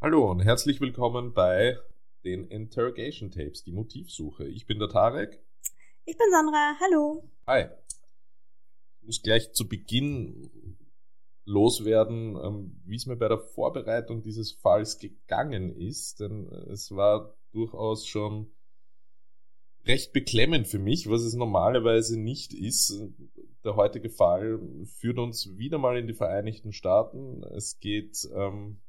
Hallo 0.00 0.30
und 0.30 0.40
herzlich 0.40 0.80
willkommen 0.80 1.34
bei 1.34 1.76
den 2.24 2.46
Interrogation 2.46 3.30
Tapes, 3.30 3.62
die 3.62 3.72
Motivsuche. 3.72 4.46
Ich 4.46 4.66
bin 4.66 4.78
der 4.78 4.88
Tarek. 4.88 5.38
Ich 6.06 6.16
bin 6.16 6.26
Sandra. 6.30 6.76
Hallo. 6.80 7.28
Hi. 7.46 7.66
Muss 9.08 9.22
gleich 9.22 9.52
zu 9.52 9.66
Beginn 9.66 10.76
loswerden, 11.46 12.36
ähm, 12.36 12.82
wie 12.84 12.96
es 12.96 13.06
mir 13.06 13.16
bei 13.16 13.28
der 13.28 13.38
Vorbereitung 13.38 14.22
dieses 14.22 14.52
Falls 14.52 14.98
gegangen 14.98 15.74
ist, 15.74 16.20
denn 16.20 16.46
es 16.70 16.94
war 16.94 17.34
durchaus 17.52 18.06
schon 18.06 18.52
recht 19.86 20.12
beklemmend 20.12 20.68
für 20.68 20.78
mich, 20.78 21.08
was 21.08 21.22
es 21.22 21.32
normalerweise 21.32 22.20
nicht 22.20 22.52
ist. 22.52 23.02
Der 23.64 23.76
heutige 23.76 24.10
Fall 24.10 24.60
führt 24.84 25.18
uns 25.18 25.56
wieder 25.56 25.78
mal 25.78 25.96
in 25.96 26.06
die 26.06 26.12
Vereinigten 26.12 26.72
Staaten. 26.72 27.42
Es 27.44 27.80
geht 27.80 28.28
ähm, 28.34 28.82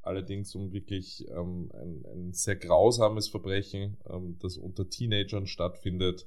allerdings 0.00 0.54
um 0.54 0.72
wirklich 0.72 1.28
ähm, 1.28 1.70
ein, 1.74 2.06
ein, 2.06 2.32
sehr 2.32 2.56
grausames 2.56 3.28
Verbrechen, 3.28 3.98
ähm, 4.08 4.38
das 4.40 4.56
unter 4.56 4.88
Teenagern 4.88 5.46
stattfindet 5.46 6.26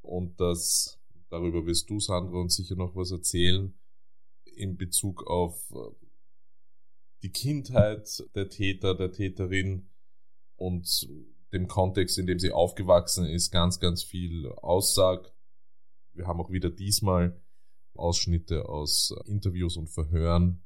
und 0.00 0.40
das, 0.40 1.01
darüber 1.32 1.66
wirst 1.66 1.90
du, 1.90 1.98
Sandra, 1.98 2.38
uns 2.38 2.56
sicher 2.56 2.76
noch 2.76 2.94
was 2.94 3.10
erzählen, 3.10 3.74
in 4.44 4.76
Bezug 4.76 5.26
auf 5.26 5.70
äh, 5.72 6.06
die 7.22 7.30
Kindheit 7.30 8.24
der 8.34 8.48
Täter, 8.48 8.94
der 8.94 9.12
Täterin 9.12 9.88
und 10.56 11.08
dem 11.52 11.68
Kontext, 11.68 12.18
in 12.18 12.26
dem 12.26 12.38
sie 12.38 12.52
aufgewachsen 12.52 13.26
ist, 13.26 13.50
ganz, 13.50 13.80
ganz 13.80 14.02
viel 14.02 14.46
aussagt. 14.52 15.32
Wir 16.14 16.26
haben 16.26 16.40
auch 16.40 16.50
wieder 16.50 16.70
diesmal 16.70 17.40
Ausschnitte 17.94 18.68
aus 18.68 19.14
Interviews 19.26 19.76
und 19.76 19.88
Verhören 19.88 20.62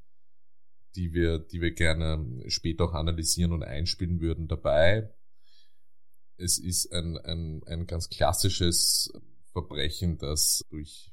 die 0.97 1.13
wir, 1.13 1.39
die 1.39 1.61
wir 1.61 1.73
gerne 1.73 2.43
später 2.49 2.85
auch 2.85 2.95
analysieren 2.95 3.53
und 3.53 3.63
einspielen 3.63 4.21
würden 4.21 4.49
dabei. 4.49 5.13
Es 6.39 6.59
ist 6.59 6.93
ein, 6.93 7.17
ein, 7.19 7.63
ein 7.67 7.87
ganz 7.87 8.09
klassisches 8.09 9.13
Verbrechen, 9.57 10.19
das 10.19 10.63
durch 10.69 11.11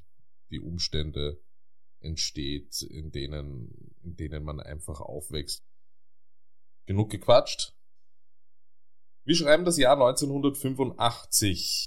die 0.50 0.60
Umstände 0.60 1.40
entsteht, 2.00 2.82
in 2.82 3.10
denen, 3.10 3.96
in 4.02 4.16
denen 4.16 4.44
man 4.44 4.60
einfach 4.60 5.00
aufwächst. 5.00 5.62
Genug 6.84 7.10
gequatscht. 7.10 7.74
Wir 9.24 9.34
schreiben 9.34 9.64
das 9.64 9.78
Jahr 9.78 9.94
1985. 9.94 11.86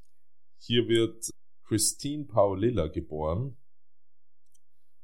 Hier 0.58 0.88
wird 0.88 1.30
Christine 1.64 2.25
Paulilla 2.25 2.88
geboren 2.88 3.55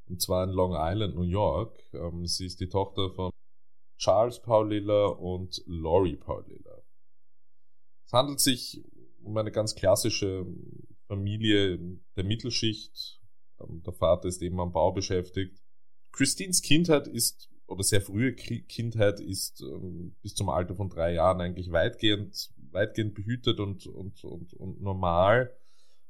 und 0.08 0.24
zwar 0.24 0.46
in 0.46 0.50
Long 0.50 0.74
Island, 0.76 1.14
New 1.14 1.22
York. 1.22 1.78
Ähm, 1.94 2.26
sie 2.26 2.48
ist 2.48 2.60
die 2.60 2.70
Tochter 2.70 3.12
von 3.12 3.32
Charles 4.00 4.42
Paulilla 4.42 5.06
und 5.06 5.62
Laurie 5.68 6.16
Paulilla. 6.16 6.82
Es 8.08 8.14
handelt 8.14 8.40
sich 8.40 8.84
um 9.22 9.38
eine 9.38 9.52
ganz 9.52 9.76
klassische 9.76 10.48
Familie 11.08 11.80
der 12.16 12.24
Mittelschicht. 12.24 13.22
Ähm, 13.60 13.84
der 13.84 13.94
Vater 13.94 14.28
ist 14.28 14.42
eben 14.42 14.60
am 14.60 14.72
Bau 14.72 14.92
beschäftigt. 14.92 15.62
Christines 16.12 16.62
Kindheit 16.62 17.08
ist, 17.08 17.50
oder 17.68 17.84
sehr 17.84 18.02
frühe 18.02 18.34
Kindheit 18.34 19.20
ist 19.20 19.62
ähm, 19.62 20.16
bis 20.22 20.36
zum 20.36 20.50
Alter 20.50 20.76
von 20.76 20.90
drei 20.90 21.14
Jahren 21.14 21.42
eigentlich 21.42 21.72
weitgehend, 21.72 22.52
weitgehend 22.72 23.16
behütet 23.16 23.60
und, 23.60 23.88
und, 23.88 24.24
und, 24.24 24.54
und 24.54 24.82
normal. 24.82 25.56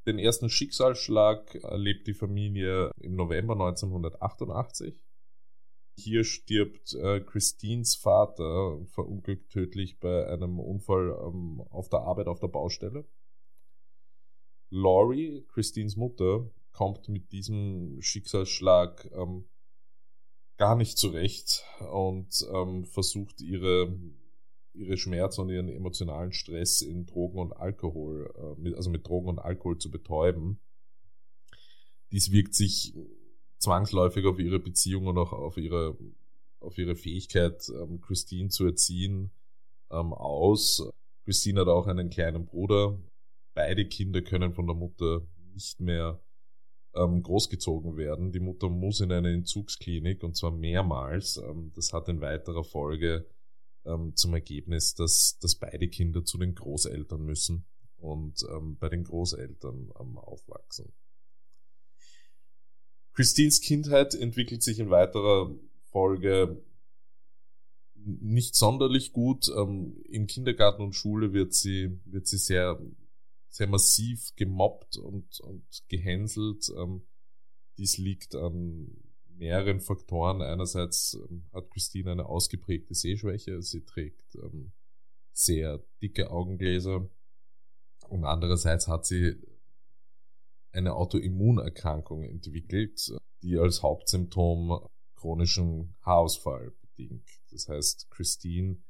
Den 0.06 0.20
ersten 0.20 0.50
Schicksalsschlag 0.50 1.56
erlebt 1.56 2.08
die 2.08 2.14
Familie 2.14 2.92
im 3.00 3.16
November 3.16 3.54
1988. 3.54 5.02
Hier 5.96 6.24
stirbt 6.24 6.94
äh, 6.96 7.22
Christines 7.22 7.96
Vater 7.96 8.80
verunglückt 8.88 9.52
tödlich 9.52 10.00
bei 10.00 10.28
einem 10.28 10.60
Unfall 10.60 11.16
ähm, 11.26 11.62
auf 11.70 11.88
der 11.88 12.00
Arbeit 12.00 12.28
auf 12.28 12.40
der 12.40 12.48
Baustelle. 12.48 13.06
Laurie, 14.74 15.46
Christines 15.54 15.96
Mutter, 15.96 16.50
kommt 16.72 17.08
mit 17.08 17.32
diesem 17.32 18.02
Schicksalsschlag 18.02 19.10
ähm, 19.14 19.46
gar 20.58 20.76
nicht 20.76 20.98
zurecht 20.98 21.64
und 21.92 22.46
ähm, 22.52 22.86
versucht 22.86 23.42
ihre 23.42 23.96
ihre 24.74 24.98
Schmerzen 24.98 25.42
und 25.42 25.50
ihren 25.50 25.70
emotionalen 25.70 26.34
Stress 26.34 26.82
in 26.82 27.06
Drogen 27.06 27.40
und 27.40 27.54
Alkohol, 27.54 28.34
äh, 28.64 28.74
also 28.74 28.90
mit 28.90 29.08
Drogen 29.08 29.30
und 29.30 29.40
Alkohol 29.40 29.78
zu 29.78 29.92
betäuben. 29.92 30.60
Dies 32.12 32.32
wirkt 32.32 32.56
sich 32.56 32.94
zwangsläufig 33.60 34.26
auf 34.26 34.40
ihre 34.40 34.60
Beziehung 34.60 35.08
und 35.08 35.18
auch 35.18 35.32
auf 35.32 35.58
ihre, 35.58 35.98
auf 36.60 36.78
ihre 36.78 36.96
Fähigkeit, 36.96 37.70
ähm, 37.70 38.02
Christine 38.02 38.50
zu 38.50 38.66
erziehen, 38.66 39.32
ähm, 39.92 40.14
aus. 40.14 40.90
Christine 41.26 41.62
hat 41.62 41.68
auch 41.68 41.88
einen 41.88 42.10
kleinen 42.10 42.46
Bruder. 42.46 43.00
Beide 43.54 43.88
Kinder 43.88 44.22
können 44.22 44.54
von 44.54 44.68
der 44.68 44.76
Mutter 44.76 45.28
nicht 45.54 45.80
mehr 45.80 46.22
ähm, 46.96 47.22
großgezogen 47.22 47.98
werden. 47.98 48.32
Die 48.32 48.40
Mutter 48.40 48.70
muss 48.70 49.00
in 49.00 49.12
eine 49.12 49.34
Entzugsklinik 49.34 50.24
und 50.24 50.36
zwar 50.36 50.52
mehrmals. 50.52 51.42
das 51.76 51.94
hat 51.94 52.10
in 52.10 52.22
weiterer 52.22 52.64
Folge 52.64 53.28
ähm, 53.86 54.16
zum 54.16 54.34
Ergebnis, 54.34 54.96
dass, 54.96 55.38
dass 55.40 55.56
beide 55.56 55.88
Kinder 55.88 56.24
zu 56.24 56.38
den 56.38 56.56
Großeltern 56.56 57.24
müssen 57.24 57.66
und 57.98 58.44
ähm, 58.50 58.78
bei 58.78 58.90
den 58.90 59.04
Großeltern 59.04 59.92
ähm, 60.00 60.18
aufwachsen. 60.18 60.94
Christines 63.14 63.62
Kindheit 63.62 64.16
entwickelt 64.16 64.64
sich 64.64 64.80
in 64.80 64.90
weiterer 64.90 65.54
Folge 65.84 66.64
nicht 67.96 68.56
sonderlich 68.56 69.14
gut. 69.14 69.50
Ähm, 69.56 70.02
Im 70.10 70.28
Kindergarten 70.28 70.82
und 70.82 70.94
Schule 70.94 71.32
wird 71.32 71.54
sie, 71.54 72.00
wird 72.06 72.28
sie 72.28 72.38
sehr, 72.38 72.82
sehr 73.54 73.68
massiv 73.68 74.36
gemobbt 74.36 74.98
und, 74.98 75.40
und 75.42 75.84
gehänselt. 75.88 76.72
Ähm, 76.76 77.06
dies 77.78 78.00
liegt 78.00 78.34
an 78.34 78.98
mehreren 79.28 79.80
Faktoren. 79.80 80.42
Einerseits 80.42 81.14
ähm, 81.14 81.46
hat 81.54 81.70
Christine 81.70 82.14
eine 82.14 82.26
ausgeprägte 82.26 82.96
Sehschwäche, 82.96 83.62
sie 83.62 83.86
trägt 83.86 84.36
ähm, 84.36 84.74
sehr 85.34 85.84
dicke 86.02 86.32
Augengläser 86.32 87.08
und 88.10 88.26
andererseits 88.26 88.88
hat 88.88 89.06
sie 89.06 89.36
eine 90.72 90.96
Autoimmunerkrankung 90.96 92.24
entwickelt, 92.24 93.16
die 93.44 93.58
als 93.58 93.84
Hauptsymptom 93.84 94.88
chronischen 95.16 95.96
Haarausfall 96.02 96.74
bedingt. 96.82 97.30
Das 97.52 97.68
heißt, 97.70 98.10
Christine, 98.10 98.82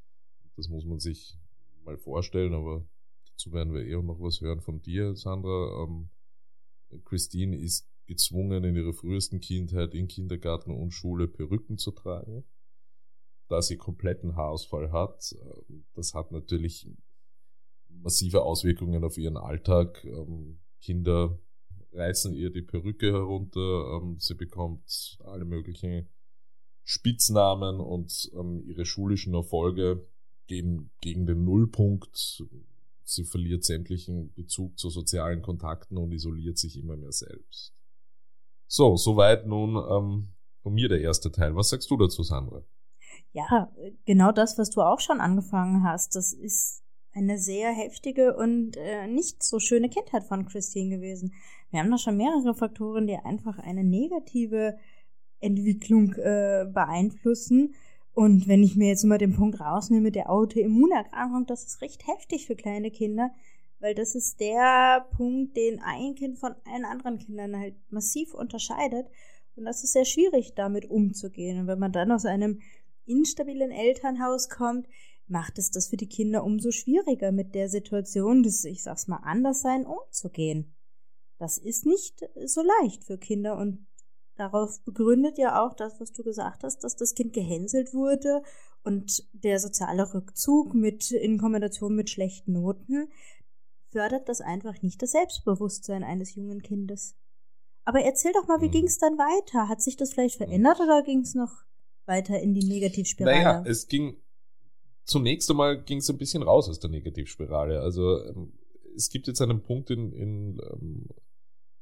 das 0.56 0.70
muss 0.70 0.86
man 0.86 1.00
sich 1.00 1.38
mal 1.84 1.98
vorstellen, 1.98 2.54
aber 2.54 2.88
dazu 3.44 3.54
werden 3.54 3.74
wir 3.74 3.86
eher 3.86 4.02
noch 4.02 4.20
was 4.22 4.42
hören 4.42 4.62
von 4.62 4.82
dir, 4.82 5.16
Sandra. 5.16 5.84
Ähm, 5.84 6.10
Christine 7.04 7.58
ist 7.58 7.90
gezwungen, 8.06 8.64
in 8.64 8.76
ihrer 8.76 8.94
frühesten 8.94 9.40
Kindheit 9.40 9.94
in 9.94 10.08
Kindergarten 10.08 10.72
und 10.72 10.92
Schule 10.92 11.28
Perücken 11.28 11.78
zu 11.78 11.92
tragen. 11.92 12.44
Da 13.50 13.62
sie 13.62 13.78
kompletten 13.78 14.36
Haarausfall 14.36 14.92
hat, 14.92 15.34
äh, 15.34 15.74
das 15.94 16.14
hat 16.14 16.32
natürlich 16.32 16.90
massive 17.90 18.44
Auswirkungen 18.44 19.04
auf 19.04 19.18
ihren 19.18 19.38
Alltag. 19.38 20.04
Ähm, 20.06 20.60
Kinder 20.82 21.40
reißen 21.92 22.34
ihr 22.34 22.50
die 22.50 22.62
Perücke 22.62 23.12
herunter, 23.12 24.00
ähm, 24.02 24.18
sie 24.20 24.36
bekommt 24.36 25.18
alle 25.24 25.46
möglichen 25.46 26.08
Spitznamen 26.86 27.80
und 27.80 28.32
ähm, 28.34 28.62
ihre 28.66 28.86
schulischen 28.86 29.34
Erfolge 29.34 30.06
gehen 30.48 30.92
gegen 31.02 31.26
den 31.26 31.46
Nullpunkt. 31.46 32.44
Sie 33.14 33.24
verliert 33.24 33.64
sämtlichen 33.64 34.34
Bezug 34.34 34.78
zu 34.78 34.90
sozialen 34.90 35.42
Kontakten 35.42 35.98
und 35.98 36.12
isoliert 36.12 36.58
sich 36.58 36.78
immer 36.78 36.98
mehr 36.98 37.12
selbst. 37.12 37.74
So, 38.68 38.96
soweit 38.96 39.46
nun 39.46 39.76
ähm, 39.76 40.34
von 40.62 40.74
mir 40.74 40.90
der 40.90 41.02
erste 41.02 41.32
Teil. 41.32 41.56
Was 41.56 41.70
sagst 41.70 41.92
du 41.92 41.98
dazu, 41.98 42.24
Sandra? 42.24 42.64
Ja, 43.34 43.72
genau 44.06 44.32
das, 44.32 44.58
was 44.58 44.70
du 44.70 44.82
auch 44.82 45.00
schon 45.00 45.20
angefangen 45.20 45.84
hast. 45.84 46.16
Das 46.16 46.34
ist 46.34 46.84
eine 47.14 47.38
sehr 47.38 47.72
heftige 47.72 48.36
und 48.36 48.76
äh, 48.78 49.08
nicht 49.08 49.44
so 49.44 49.60
schöne 49.60 49.90
Kindheit 49.90 50.24
von 50.24 50.46
Christine 50.46 50.96
gewesen. 50.96 51.34
Wir 51.70 51.80
haben 51.80 51.92
da 51.92 51.98
schon 51.98 52.18
mehrere 52.18 52.56
Faktoren, 52.56 53.08
die 53.08 53.16
einfach 53.16 53.60
eine 53.60 53.84
negative 53.84 54.78
Entwicklung 55.40 56.14
äh, 56.14 56.66
beeinflussen. 56.72 57.76
Und 58.14 58.48
wenn 58.48 58.64
ich 58.64 58.76
mir 58.76 58.90
jetzt 58.90 59.04
mal 59.04 59.18
den 59.18 59.36
Punkt 59.36 59.60
rausnehme, 59.60 60.12
der 60.12 60.30
Autoimmunerkrankung, 60.30 61.46
das 61.48 61.66
ist 61.66 61.82
recht 61.82 62.08
heftig 62.08 62.46
für 62.46 62.56
kleine 62.56 62.92
Kinder 62.92 63.32
weil 63.84 63.96
das 63.96 64.16
ist 64.16 64.40
der 64.40 65.06
Punkt, 65.18 65.58
den 65.58 65.82
ein 65.82 66.16
Kind 66.16 66.40
von 66.40 66.56
allen 66.64 66.86
anderen 66.86 67.20
Kindern 67.20 67.60
halt 67.60 67.76
massiv 67.92 68.34
unterscheidet. 68.34 69.08
Und 69.58 69.66
das 69.66 69.84
ist 69.84 69.92
sehr 69.92 70.06
schwierig, 70.06 70.54
damit 70.56 70.90
umzugehen. 70.90 71.60
Und 71.60 71.68
wenn 71.68 71.80
man 71.80 71.92
dann 71.92 72.14
aus 72.14 72.26
einem 72.26 72.62
instabilen 73.06 73.72
Elternhaus 73.72 74.48
kommt, 74.48 74.88
macht 75.28 75.60
es 75.60 75.70
das 75.70 75.90
für 75.90 75.98
die 75.98 76.08
Kinder 76.08 76.46
umso 76.46 76.72
schwieriger, 76.72 77.34
mit 77.34 77.56
der 77.56 77.68
Situation 77.68 78.42
des, 78.42 78.64
ich 78.64 78.84
sag's 78.84 79.10
mal, 79.10 79.18
Anderssein 79.18 79.86
umzugehen. 79.86 80.74
Das 81.38 81.58
ist 81.58 81.86
nicht 81.86 82.26
so 82.46 82.64
leicht 82.82 83.04
für 83.04 83.18
Kinder 83.18 83.58
und 83.58 83.86
darauf 84.44 84.82
begründet 84.84 85.38
ja 85.38 85.64
auch 85.64 85.74
das, 85.74 86.00
was 86.00 86.12
du 86.12 86.24
gesagt 86.24 86.64
hast, 86.64 86.84
dass 86.84 86.96
das 86.96 87.16
Kind 87.16 87.34
gehänselt 87.34 87.94
wurde 87.94 88.42
und 88.84 89.24
der 89.32 89.60
soziale 89.60 90.14
Rückzug 90.14 90.74
mit, 90.74 91.12
in 91.12 91.38
Kombination 91.38 91.96
mit 91.96 92.10
schlechten 92.10 92.54
Noten 92.54 93.10
fördert 93.92 94.28
das 94.28 94.42
einfach 94.42 94.82
nicht 94.82 95.02
das 95.02 95.12
Selbstbewusstsein 95.12 96.04
eines 96.04 96.36
jungen 96.36 96.62
Kindes. 96.62 97.16
Aber 97.86 98.02
erzähl 98.02 98.34
doch 98.34 98.48
mal, 98.48 98.62
wie 98.62 98.68
mhm. 98.68 98.72
ging 98.72 98.86
es 98.86 98.98
dann 98.98 99.18
weiter? 99.18 99.70
Hat 99.70 99.82
sich 99.82 99.96
das 99.96 100.14
vielleicht 100.14 100.38
verändert 100.38 100.80
oder 100.80 101.04
ging 101.04 101.20
es 101.20 101.36
noch 101.36 101.52
weiter 102.06 102.40
in 102.40 102.54
die 102.54 102.66
Negativspirale? 102.66 103.38
Naja, 103.38 103.64
es 103.66 103.88
ging 103.88 104.18
zunächst 105.06 105.50
einmal 105.50 105.82
ging 105.84 106.00
es 106.00 106.10
ein 106.10 106.18
bisschen 106.18 106.44
raus 106.44 106.70
aus 106.70 106.80
der 106.80 106.90
Negativspirale. 106.90 107.82
Also 107.82 108.24
ähm, 108.26 108.54
es 108.96 109.10
gibt 109.10 109.28
jetzt 109.28 109.42
einen 109.42 109.62
Punkt 109.62 109.90
in, 109.90 110.12
in 110.14 110.62
ähm, 110.72 111.08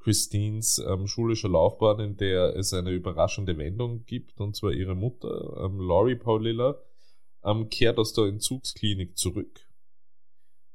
Christines 0.04 0.80
ähm, 0.80 1.08
schulischer 1.08 1.50
Laufbahn, 1.50 2.00
in 2.00 2.18
der 2.18 2.56
es 2.56 2.74
eine 2.74 2.92
überraschende 2.92 3.58
Wendung 3.58 4.04
gibt, 4.06 4.40
und 4.42 4.56
zwar 4.56 4.72
ihre 4.72 4.96
Mutter, 4.96 5.64
ähm, 5.64 5.80
Laurie 5.80 6.16
Paulilla, 6.16 6.78
ähm, 7.44 7.70
kehrt 7.70 7.98
aus 7.98 8.14
der 8.14 8.26
Entzugsklinik 8.26 9.18
zurück, 9.18 9.68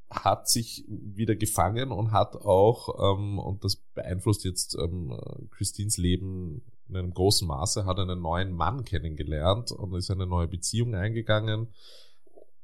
hat 0.08 0.48
sich 0.48 0.84
wieder 0.88 1.34
gefangen 1.34 1.90
und 1.90 2.12
hat 2.12 2.36
auch, 2.36 3.16
ähm, 3.16 3.38
und 3.38 3.64
das 3.64 3.76
beeinflusst 3.94 4.44
jetzt 4.44 4.76
ähm, 4.76 5.18
Christines 5.50 5.96
Leben 5.96 6.62
in 6.88 6.96
einem 6.96 7.12
großen 7.12 7.48
Maße, 7.48 7.84
hat 7.84 7.98
einen 7.98 8.20
neuen 8.20 8.52
Mann 8.52 8.84
kennengelernt 8.84 9.72
und 9.72 9.94
ist 9.94 10.10
eine 10.10 10.26
neue 10.26 10.46
Beziehung 10.46 10.94
eingegangen. 10.94 11.74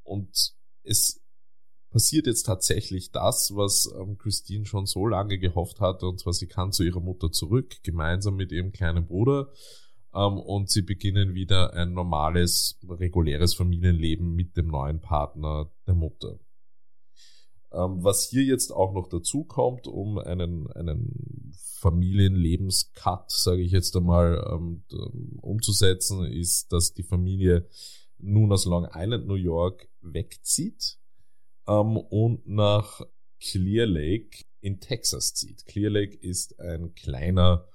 Und 0.04 0.54
es 0.84 1.21
passiert 1.92 2.26
jetzt 2.26 2.44
tatsächlich 2.44 3.12
das, 3.12 3.52
was 3.54 3.92
ähm, 3.98 4.16
Christine 4.16 4.64
schon 4.64 4.86
so 4.86 5.06
lange 5.06 5.38
gehofft 5.38 5.80
hatte, 5.80 6.06
und 6.06 6.18
zwar 6.18 6.32
sie 6.32 6.46
kann 6.46 6.72
zu 6.72 6.82
ihrer 6.82 7.00
Mutter 7.00 7.30
zurück, 7.30 7.76
gemeinsam 7.82 8.36
mit 8.36 8.50
ihrem 8.50 8.72
kleinen 8.72 9.06
Bruder, 9.06 9.52
ähm, 10.14 10.38
und 10.38 10.70
sie 10.70 10.82
beginnen 10.82 11.34
wieder 11.34 11.74
ein 11.74 11.92
normales, 11.92 12.78
reguläres 12.88 13.54
Familienleben 13.54 14.34
mit 14.34 14.56
dem 14.56 14.68
neuen 14.68 15.00
Partner 15.00 15.70
der 15.86 15.94
Mutter. 15.94 16.38
Ähm, 17.72 18.02
was 18.02 18.28
hier 18.28 18.44
jetzt 18.44 18.72
auch 18.72 18.94
noch 18.94 19.08
dazu 19.08 19.44
kommt, 19.44 19.86
um 19.86 20.18
einen, 20.18 20.72
einen 20.72 21.52
Familienlebenscut, 21.78 23.30
sage 23.30 23.60
ich 23.60 23.72
jetzt 23.72 23.94
einmal, 23.96 24.38
umzusetzen, 25.40 26.24
ist, 26.24 26.72
dass 26.72 26.94
die 26.94 27.02
Familie 27.02 27.66
nun 28.18 28.52
aus 28.52 28.64
Long 28.66 28.88
Island, 28.94 29.26
New 29.26 29.34
York 29.34 29.88
wegzieht 30.00 31.01
ähm, 31.66 31.96
und 31.96 32.46
nach 32.46 33.00
Clear 33.40 33.86
Lake 33.86 34.44
in 34.60 34.80
Texas 34.80 35.34
zieht. 35.34 35.66
Clear 35.66 35.90
Lake 35.90 36.16
ist 36.16 36.58
ein 36.60 36.94
kleiner 36.94 37.66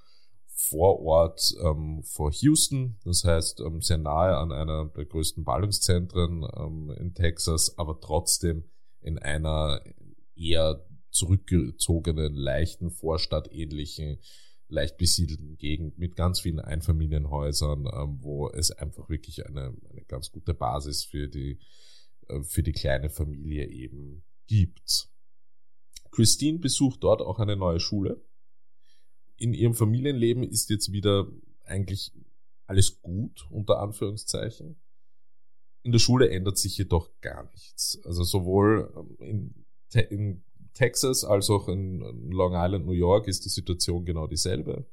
Vorort 0.60 1.54
ähm, 1.62 2.02
vor 2.02 2.32
Houston, 2.32 2.98
das 3.04 3.22
heißt 3.24 3.60
ähm, 3.60 3.80
sehr 3.80 3.98
nahe 3.98 4.36
an 4.36 4.50
einer 4.50 4.86
der 4.86 5.04
größten 5.04 5.44
Ballungszentren 5.44 6.44
ähm, 6.56 6.90
in 6.98 7.14
Texas, 7.14 7.78
aber 7.78 8.00
trotzdem 8.00 8.64
in 9.00 9.18
einer 9.18 9.80
eher 10.34 10.84
zurückgezogenen, 11.10 12.34
leichten, 12.34 12.90
vorstadtähnlichen, 12.90 14.18
leicht 14.68 14.98
besiedelten 14.98 15.56
Gegend 15.56 15.98
mit 15.98 16.16
ganz 16.16 16.40
vielen 16.40 16.60
Einfamilienhäusern, 16.60 17.86
ähm, 17.86 18.18
wo 18.20 18.50
es 18.50 18.70
einfach 18.70 19.08
wirklich 19.08 19.46
eine, 19.46 19.74
eine 19.90 20.04
ganz 20.06 20.30
gute 20.30 20.54
Basis 20.54 21.04
für 21.04 21.28
die 21.28 21.58
für 22.42 22.62
die 22.62 22.72
kleine 22.72 23.10
Familie 23.10 23.66
eben 23.68 24.24
gibt. 24.46 25.08
Christine 26.10 26.58
besucht 26.58 27.02
dort 27.02 27.22
auch 27.22 27.38
eine 27.38 27.56
neue 27.56 27.80
Schule. 27.80 28.20
In 29.36 29.54
ihrem 29.54 29.74
Familienleben 29.74 30.42
ist 30.42 30.70
jetzt 30.70 30.92
wieder 30.92 31.28
eigentlich 31.64 32.12
alles 32.66 33.00
gut, 33.00 33.46
unter 33.50 33.80
Anführungszeichen. 33.80 34.80
In 35.82 35.92
der 35.92 35.98
Schule 36.00 36.28
ändert 36.28 36.58
sich 36.58 36.76
jedoch 36.76 37.10
gar 37.20 37.48
nichts. 37.50 38.00
Also 38.04 38.24
sowohl 38.24 38.92
ähm, 39.20 39.54
in, 39.94 40.00
in 40.10 40.44
Texas 40.74 41.24
als 41.24 41.50
auch 41.50 41.68
in 41.68 42.00
Long 42.30 42.52
Island, 42.54 42.86
New 42.86 42.92
York 42.92 43.28
ist 43.28 43.44
die 43.44 43.48
Situation 43.48 44.04
genau 44.04 44.26
dieselbe. 44.26 44.86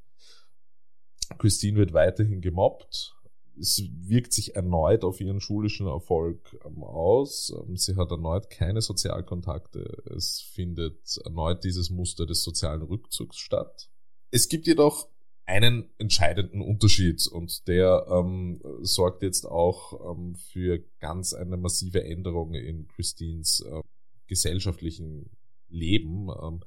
Christine 1.37 1.77
wird 1.77 1.93
weiterhin 1.93 2.41
gemobbt 2.41 3.15
es 3.59 3.81
wirkt 4.07 4.33
sich 4.33 4.55
erneut 4.55 5.03
auf 5.03 5.21
ihren 5.21 5.41
schulischen 5.41 5.87
Erfolg 5.87 6.57
ähm, 6.65 6.83
aus. 6.83 7.53
Ähm, 7.67 7.77
sie 7.77 7.95
hat 7.95 8.11
erneut 8.11 8.49
keine 8.49 8.81
Sozialkontakte. 8.81 10.03
Es 10.15 10.41
findet 10.41 11.17
erneut 11.23 11.63
dieses 11.63 11.89
Muster 11.89 12.25
des 12.25 12.43
sozialen 12.43 12.81
Rückzugs 12.81 13.37
statt. 13.37 13.89
Es 14.31 14.49
gibt 14.49 14.67
jedoch 14.67 15.07
einen 15.45 15.89
entscheidenden 15.97 16.61
Unterschied 16.61 17.27
und 17.27 17.67
der 17.67 18.07
ähm, 18.09 18.61
sorgt 18.81 19.21
jetzt 19.21 19.45
auch 19.45 20.11
ähm, 20.11 20.35
für 20.35 20.83
ganz 20.99 21.33
eine 21.33 21.57
massive 21.57 22.03
Änderung 22.03 22.55
in 22.55 22.87
Christines 22.87 23.61
äh, 23.61 23.81
gesellschaftlichen 24.27 25.29
Leben. 25.69 26.29
Ähm, 26.41 26.61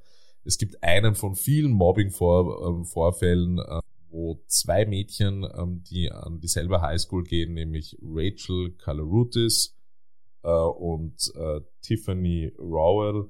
es 0.45 0.59
gibt 0.59 0.83
einen 0.83 1.15
von 1.15 1.35
vielen 1.35 1.73
Mobbing-Vorfällen, 1.73 3.59
äh, 3.59 3.81
wo 4.11 4.43
zwei 4.47 4.87
Mädchen, 4.87 5.47
ähm, 5.57 5.83
die 5.85 6.11
an 6.11 6.41
dieselbe 6.41 6.81
Highschool 6.81 7.25
gehen, 7.25 7.55
nämlich 7.55 7.97
Rachel 8.03 8.73
Kalarutis 8.73 9.77
äh, 10.43 10.51
und 10.51 11.33
äh, 11.35 11.61
Tiffany 11.83 12.53
Rowell, 12.59 13.29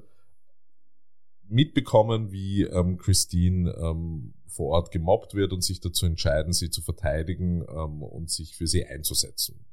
mitbekommen, 1.49 2.31
wie 2.31 2.63
ähm, 2.63 2.99
Christine 2.99 3.75
ähm, 3.81 4.35
vor 4.47 4.69
Ort 4.69 4.91
gemobbt 4.91 5.35
wird 5.35 5.53
und 5.53 5.63
sich 5.63 5.81
dazu 5.81 6.07
entscheiden, 6.07 6.53
sie 6.53 6.71
zu 6.71 6.83
verteidigen 6.83 7.63
ähm, 7.69 8.03
und 8.03 8.31
sich 8.31 8.57
für 8.57 8.67
sie 8.67 8.85
einzusetzen. 8.85 9.65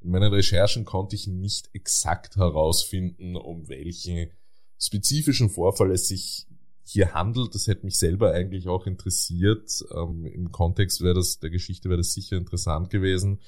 In 0.00 0.10
meinen 0.10 0.32
Recherchen 0.32 0.84
konnte 0.84 1.16
ich 1.16 1.26
nicht 1.26 1.70
exakt 1.74 2.36
herausfinden, 2.36 3.36
um 3.36 3.68
welchen 3.68 4.30
spezifischen 4.78 5.48
Vorfall 5.48 5.92
es 5.92 6.08
sich 6.08 6.46
hier 6.84 7.14
handelt. 7.14 7.54
Das 7.54 7.66
hätte 7.66 7.84
mich 7.84 7.98
selber 7.98 8.32
eigentlich 8.32 8.68
auch 8.68 8.86
interessiert. 8.86 9.84
Ähm, 9.94 10.26
Im 10.26 10.52
Kontext 10.52 11.00
wäre 11.00 11.14
das, 11.14 11.38
der 11.38 11.50
Geschichte 11.50 11.88
wäre 11.88 11.98
das 11.98 12.12
sicher 12.12 12.36
interessant 12.36 12.90
gewesen. 12.90 13.40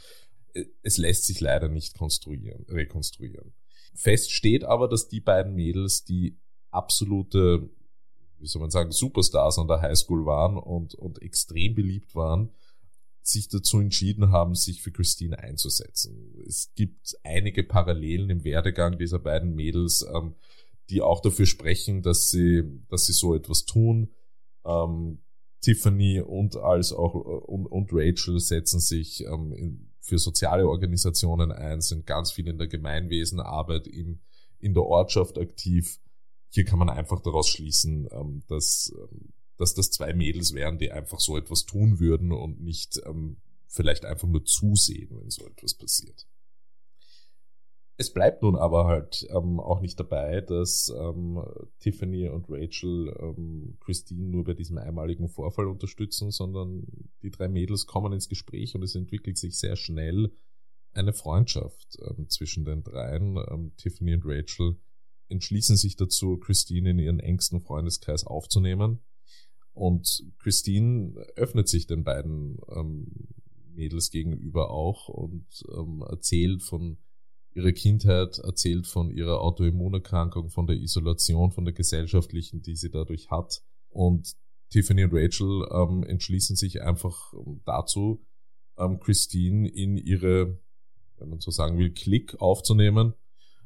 Äh, 0.55 0.65
es 0.83 0.99
lässt 0.99 1.27
sich 1.27 1.41
leider 1.41 1.69
nicht 1.69 1.97
konstruieren, 1.97 2.65
rekonstruieren. 2.69 3.53
Fest 3.95 4.33
steht 4.33 4.65
aber, 4.65 4.89
dass 4.89 5.09
die 5.09 5.21
beiden 5.21 5.55
Mädels, 5.55 6.05
die 6.05 6.39
absolute, 6.71 7.69
wie 8.39 8.47
soll 8.47 8.61
man 8.61 8.71
sagen, 8.71 8.91
Superstars 8.91 9.59
an 9.59 9.69
der 9.69 9.81
Highschool 9.81 10.27
waren 10.27 10.59
und, 10.59 10.95
und 10.95 11.23
extrem 11.23 11.75
beliebt 11.75 12.15
waren, 12.15 12.51
sich 13.23 13.49
dazu 13.49 13.81
entschieden 13.81 14.31
haben, 14.31 14.55
sich 14.55 14.83
für 14.83 14.93
Christine 14.93 15.39
einzusetzen. 15.39 16.35
Es 16.47 16.73
gibt 16.75 17.17
einige 17.25 17.65
Parallelen 17.65 18.31
im 18.31 18.45
Werdegang 18.45 18.99
dieser 18.99 19.19
beiden 19.19 19.55
Mädels. 19.55 20.07
Ähm, 20.15 20.35
die 20.91 21.03
auch 21.03 21.21
dafür 21.21 21.47
sprechen, 21.47 22.03
dass 22.03 22.31
sie, 22.31 22.63
dass 22.89 23.07
sie 23.07 23.13
so 23.13 23.35
etwas 23.35 23.65
tun. 23.65 24.13
Ähm, 24.65 25.21
Tiffany 25.61 26.21
und 26.21 26.57
als 26.57 26.93
auch 26.93 27.15
und, 27.15 27.67
und 27.67 27.91
Rachel 27.93 28.39
setzen 28.39 28.79
sich 28.81 29.25
ähm, 29.25 29.53
in, 29.53 29.91
für 30.01 30.19
soziale 30.19 30.69
Organisationen 30.69 31.51
ein, 31.51 31.81
sind 31.81 32.07
ganz 32.07 32.31
viel 32.31 32.47
in 32.47 32.59
der 32.59 32.69
Gemeinwesenarbeit 32.69 33.89
im, 33.89 34.21
in 34.59 34.75
der 34.75 34.85
Ortschaft 34.85 35.39
aktiv. 35.39 35.99
Hier 36.51 36.65
kann 36.65 36.79
man 36.79 36.89
einfach 36.89 37.21
daraus 37.21 37.49
schließen, 37.49 38.09
ähm, 38.13 38.43
dass, 38.47 38.93
ähm, 38.97 39.33
dass 39.57 39.75
das 39.75 39.91
zwei 39.91 40.15
Mädels 40.15 40.55
wären, 40.55 40.79
die 40.79 40.93
einfach 40.93 41.19
so 41.19 41.37
etwas 41.37 41.65
tun 41.65 41.99
würden 41.99 42.31
und 42.31 42.61
nicht 42.61 43.01
ähm, 43.05 43.39
vielleicht 43.67 44.05
einfach 44.05 44.29
nur 44.29 44.45
zusehen, 44.45 45.19
wenn 45.19 45.31
so 45.31 45.47
etwas 45.47 45.75
passiert. 45.75 46.27
Es 47.99 48.13
bleibt 48.13 48.43
nun 48.43 48.57
aber 48.57 48.87
halt 48.87 49.27
ähm, 49.31 49.59
auch 49.59 49.81
nicht 49.81 49.99
dabei, 49.99 50.43
dass 50.43 50.93
ähm, 50.95 51.43
Tiffany 51.79 52.29
und 52.29 52.47
Rachel 52.51 53.15
ähm, 53.19 53.79
Christine 53.81 54.29
nur 54.29 54.45
bei 54.45 54.53
diesem 54.53 54.77
einmaligen 54.77 55.29
Vorfall 55.29 55.67
unterstützen, 55.67 56.31
sondern 56.31 56.87
die 57.23 57.31
drei 57.31 57.49
Mädels 57.49 57.87
kommen 57.87 58.13
ins 58.13 58.29
Gespräch 58.29 58.75
und 58.75 58.83
es 58.83 58.95
entwickelt 58.95 59.39
sich 59.39 59.59
sehr 59.59 59.77
schnell 59.77 60.31
eine 60.93 61.15
Freundschaft 61.15 61.99
ähm, 62.03 62.29
zwischen 62.29 62.67
den 62.67 62.83
dreien. 62.83 63.39
Ähm, 63.51 63.73
Tiffany 63.79 64.15
und 64.15 64.25
Rachel 64.27 64.77
entschließen 65.29 65.77
sich 65.77 65.97
dazu, 65.97 66.37
Christine 66.37 66.91
in 66.91 66.99
ihren 66.99 67.21
engsten 67.21 67.63
Freundeskreis 67.63 68.27
aufzunehmen. 68.27 69.01
Und 69.73 70.25
Christine 70.39 71.15
öffnet 71.37 71.69
sich 71.69 71.87
den 71.87 72.05
beiden 72.05 72.59
ähm, 72.69 73.29
Mädels 73.75 74.11
gegenüber 74.11 74.71
auch 74.71 75.09
und 75.09 75.47
erzählt 76.09 76.63
von 76.63 76.97
ihre 77.57 77.73
Kindheit, 77.73 78.39
erzählt 78.39 78.87
von 78.87 79.11
ihrer 79.11 79.41
Autoimmunerkrankung, 79.41 80.51
von 80.51 80.67
der 80.67 80.77
Isolation, 80.77 81.53
von 81.53 81.65
der 81.65 81.73
gesellschaftlichen, 81.73 82.61
die 82.61 82.77
sie 82.77 82.91
dadurch 82.91 83.31
hat. 83.31 83.63
Und 83.89 84.35
Tiffany 84.69 85.05
und 85.05 85.15
Rachel 85.15 85.67
ähm, 85.73 86.05
entschließen 86.05 86.55
sich 86.55 86.83
einfach 86.83 87.33
dazu, 87.65 88.23
ähm, 88.77 89.01
Christine 89.01 89.67
in 89.71 89.97
ihre, 89.97 90.59
wenn 91.17 91.31
man 91.31 91.41
so 91.41 91.51
sagen 91.51 91.79
will, 91.79 91.93
Klick 91.93 92.39
aufzunehmen 92.43 93.15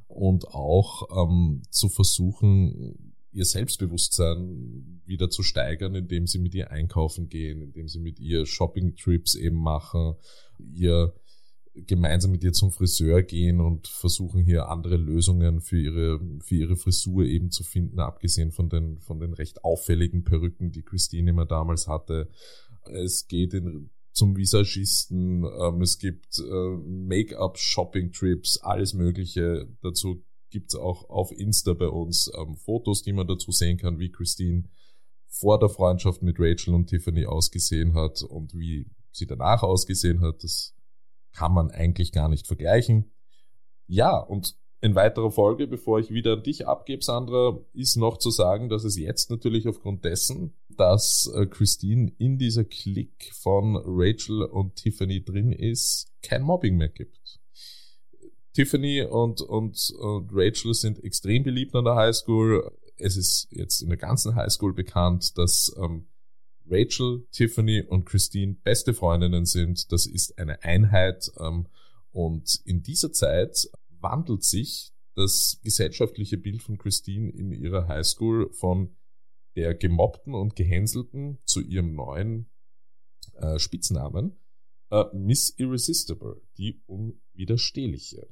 und 0.06 0.46
auch 0.46 1.28
ähm, 1.28 1.62
zu 1.70 1.88
versuchen, 1.88 3.16
ihr 3.32 3.44
Selbstbewusstsein 3.44 5.02
wieder 5.04 5.30
zu 5.30 5.42
steigern, 5.42 5.96
indem 5.96 6.28
sie 6.28 6.38
mit 6.38 6.54
ihr 6.54 6.70
einkaufen 6.70 7.28
gehen, 7.28 7.60
indem 7.60 7.88
sie 7.88 7.98
mit 7.98 8.20
ihr 8.20 8.46
Shopping-Trips 8.46 9.34
eben 9.34 9.60
machen, 9.60 10.14
ihr 10.58 11.12
gemeinsam 11.74 12.32
mit 12.32 12.42
ihr 12.42 12.52
zum 12.52 12.72
Friseur 12.72 13.22
gehen 13.22 13.60
und 13.60 13.86
versuchen 13.86 14.42
hier 14.42 14.68
andere 14.68 14.96
Lösungen 14.96 15.60
für 15.60 15.80
ihre, 15.80 16.20
für 16.40 16.56
ihre 16.56 16.76
Frisur 16.76 17.24
eben 17.24 17.50
zu 17.50 17.62
finden, 17.62 18.00
abgesehen 18.00 18.50
von 18.50 18.68
den, 18.68 18.98
von 19.00 19.20
den 19.20 19.32
recht 19.32 19.64
auffälligen 19.64 20.24
Perücken, 20.24 20.72
die 20.72 20.82
Christine 20.82 21.30
immer 21.30 21.46
damals 21.46 21.86
hatte. 21.86 22.28
Es 22.84 23.28
geht 23.28 23.54
in, 23.54 23.90
zum 24.12 24.36
Visagisten, 24.36 25.44
ähm, 25.44 25.80
es 25.80 25.98
gibt 25.98 26.38
äh, 26.40 26.76
Make-up-Shopping-Trips, 26.76 28.58
alles 28.58 28.94
Mögliche. 28.94 29.68
Dazu 29.82 30.24
gibt's 30.50 30.74
auch 30.74 31.08
auf 31.08 31.30
Insta 31.30 31.74
bei 31.74 31.88
uns 31.88 32.30
ähm, 32.36 32.56
Fotos, 32.56 33.02
die 33.02 33.12
man 33.12 33.28
dazu 33.28 33.52
sehen 33.52 33.78
kann, 33.78 34.00
wie 34.00 34.10
Christine 34.10 34.64
vor 35.28 35.60
der 35.60 35.68
Freundschaft 35.68 36.22
mit 36.22 36.36
Rachel 36.40 36.74
und 36.74 36.88
Tiffany 36.88 37.24
ausgesehen 37.24 37.94
hat 37.94 38.22
und 38.22 38.52
wie 38.54 38.90
sie 39.12 39.26
danach 39.26 39.62
ausgesehen 39.62 40.20
hat. 40.20 40.42
Das 40.42 40.74
kann 41.32 41.52
man 41.52 41.70
eigentlich 41.70 42.12
gar 42.12 42.28
nicht 42.28 42.46
vergleichen. 42.46 43.12
Ja, 43.86 44.16
und 44.18 44.56
in 44.82 44.94
weiterer 44.94 45.30
Folge, 45.30 45.66
bevor 45.66 45.98
ich 45.98 46.10
wieder 46.10 46.34
an 46.34 46.42
dich 46.42 46.66
abgebe, 46.66 47.04
Sandra, 47.04 47.58
ist 47.74 47.96
noch 47.96 48.16
zu 48.16 48.30
sagen, 48.30 48.70
dass 48.70 48.84
es 48.84 48.96
jetzt 48.96 49.30
natürlich 49.30 49.68
aufgrund 49.68 50.04
dessen, 50.04 50.54
dass 50.68 51.30
äh, 51.34 51.46
Christine 51.46 52.12
in 52.18 52.38
dieser 52.38 52.64
Klick 52.64 53.30
von 53.34 53.76
Rachel 53.76 54.42
und 54.42 54.76
Tiffany 54.76 55.22
drin 55.22 55.52
ist, 55.52 56.10
kein 56.22 56.42
Mobbing 56.42 56.76
mehr 56.76 56.88
gibt. 56.88 57.40
Tiffany 58.54 59.02
und, 59.02 59.42
und, 59.42 59.90
und 59.98 60.30
Rachel 60.32 60.72
sind 60.74 61.04
extrem 61.04 61.42
beliebt 61.42 61.74
an 61.74 61.84
der 61.84 61.96
Highschool. 61.96 62.70
Es 62.96 63.16
ist 63.16 63.48
jetzt 63.50 63.82
in 63.82 63.88
der 63.88 63.98
ganzen 63.98 64.34
Highschool 64.34 64.72
bekannt, 64.72 65.36
dass 65.36 65.74
ähm, 65.78 66.06
Rachel, 66.70 67.26
Tiffany 67.32 67.82
und 67.82 68.04
Christine 68.04 68.54
beste 68.54 68.94
Freundinnen 68.94 69.44
sind. 69.44 69.90
Das 69.92 70.06
ist 70.06 70.38
eine 70.38 70.62
Einheit. 70.62 71.30
Ähm, 71.38 71.66
und 72.12 72.60
in 72.64 72.82
dieser 72.82 73.12
Zeit 73.12 73.68
wandelt 74.00 74.44
sich 74.44 74.92
das 75.16 75.60
gesellschaftliche 75.62 76.38
Bild 76.38 76.62
von 76.62 76.78
Christine 76.78 77.30
in 77.30 77.52
ihrer 77.52 77.88
Highschool 77.88 78.52
von 78.52 78.96
der 79.56 79.74
gemobbten 79.74 80.34
und 80.34 80.56
gehänselten 80.56 81.38
zu 81.44 81.60
ihrem 81.60 81.94
neuen 81.94 82.50
äh, 83.34 83.58
Spitznamen 83.58 84.40
äh, 84.90 85.04
Miss 85.12 85.54
Irresistible, 85.56 86.42
die 86.58 86.82
Unwiderstehliche. 86.86 88.28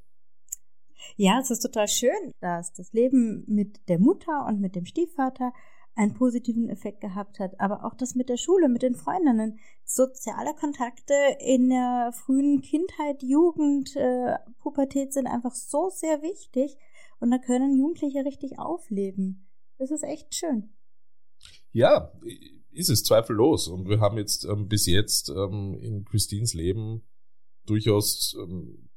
Ja, 1.16 1.38
es 1.40 1.50
ist 1.50 1.60
total 1.60 1.88
schön, 1.88 2.32
dass 2.40 2.72
das 2.72 2.92
Leben 2.92 3.44
mit 3.46 3.88
der 3.88 3.98
Mutter 3.98 4.46
und 4.46 4.60
mit 4.60 4.74
dem 4.74 4.84
Stiefvater 4.84 5.52
einen 5.98 6.14
positiven 6.14 6.68
Effekt 6.68 7.00
gehabt 7.00 7.40
hat, 7.40 7.58
aber 7.58 7.84
auch 7.84 7.94
das 7.94 8.14
mit 8.14 8.28
der 8.28 8.36
Schule, 8.36 8.68
mit 8.68 8.82
den 8.82 8.94
Freundinnen, 8.94 9.58
soziale 9.84 10.54
Kontakte 10.54 11.12
in 11.40 11.70
der 11.70 12.12
frühen 12.12 12.60
Kindheit, 12.62 13.24
Jugend, 13.24 13.96
äh, 13.96 14.36
Pubertät 14.60 15.12
sind 15.12 15.26
einfach 15.26 15.56
so 15.56 15.90
sehr 15.90 16.22
wichtig. 16.22 16.76
Und 17.18 17.32
da 17.32 17.38
können 17.38 17.76
Jugendliche 17.76 18.24
richtig 18.24 18.60
aufleben. 18.60 19.48
Das 19.78 19.90
ist 19.90 20.04
echt 20.04 20.36
schön. 20.36 20.72
Ja, 21.72 22.12
ist 22.70 22.90
es 22.90 23.02
zweifellos. 23.02 23.66
Und 23.66 23.88
wir 23.88 23.98
haben 23.98 24.18
jetzt 24.18 24.44
ähm, 24.44 24.68
bis 24.68 24.86
jetzt 24.86 25.30
ähm, 25.30 25.76
in 25.80 26.04
Christines 26.04 26.54
Leben 26.54 27.02
durchaus 27.66 28.36
ähm, 28.40 28.88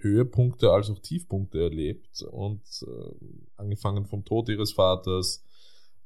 Höhepunkte 0.00 0.70
als 0.70 0.88
auch 0.88 1.00
Tiefpunkte 1.00 1.58
erlebt. 1.60 2.22
Und 2.22 2.62
äh, 2.80 3.26
angefangen 3.56 4.06
vom 4.06 4.24
Tod 4.24 4.48
ihres 4.48 4.72
Vaters, 4.72 5.44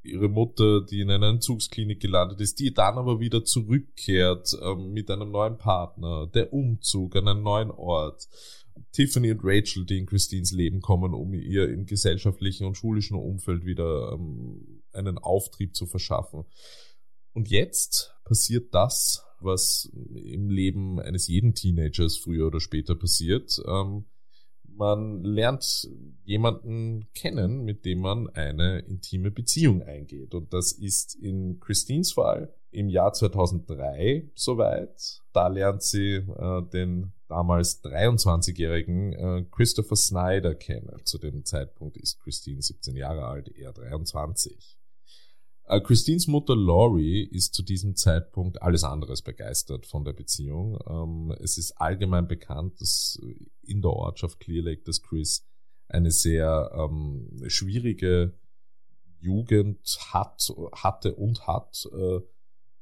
ihre 0.03 0.29
Mutter, 0.29 0.81
die 0.83 1.01
in 1.01 1.11
einer 1.11 1.29
Entzugsklinik 1.29 2.01
gelandet 2.01 2.41
ist, 2.41 2.59
die 2.59 2.73
dann 2.73 2.99
aber 2.99 3.21
wieder 3.21 3.45
zurückkehrt 3.45 4.57
ähm, 4.63 4.93
mit 4.93 5.11
einem 5.11 5.31
neuen 5.31 5.59
Partner, 5.59 6.27
der 6.27 6.53
Umzug 6.53 7.17
an 7.17 7.29
einen 7.29 7.43
neuen 7.43 7.71
Ort. 7.71 8.29
Tiffany 8.93 9.31
und 9.31 9.41
Rachel, 9.45 9.85
die 9.85 9.99
in 9.99 10.07
Christines 10.07 10.53
Leben 10.53 10.81
kommen, 10.81 11.15
um 11.15 11.35
ihr 11.35 11.69
im 11.69 11.87
gesellschaftlichen 11.87 12.67
und 12.67 12.77
schulischen 12.77 13.17
Umfeld 13.17 13.65
wieder 13.65 14.13
ähm, 14.13 14.83
einen 14.93 15.19
Auftrieb 15.19 15.77
zu 15.77 15.87
verschaffen. 15.87 16.45
Und 17.33 17.49
jetzt 17.49 18.15
passiert 18.25 18.75
das, 18.75 19.25
was 19.41 19.91
im 19.95 20.51
Leben 20.51 20.99
eines 20.99 21.29
jeden 21.29 21.55
Teenagers 21.55 22.17
früher 22.17 22.47
oder 22.47 22.61
später 22.61 22.95
passiert. 22.95 23.61
Ähm, 23.67 24.05
man 24.81 25.23
lernt 25.23 25.91
jemanden 26.25 27.07
kennen, 27.15 27.65
mit 27.65 27.85
dem 27.85 28.01
man 28.01 28.31
eine 28.31 28.79
intime 28.79 29.31
Beziehung 29.31 29.83
eingeht. 29.83 30.35
Und 30.35 30.55
das 30.55 30.73
ist 30.73 31.15
in 31.17 31.61
Christines 31.61 32.13
Fall 32.13 32.53
im 32.71 32.89
Jahr 32.89 33.13
2003 33.13 34.31
soweit. 34.35 35.21
Da 35.35 35.49
lernt 35.49 35.83
sie 35.83 36.15
äh, 36.15 36.63
den 36.73 37.13
damals 37.29 37.85
23-jährigen 37.85 39.13
äh, 39.13 39.45
Christopher 39.51 39.97
Snyder 39.97 40.55
kennen. 40.55 40.91
Zu 41.05 41.19
dem 41.19 41.45
Zeitpunkt 41.45 41.99
ist 41.99 42.19
Christine 42.21 42.63
17 42.63 42.97
Jahre 42.97 43.27
alt, 43.27 43.51
er 43.59 43.75
23. 43.75 44.80
Äh, 45.71 45.81
Christines 45.83 46.27
Mutter 46.27 46.57
Laurie 46.57 47.23
ist 47.23 47.55
zu 47.55 47.63
diesem 47.63 47.95
Zeitpunkt 47.95 48.61
alles 48.61 48.83
anderes 48.83 49.23
begeistert 49.23 49.87
von 49.87 50.05
der 50.05 50.13
Beziehung. 50.13 50.81
Ähm, 50.89 51.33
es 51.41 51.59
ist 51.59 51.81
allgemein 51.81 52.27
bekannt, 52.27 52.81
dass 52.81 53.21
in 53.63 53.81
der 53.81 53.93
Ortschaft 53.93 54.41
Clear 54.41 54.65
Lake, 54.65 54.83
dass 54.83 55.01
Chris 55.01 55.47
eine 55.87 56.11
sehr 56.11 56.73
ähm, 56.75 57.45
schwierige 57.47 58.35
Jugend 59.21 59.97
hat, 60.13 60.53
hatte 60.73 61.15
und 61.15 61.47
hat, 61.47 61.89
äh, 61.93 62.21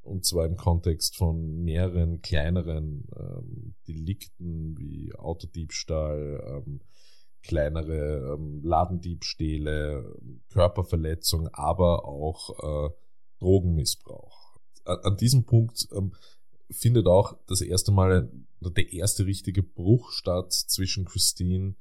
und 0.01 0.25
zwar 0.25 0.47
im 0.47 0.57
Kontext 0.57 1.15
von 1.15 1.63
mehreren 1.65 2.23
kleineren 2.23 3.07
ähm, 3.15 3.75
Delikten 3.87 4.79
wie 4.79 5.15
Autodiebstahl, 5.15 6.63
kleinere 7.43 8.35
ähm, 8.35 8.61
Ladendiebstähle, 8.63 10.19
Körperverletzung, 10.51 11.49
aber 11.53 12.05
auch 12.05 12.89
äh, 12.89 12.91
Drogenmissbrauch. 13.39 14.59
An, 14.85 14.99
an 15.03 15.17
diesem 15.17 15.45
Punkt 15.45 15.89
ähm, 15.93 16.15
findet 16.71 17.07
auch 17.07 17.39
das 17.47 17.61
erste 17.61 17.93
Mal 17.93 18.31
der 18.61 18.93
erste 18.93 19.27
richtige 19.27 19.63
Bruch 19.63 20.11
statt 20.11 20.53
zwischen 20.53 21.05
Christine, 21.05 21.75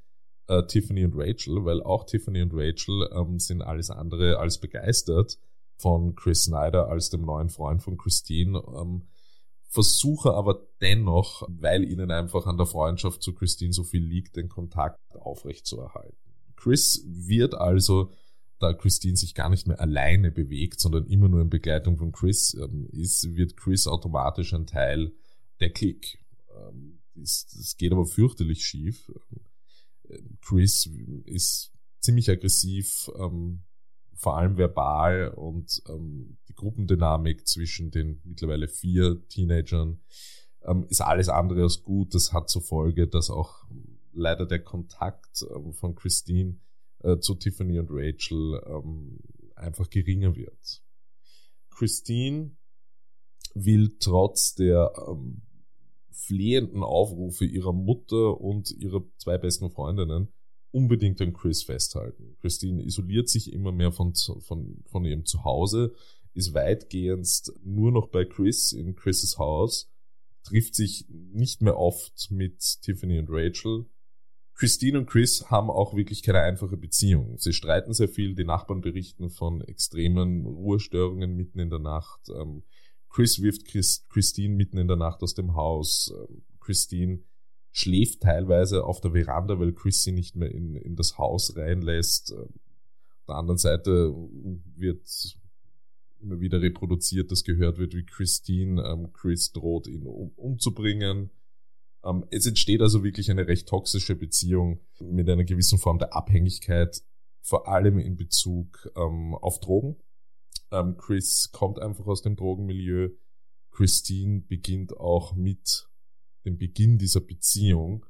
äh, 0.47 0.63
Tiffany 0.63 1.03
und 1.05 1.13
Rachel, 1.15 1.65
weil 1.65 1.81
auch 1.81 2.05
Tiffany 2.05 2.41
und 2.41 2.53
Rachel 2.53 3.09
ähm, 3.13 3.39
sind 3.39 3.61
alles 3.61 3.89
andere 3.89 4.37
als 4.37 4.59
begeistert 4.59 5.39
von 5.77 6.15
Chris 6.15 6.43
Snyder 6.43 6.87
als 6.87 7.09
dem 7.09 7.21
neuen 7.21 7.49
Freund 7.49 7.83
von 7.83 7.97
Christine. 7.97 8.61
Ähm, 8.75 9.03
versuche 9.67 10.33
aber 10.33 10.65
dennoch, 10.81 11.43
weil 11.47 11.83
ihnen 11.83 12.11
einfach 12.11 12.45
an 12.45 12.57
der 12.57 12.65
Freundschaft 12.65 13.21
zu 13.21 13.33
Christine 13.33 13.73
so 13.73 13.83
viel 13.83 14.03
liegt, 14.03 14.35
den 14.35 14.49
Kontakt 14.49 14.99
aufrechtzuerhalten. 15.15 16.17
Chris 16.55 17.03
wird 17.05 17.53
also, 17.53 18.11
da 18.59 18.73
Christine 18.73 19.15
sich 19.15 19.35
gar 19.35 19.49
nicht 19.49 19.67
mehr 19.67 19.79
alleine 19.79 20.31
bewegt, 20.31 20.79
sondern 20.79 21.05
immer 21.05 21.29
nur 21.29 21.41
in 21.41 21.49
Begleitung 21.49 21.97
von 21.97 22.11
Chris 22.11 22.55
ähm, 22.55 22.87
ist, 22.91 23.35
wird 23.35 23.55
Chris 23.57 23.87
automatisch 23.87 24.53
ein 24.53 24.65
Teil 24.65 25.11
der 25.59 25.69
Clique. 25.69 26.17
Ähm, 26.55 26.99
das, 27.15 27.75
geht 27.77 27.91
aber 27.91 28.05
fürchterlich 28.05 28.65
schief. 28.65 29.11
Ähm, 30.09 30.37
Chris 30.41 30.89
ist 31.25 31.71
ziemlich 31.99 32.29
aggressiv, 32.29 33.11
vor 34.17 34.37
allem 34.37 34.57
verbal 34.57 35.29
und 35.29 35.81
ähm, 35.87 36.37
die 36.49 36.55
Gruppendynamik 36.55 37.47
zwischen 37.47 37.91
den 37.91 38.19
mittlerweile 38.23 38.67
vier 38.67 39.25
Teenagern 39.27 40.01
ähm, 40.65 40.85
ist 40.89 41.01
alles 41.01 41.29
andere 41.29 41.61
als 41.63 41.83
gut. 41.83 42.13
Das 42.15 42.33
hat 42.33 42.49
zur 42.49 42.63
Folge, 42.63 43.07
dass 43.07 43.29
auch 43.29 43.65
leider 44.11 44.45
der 44.45 44.63
Kontakt 44.63 45.45
ähm, 45.53 45.71
von 45.73 45.95
Christine 45.95 46.59
äh, 47.03 47.19
zu 47.19 47.35
Tiffany 47.35 47.79
und 47.79 47.89
Rachel 47.91 48.61
ähm, 48.65 49.19
einfach 49.55 49.89
geringer 49.89 50.35
wird. 50.35 50.83
Christine 51.69 52.55
will 53.53 53.97
trotz 53.99 54.55
der 54.55 54.91
ähm, 55.07 55.43
flehenden 56.11 56.83
Aufrufe 56.83 57.45
ihrer 57.45 57.73
Mutter 57.73 58.41
und 58.41 58.71
ihrer 58.71 59.03
zwei 59.17 59.37
besten 59.37 59.69
Freundinnen 59.69 60.33
unbedingt 60.71 61.21
an 61.21 61.33
Chris 61.33 61.63
festhalten. 61.63 62.35
Christine 62.41 62.83
isoliert 62.83 63.29
sich 63.29 63.51
immer 63.53 63.71
mehr 63.71 63.91
von, 63.91 64.13
von, 64.15 64.83
von 64.85 65.05
ihrem 65.05 65.25
Zuhause, 65.25 65.93
ist 66.33 66.53
weitgehend 66.53 67.27
nur 67.63 67.91
noch 67.91 68.09
bei 68.09 68.25
Chris 68.25 68.71
in 68.71 68.95
Chris' 68.95 69.37
Haus, 69.37 69.91
trifft 70.43 70.75
sich 70.75 71.05
nicht 71.09 71.61
mehr 71.61 71.77
oft 71.77 72.29
mit 72.31 72.81
Tiffany 72.81 73.19
und 73.19 73.29
Rachel. 73.29 73.85
Christine 74.53 74.99
und 74.99 75.05
Chris 75.07 75.51
haben 75.51 75.69
auch 75.69 75.95
wirklich 75.95 76.23
keine 76.23 76.39
einfache 76.39 76.77
Beziehung. 76.77 77.37
Sie 77.37 77.53
streiten 77.53 77.93
sehr 77.93 78.09
viel, 78.09 78.33
die 78.33 78.43
Nachbarn 78.43 78.81
berichten 78.81 79.29
von 79.29 79.61
extremen 79.61 80.45
Ruhestörungen 80.45 81.35
mitten 81.35 81.59
in 81.59 81.69
der 81.69 81.79
Nacht. 81.79 82.29
Ähm, 82.29 82.63
Chris 83.09 83.41
wirft 83.41 83.65
Chris, 83.65 84.05
Christine 84.09 84.55
mitten 84.55 84.77
in 84.77 84.87
der 84.87 84.97
Nacht 84.97 85.21
aus 85.21 85.35
dem 85.35 85.55
Haus. 85.55 86.13
Ähm, 86.15 86.43
Christine 86.59 87.19
schläft 87.71 88.21
teilweise 88.21 88.83
auf 88.83 89.01
der 89.01 89.11
Veranda, 89.11 89.59
weil 89.59 89.73
Chris 89.73 90.03
sie 90.03 90.11
nicht 90.11 90.35
mehr 90.35 90.51
in, 90.51 90.75
in 90.75 90.95
das 90.95 91.17
Haus 91.17 91.55
reinlässt. 91.55 92.31
Ähm, 92.31 92.49
auf 93.19 93.25
der 93.27 93.35
anderen 93.35 93.57
Seite 93.57 94.13
wird 94.75 95.07
immer 96.19 96.39
wieder 96.39 96.61
reproduziert, 96.61 97.31
dass 97.31 97.43
gehört 97.43 97.77
wird, 97.77 97.93
wie 97.93 98.05
Christine 98.05 98.83
ähm, 98.83 99.11
Chris 99.13 99.51
droht, 99.51 99.87
ihn 99.87 100.05
um, 100.05 100.31
umzubringen. 100.35 101.29
Ähm, 102.03 102.25
es 102.31 102.45
entsteht 102.45 102.81
also 102.81 103.03
wirklich 103.03 103.29
eine 103.29 103.47
recht 103.47 103.67
toxische 103.67 104.15
Beziehung 104.15 104.79
mit 104.99 105.29
einer 105.29 105.43
gewissen 105.43 105.77
Form 105.77 105.99
der 105.99 106.15
Abhängigkeit, 106.15 107.03
vor 107.41 107.67
allem 107.67 107.99
in 107.99 108.15
Bezug 108.15 108.91
ähm, 108.95 109.35
auf 109.35 109.59
Drogen. 109.59 109.97
Ähm, 110.71 110.97
Chris 110.97 111.51
kommt 111.51 111.79
einfach 111.79 112.07
aus 112.07 112.21
dem 112.21 112.35
Drogenmilieu. 112.35 113.09
Christine 113.71 114.41
beginnt 114.41 114.97
auch 114.97 115.35
mit 115.35 115.87
dem 116.47 116.57
Beginn 116.57 116.97
dieser 116.97 117.21
Beziehung 117.21 118.05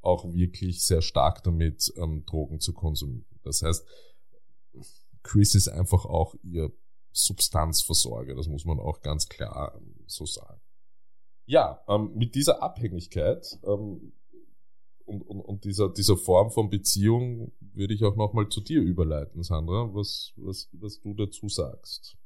auch 0.00 0.32
wirklich 0.32 0.84
sehr 0.84 1.02
stark 1.02 1.42
damit, 1.42 1.92
ähm, 1.96 2.24
Drogen 2.26 2.60
zu 2.60 2.72
konsumieren. 2.72 3.40
Das 3.42 3.62
heißt, 3.62 3.84
Chris 5.22 5.54
ist 5.54 5.68
einfach 5.68 6.04
auch 6.04 6.34
ihr 6.42 6.72
Substanzversorger, 7.12 8.34
das 8.34 8.46
muss 8.46 8.64
man 8.64 8.78
auch 8.78 9.00
ganz 9.00 9.28
klar 9.28 9.74
ähm, 9.76 9.96
so 10.06 10.26
sagen. 10.26 10.60
Ja, 11.46 11.82
ähm, 11.88 12.12
mit 12.14 12.34
dieser 12.34 12.62
Abhängigkeit 12.62 13.58
ähm, 13.64 14.12
und, 15.06 15.22
und, 15.22 15.40
und 15.40 15.64
dieser, 15.64 15.88
dieser 15.88 16.18
Form 16.18 16.50
von 16.50 16.68
Beziehung 16.68 17.52
würde 17.60 17.94
ich 17.94 18.04
auch 18.04 18.16
nochmal 18.16 18.50
zu 18.50 18.60
dir 18.60 18.82
überleiten, 18.82 19.42
Sandra, 19.42 19.94
was, 19.94 20.34
was, 20.36 20.68
was 20.72 21.00
du 21.00 21.14
dazu 21.14 21.48
sagst. 21.48 22.17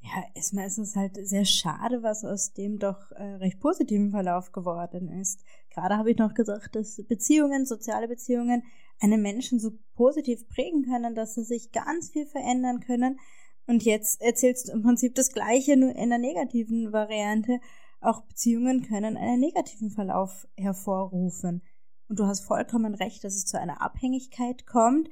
Ja, 0.00 0.24
erstmal 0.34 0.66
ist 0.66 0.78
es 0.78 0.94
halt 0.94 1.16
sehr 1.26 1.44
schade, 1.44 2.02
was 2.02 2.24
aus 2.24 2.52
dem 2.52 2.78
doch 2.78 3.10
äh, 3.12 3.22
recht 3.22 3.60
positiven 3.60 4.10
Verlauf 4.10 4.52
geworden 4.52 5.08
ist. 5.08 5.42
Gerade 5.70 5.96
habe 5.96 6.10
ich 6.10 6.18
noch 6.18 6.34
gesagt, 6.34 6.76
dass 6.76 7.02
Beziehungen, 7.08 7.66
soziale 7.66 8.08
Beziehungen 8.08 8.62
einen 9.00 9.22
Menschen 9.22 9.58
so 9.58 9.72
positiv 9.94 10.48
prägen 10.48 10.84
können, 10.84 11.14
dass 11.14 11.34
sie 11.34 11.44
sich 11.44 11.72
ganz 11.72 12.10
viel 12.10 12.26
verändern 12.26 12.80
können. 12.80 13.18
Und 13.66 13.84
jetzt 13.84 14.20
erzählst 14.22 14.68
du 14.68 14.72
im 14.72 14.82
Prinzip 14.82 15.14
das 15.14 15.32
Gleiche, 15.32 15.76
nur 15.76 15.94
in 15.94 16.08
der 16.10 16.18
negativen 16.18 16.92
Variante. 16.92 17.60
Auch 18.00 18.22
Beziehungen 18.22 18.82
können 18.82 19.16
einen 19.16 19.40
negativen 19.40 19.90
Verlauf 19.90 20.46
hervorrufen. 20.56 21.62
Und 22.08 22.18
du 22.18 22.24
hast 22.24 22.40
vollkommen 22.40 22.94
recht, 22.94 23.24
dass 23.24 23.34
es 23.34 23.44
zu 23.44 23.60
einer 23.60 23.82
Abhängigkeit 23.82 24.66
kommt. 24.66 25.10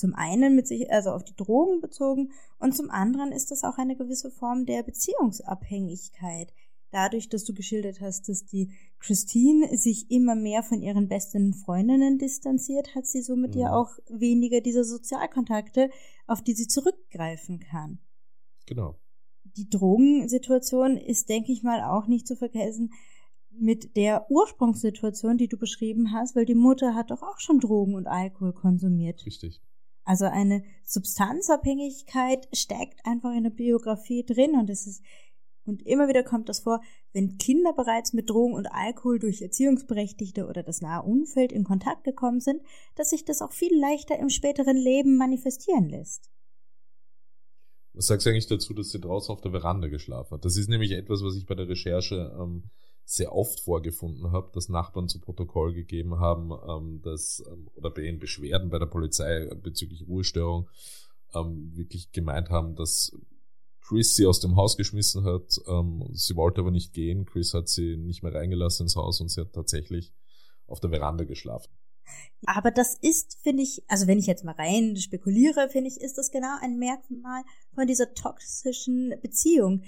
Zum 0.00 0.14
einen 0.14 0.56
mit 0.56 0.66
sich, 0.66 0.90
also 0.90 1.10
auf 1.10 1.24
die 1.24 1.36
Drogen 1.36 1.80
bezogen 1.80 2.32
und 2.58 2.74
zum 2.74 2.90
anderen 2.90 3.32
ist 3.32 3.50
das 3.50 3.64
auch 3.64 3.78
eine 3.78 3.96
gewisse 3.96 4.30
Form 4.30 4.66
der 4.66 4.82
Beziehungsabhängigkeit. 4.82 6.52
Dadurch, 6.90 7.28
dass 7.28 7.44
du 7.44 7.54
geschildert 7.54 8.00
hast, 8.00 8.28
dass 8.28 8.46
die 8.46 8.72
Christine 8.98 9.76
sich 9.76 10.10
immer 10.10 10.34
mehr 10.34 10.64
von 10.64 10.82
ihren 10.82 11.06
besten 11.06 11.54
Freundinnen 11.54 12.18
distanziert, 12.18 12.96
hat 12.96 13.06
sie 13.06 13.22
somit 13.22 13.54
mhm. 13.54 13.60
ja 13.60 13.72
auch 13.74 13.90
weniger 14.08 14.60
diese 14.60 14.84
Sozialkontakte, 14.84 15.90
auf 16.26 16.42
die 16.42 16.54
sie 16.54 16.66
zurückgreifen 16.66 17.60
kann. 17.60 18.00
Genau 18.66 18.96
die 19.56 19.68
Drogensituation 19.68 20.96
ist, 20.96 21.28
denke 21.28 21.52
ich 21.52 21.62
mal, 21.62 21.82
auch 21.82 22.06
nicht 22.06 22.26
zu 22.26 22.36
vergessen 22.36 22.92
mit 23.50 23.96
der 23.96 24.30
Ursprungssituation, 24.30 25.36
die 25.36 25.48
du 25.48 25.56
beschrieben 25.56 26.12
hast, 26.12 26.36
weil 26.36 26.46
die 26.46 26.54
Mutter 26.54 26.94
hat 26.94 27.10
doch 27.10 27.22
auch 27.22 27.38
schon 27.40 27.58
Drogen 27.58 27.94
und 27.94 28.06
Alkohol 28.06 28.52
konsumiert. 28.52 29.26
Richtig. 29.26 29.60
Also 30.04 30.24
eine 30.24 30.62
Substanzabhängigkeit 30.84 32.48
steckt 32.52 33.04
einfach 33.04 33.34
in 33.34 33.44
der 33.44 33.50
Biografie 33.50 34.24
drin 34.24 34.54
und 34.58 34.70
es 34.70 34.86
ist 34.86 35.02
und 35.64 35.86
immer 35.86 36.08
wieder 36.08 36.22
kommt 36.22 36.48
das 36.48 36.60
vor, 36.60 36.80
wenn 37.12 37.38
Kinder 37.38 37.72
bereits 37.72 38.12
mit 38.12 38.30
Drogen 38.30 38.54
und 38.54 38.66
Alkohol 38.66 39.18
durch 39.18 39.42
Erziehungsberechtigte 39.42 40.46
oder 40.46 40.62
das 40.62 40.80
nahe 40.80 41.02
Umfeld 41.02 41.52
in 41.52 41.64
Kontakt 41.64 42.04
gekommen 42.04 42.40
sind, 42.40 42.62
dass 42.96 43.10
sich 43.10 43.24
das 43.24 43.42
auch 43.42 43.52
viel 43.52 43.78
leichter 43.78 44.18
im 44.18 44.30
späteren 44.30 44.76
Leben 44.76 45.16
manifestieren 45.16 45.88
lässt. 45.88 46.30
Was 47.92 48.06
sagst 48.06 48.26
du 48.26 48.30
eigentlich 48.30 48.46
dazu, 48.46 48.72
dass 48.72 48.90
sie 48.90 49.00
draußen 49.00 49.32
auf 49.32 49.40
der 49.40 49.50
Veranda 49.50 49.88
geschlafen 49.88 50.32
hat? 50.32 50.44
Das 50.44 50.56
ist 50.56 50.68
nämlich 50.68 50.92
etwas, 50.92 51.22
was 51.22 51.36
ich 51.36 51.46
bei 51.46 51.54
der 51.54 51.68
Recherche 51.68 52.36
ähm, 52.40 52.64
sehr 53.04 53.34
oft 53.34 53.60
vorgefunden 53.60 54.30
habe, 54.30 54.50
dass 54.52 54.68
Nachbarn 54.68 55.08
zu 55.08 55.20
Protokoll 55.20 55.74
gegeben 55.74 56.20
haben, 56.20 56.52
ähm, 56.68 57.02
dass, 57.02 57.42
ähm, 57.50 57.68
oder 57.74 57.90
bei 57.90 58.02
ihren 58.02 58.18
Beschwerden 58.18 58.70
bei 58.70 58.78
der 58.78 58.86
Polizei 58.86 59.46
bezüglich 59.62 60.06
Ruhestörung 60.06 60.68
ähm, 61.34 61.72
wirklich 61.74 62.12
gemeint 62.12 62.50
haben, 62.50 62.76
dass 62.76 63.12
Chris 63.80 64.14
sie 64.14 64.26
aus 64.26 64.38
dem 64.38 64.56
Haus 64.56 64.76
geschmissen 64.76 65.24
hat. 65.24 65.60
Ähm, 65.66 66.08
sie 66.12 66.36
wollte 66.36 66.60
aber 66.60 66.70
nicht 66.70 66.92
gehen. 66.92 67.26
Chris 67.26 67.54
hat 67.54 67.68
sie 67.68 67.96
nicht 67.96 68.22
mehr 68.22 68.34
reingelassen 68.34 68.84
ins 68.84 68.96
Haus 68.96 69.20
und 69.20 69.28
sie 69.28 69.40
hat 69.40 69.52
tatsächlich 69.52 70.12
auf 70.68 70.78
der 70.78 70.90
Veranda 70.90 71.24
geschlafen. 71.24 71.72
Aber 72.46 72.70
das 72.70 72.94
ist, 72.94 73.38
finde 73.42 73.62
ich, 73.62 73.82
also 73.88 74.06
wenn 74.06 74.18
ich 74.18 74.26
jetzt 74.26 74.44
mal 74.44 74.54
rein 74.54 74.96
spekuliere, 74.96 75.68
finde 75.68 75.90
ich, 75.90 76.00
ist 76.00 76.18
das 76.18 76.30
genau 76.30 76.56
ein 76.60 76.78
Merkmal 76.78 77.42
von 77.74 77.86
dieser 77.86 78.14
toxischen 78.14 79.14
Beziehung. 79.20 79.82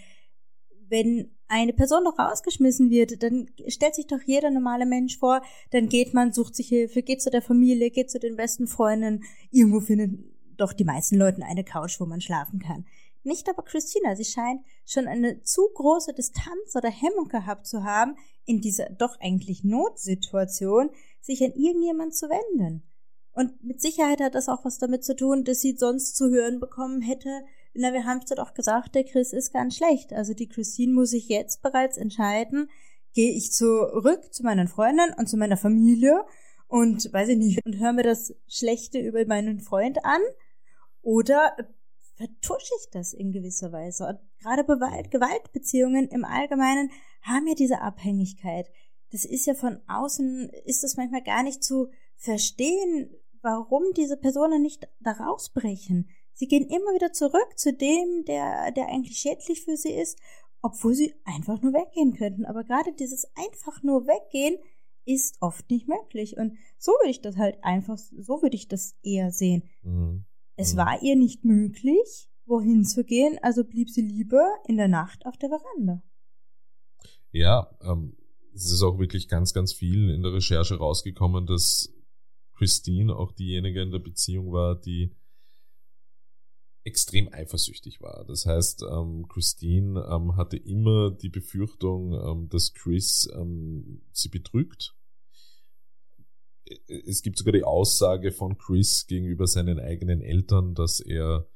Wenn 0.89 1.35
eine 1.53 1.75
Person 1.75 2.05
doch 2.05 2.19
rausgeschmissen 2.19 2.89
wird, 2.89 3.23
dann 3.23 3.51
stellt 3.69 3.95
sich 3.95 4.07
doch 4.07 4.23
jeder 4.25 4.51
normale 4.51 4.87
Mensch 4.87 5.19
vor, 5.19 5.43
dann 5.71 5.89
geht 5.89 6.15
man, 6.15 6.33
sucht 6.33 6.57
sich 6.57 6.69
Hilfe, 6.69 7.03
geht 7.03 7.21
zu 7.21 7.31
der 7.31 7.43
Familie, 7.43 7.91
geht 7.91 8.11
zu 8.11 8.19
den 8.19 8.37
besten 8.37 8.67
Freunden. 8.67 9.23
Irgendwo 9.51 9.81
finden 9.81 10.35
doch 10.57 10.73
die 10.73 10.85
meisten 10.85 11.17
Leute 11.17 11.43
eine 11.45 11.63
Couch, 11.63 12.01
wo 12.01 12.07
man 12.07 12.23
schlafen 12.23 12.59
kann. 12.59 12.87
Nicht 13.23 13.51
aber 13.51 13.63
Christina, 13.63 14.17
sie 14.17 14.25
scheint 14.25 14.63
schon 14.87 15.07
eine 15.07 15.43
zu 15.43 15.69
große 15.75 16.15
Distanz 16.15 16.75
oder 16.75 16.89
Hemmung 16.89 17.29
gehabt 17.29 17.67
zu 17.67 17.85
haben, 17.85 18.17
in 18.47 18.63
dieser 18.63 18.89
doch 18.89 19.21
eigentlich 19.21 19.63
Notsituation 19.63 20.89
sich 21.21 21.45
an 21.45 21.53
irgendjemand 21.53 22.15
zu 22.15 22.31
wenden. 22.31 22.83
Und 23.35 23.63
mit 23.63 23.83
Sicherheit 23.83 24.23
hat 24.23 24.35
das 24.35 24.49
auch 24.49 24.65
was 24.65 24.79
damit 24.79 25.05
zu 25.05 25.15
tun, 25.15 25.45
dass 25.45 25.61
sie 25.61 25.77
sonst 25.77 26.17
zu 26.17 26.31
hören 26.31 26.61
bekommen 26.61 27.03
hätte, 27.03 27.45
na, 27.75 27.93
wir 27.93 28.05
haben 28.05 28.21
es 28.23 28.31
doch 28.31 28.55
gesagt, 28.55 28.95
der 28.95 29.05
Chris 29.05 29.33
ist 29.33 29.53
ganz 29.53 29.77
schlecht. 29.77 30.13
Also 30.13 30.35
die 30.35 30.49
Christine 30.49 30.93
muss 30.93 31.11
sich 31.11 31.29
jetzt 31.29 31.63
bereits 31.63 31.97
entscheiden, 31.97 32.69
gehe 33.15 33.33
ich 33.33 33.53
zurück 33.53 34.33
zu 34.33 34.43
meinen 34.43 34.69
Freunden 34.69 35.13
und 35.17 35.29
zu 35.29 35.37
meiner 35.37 35.57
Familie 35.57 36.25
und 36.69 37.13
weiß 37.13 37.29
ich 37.31 37.37
nicht, 37.37 37.67
und 37.67 37.79
höre 37.79 37.93
mir 37.93 38.03
das 38.03 38.35
Schlechte 38.49 38.99
über 38.99 39.25
meinen 39.27 39.61
Freund 39.61 40.05
an 40.05 40.21
oder 41.03 41.55
vertusche 42.17 42.73
ich 42.81 42.91
das 42.91 43.13
in 43.13 43.33
gewisser 43.33 43.73
Weise. 43.73 44.07
Und 44.07 44.19
gerade 44.41 44.65
Gewalt, 44.65 45.11
Gewaltbeziehungen 45.11 46.09
im 46.09 46.25
Allgemeinen 46.25 46.91
haben 47.23 47.47
ja 47.47 47.55
diese 47.55 47.81
Abhängigkeit. 47.81 48.71
Das 49.11 49.25
ist 49.25 49.47
ja 49.47 49.55
von 49.55 49.81
außen, 49.89 50.51
ist 50.65 50.83
das 50.83 50.97
manchmal 50.97 51.23
gar 51.23 51.43
nicht 51.43 51.63
zu 51.63 51.91
verstehen, 52.17 53.11
warum 53.43 53.83
diese 53.95 54.17
Personen 54.17 54.63
nicht 54.63 54.89
da 55.01 55.13
rausbrechen. 55.13 56.09
Sie 56.35 56.47
gehen 56.47 56.67
immer 56.67 56.95
wieder 56.95 57.13
zurück 57.13 57.57
zu 57.57 57.73
dem, 57.73 58.25
der, 58.27 58.73
der 58.73 58.89
eigentlich 58.89 59.19
schädlich 59.19 59.63
für 59.65 59.77
sie 59.77 59.93
ist, 59.93 60.19
obwohl 60.63 60.95
sie 60.95 61.15
einfach 61.25 61.61
nur 61.61 61.73
weggehen 61.73 62.15
könnten. 62.15 62.45
Aber 62.47 62.65
gerade 62.65 62.93
dieses 62.93 63.27
einfach 63.35 63.83
nur 63.83 64.07
weggehen 64.07 64.59
ist 65.05 65.37
oft 65.41 65.69
nicht 65.71 65.89
möglich. 65.89 66.37
Und 66.37 66.57
so 66.79 66.93
würde 66.93 67.11
ich 67.11 67.21
das 67.21 67.37
halt 67.37 67.63
einfach, 67.63 67.99
so 67.99 68.43
würde 68.43 68.57
ich 68.57 68.69
das 68.69 68.97
eher 69.03 69.33
sehen. 69.33 69.65
Mhm. 69.83 70.25
Es 70.57 70.75
mhm. 70.75 70.79
war 70.79 71.03
ihr 71.03 71.17
nicht 71.17 71.45
möglich, 71.45 72.31
wohin 72.47 72.85
zu 72.85 73.05
gehen, 73.05 73.39
also 73.43 73.65
blieb 73.65 73.91
sie 73.91 74.03
lieber 74.03 74.47
in 74.67 74.77
der 74.77 74.89
Nacht 74.89 75.27
auf 75.27 75.37
der 75.37 75.49
Veranda. 75.49 76.03
Ja, 77.31 77.71
ähm, 77.83 78.17
es 78.55 78.71
ist 78.71 78.83
auch 78.83 78.99
wirklich 78.99 79.29
ganz, 79.29 79.55
ganz 79.55 79.73
viel 79.73 80.11
in 80.11 80.23
der 80.23 80.33
Recherche 80.33 80.77
rausgekommen, 80.77 81.47
dass 81.47 81.93
Christine 82.55 83.17
auch 83.17 83.33
diejenige 83.33 83.81
in 83.81 83.91
der 83.91 83.99
Beziehung 83.99 84.53
war, 84.53 84.79
die 84.79 85.15
extrem 86.85 87.33
eifersüchtig 87.33 88.01
war. 88.01 88.25
Das 88.27 88.47
heißt, 88.47 88.83
ähm, 88.83 89.27
Christine 89.29 90.05
ähm, 90.11 90.37
hatte 90.37 90.57
immer 90.57 91.11
die 91.11 91.29
Befürchtung, 91.29 92.13
ähm, 92.13 92.49
dass 92.49 92.75
Chris 92.75 93.29
ähm, 93.35 94.03
sie 94.13 94.29
betrügt 94.29 94.95
es 96.87 97.23
gibt 97.23 97.39
sogar 97.39 97.53
die 97.53 97.65
Aussage 97.65 98.33
von 98.33 98.59
Chris 98.59 99.07
gegenüber 99.07 99.47
seinen 99.47 99.79
eigenen 99.79 100.21
Eltern, 100.21 100.75
dass 100.75 101.01
er 101.01 101.47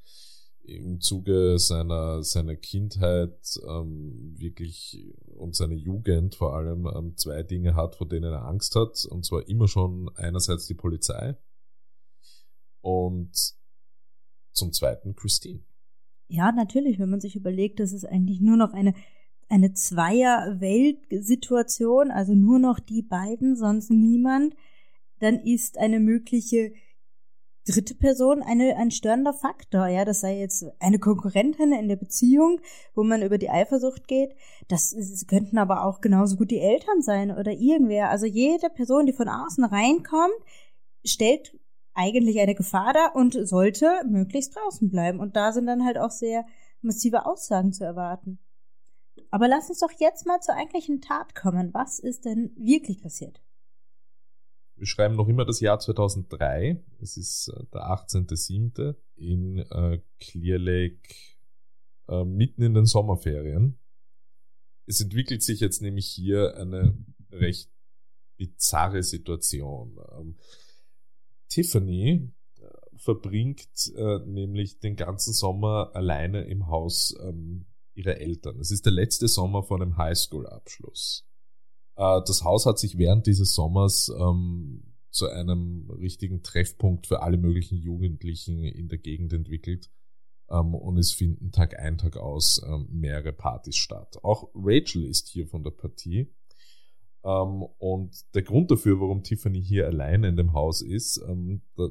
im 0.64 1.00
Zuge 1.00 1.58
seiner, 1.58 2.24
seiner 2.24 2.56
Kindheit 2.56 3.38
ähm, 3.68 4.34
wirklich 4.36 5.14
und 5.36 5.54
seiner 5.54 5.74
Jugend 5.74 6.34
vor 6.34 6.56
allem 6.56 6.86
ähm, 6.86 7.16
zwei 7.16 7.44
Dinge 7.44 7.76
hat, 7.76 7.94
vor 7.94 8.08
denen 8.08 8.32
er 8.32 8.44
Angst 8.44 8.74
hat. 8.74 9.04
Und 9.04 9.24
zwar 9.24 9.48
immer 9.48 9.68
schon 9.68 10.10
einerseits 10.16 10.66
die 10.66 10.74
Polizei 10.74 11.36
und 12.80 13.30
zum 14.56 14.72
zweiten 14.72 15.14
Christine. 15.14 15.60
Ja, 16.28 16.50
natürlich, 16.52 16.98
wenn 16.98 17.10
man 17.10 17.20
sich 17.20 17.36
überlegt, 17.36 17.78
dass 17.80 17.92
es 17.92 18.04
eigentlich 18.04 18.40
nur 18.40 18.56
noch 18.56 18.72
eine, 18.72 18.94
eine 19.48 19.72
Zweier-Weltsituation, 19.72 22.10
also 22.10 22.34
nur 22.34 22.58
noch 22.58 22.80
die 22.80 23.02
beiden, 23.02 23.54
sonst 23.56 23.90
niemand 23.90 24.56
dann 25.18 25.40
ist 25.40 25.78
eine 25.78 25.98
mögliche 26.00 26.74
dritte 27.66 27.94
Person 27.96 28.42
eine, 28.42 28.76
ein 28.76 28.92
störender 28.92 29.32
Faktor, 29.32 29.88
ja, 29.88 30.04
das 30.04 30.20
sei 30.20 30.38
jetzt 30.38 30.66
eine 30.78 31.00
Konkurrentin 31.00 31.72
in 31.72 31.88
der 31.88 31.96
Beziehung, 31.96 32.60
wo 32.94 33.02
man 33.02 33.22
über 33.22 33.38
die 33.38 33.50
Eifersucht 33.50 34.06
geht, 34.06 34.36
das, 34.68 34.90
das 34.90 35.26
könnten 35.26 35.58
aber 35.58 35.84
auch 35.84 36.00
genauso 36.00 36.36
gut 36.36 36.52
die 36.52 36.60
Eltern 36.60 37.02
sein 37.02 37.32
oder 37.32 37.50
irgendwer, 37.52 38.10
also 38.10 38.26
jede 38.26 38.70
Person, 38.70 39.06
die 39.06 39.12
von 39.12 39.28
außen 39.28 39.64
reinkommt, 39.64 40.36
stellt 41.04 41.58
eigentlich 41.96 42.38
eine 42.38 42.54
Gefahr 42.54 42.92
dar 42.92 43.16
und 43.16 43.34
sollte 43.48 43.90
möglichst 44.08 44.54
draußen 44.54 44.90
bleiben 44.90 45.20
und 45.20 45.36
da 45.36 45.52
sind 45.52 45.66
dann 45.66 45.84
halt 45.84 45.98
auch 45.98 46.10
sehr 46.10 46.46
massive 46.82 47.26
Aussagen 47.26 47.72
zu 47.72 47.84
erwarten. 47.84 48.38
Aber 49.30 49.48
lass 49.48 49.68
uns 49.68 49.80
doch 49.80 49.92
jetzt 49.98 50.26
mal 50.26 50.40
zur 50.40 50.54
eigentlichen 50.54 51.00
Tat 51.00 51.34
kommen. 51.34 51.74
Was 51.74 51.98
ist 51.98 52.24
denn 52.24 52.52
wirklich 52.56 53.00
passiert? 53.00 53.42
Wir 54.76 54.86
schreiben 54.86 55.16
noch 55.16 55.28
immer 55.28 55.46
das 55.46 55.60
Jahr 55.60 55.78
2003. 55.78 56.84
Es 57.00 57.16
ist 57.16 57.48
äh, 57.48 57.64
der 57.72 57.82
18.07. 57.82 58.94
in 59.16 59.58
äh, 59.58 60.00
Clear 60.20 60.58
Lake 60.58 61.14
äh, 62.08 62.24
mitten 62.24 62.62
in 62.62 62.74
den 62.74 62.84
Sommerferien. 62.84 63.78
Es 64.86 65.00
entwickelt 65.00 65.42
sich 65.42 65.60
jetzt 65.60 65.80
nämlich 65.80 66.06
hier 66.06 66.56
eine 66.56 66.96
recht 67.32 67.70
bizarre 68.36 69.02
Situation. 69.02 69.98
Ähm, 70.18 70.36
Tiffany 71.48 72.32
äh, 72.58 72.96
verbringt 72.96 73.92
äh, 73.96 74.18
nämlich 74.26 74.80
den 74.80 74.96
ganzen 74.96 75.32
Sommer 75.32 75.90
alleine 75.94 76.44
im 76.44 76.68
Haus 76.68 77.14
ähm, 77.22 77.66
ihrer 77.94 78.18
Eltern. 78.18 78.58
Es 78.60 78.70
ist 78.70 78.84
der 78.84 78.92
letzte 78.92 79.28
Sommer 79.28 79.62
vor 79.62 79.78
dem 79.78 79.96
Highschool-Abschluss. 79.96 81.26
Äh, 81.96 82.20
das 82.26 82.44
Haus 82.44 82.66
hat 82.66 82.78
sich 82.78 82.98
während 82.98 83.26
dieses 83.26 83.54
Sommers 83.54 84.10
ähm, 84.18 84.94
zu 85.10 85.28
einem 85.28 85.90
richtigen 85.90 86.42
Treffpunkt 86.42 87.06
für 87.06 87.22
alle 87.22 87.38
möglichen 87.38 87.78
Jugendlichen 87.78 88.64
in 88.64 88.88
der 88.88 88.98
Gegend 88.98 89.32
entwickelt. 89.32 89.90
Ähm, 90.50 90.74
und 90.74 90.98
es 90.98 91.12
finden 91.12 91.50
Tag 91.52 91.78
ein, 91.78 91.98
Tag 91.98 92.16
aus 92.16 92.60
ähm, 92.66 92.86
mehrere 92.90 93.32
Partys 93.32 93.76
statt. 93.76 94.18
Auch 94.22 94.50
Rachel 94.54 95.04
ist 95.04 95.28
hier 95.28 95.46
von 95.46 95.64
der 95.64 95.70
Partie. 95.70 96.32
Ähm, 97.26 97.64
und 97.78 98.14
der 98.34 98.42
Grund 98.42 98.70
dafür, 98.70 99.00
warum 99.00 99.24
Tiffany 99.24 99.62
hier 99.62 99.86
alleine 99.86 100.28
in 100.28 100.36
dem 100.36 100.52
Haus 100.52 100.80
ist, 100.80 101.20
ähm, 101.28 101.60
da, 101.76 101.88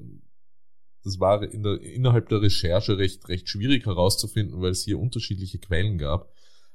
das 1.04 1.20
war 1.20 1.44
in 1.44 1.62
der, 1.62 1.82
innerhalb 1.82 2.30
der 2.30 2.42
Recherche 2.42 2.98
recht, 2.98 3.28
recht 3.28 3.50
schwierig 3.50 3.86
herauszufinden, 3.86 4.62
weil 4.62 4.72
es 4.72 4.86
hier 4.86 4.98
unterschiedliche 4.98 5.60
Quellen 5.60 5.98
gab. 5.98 6.32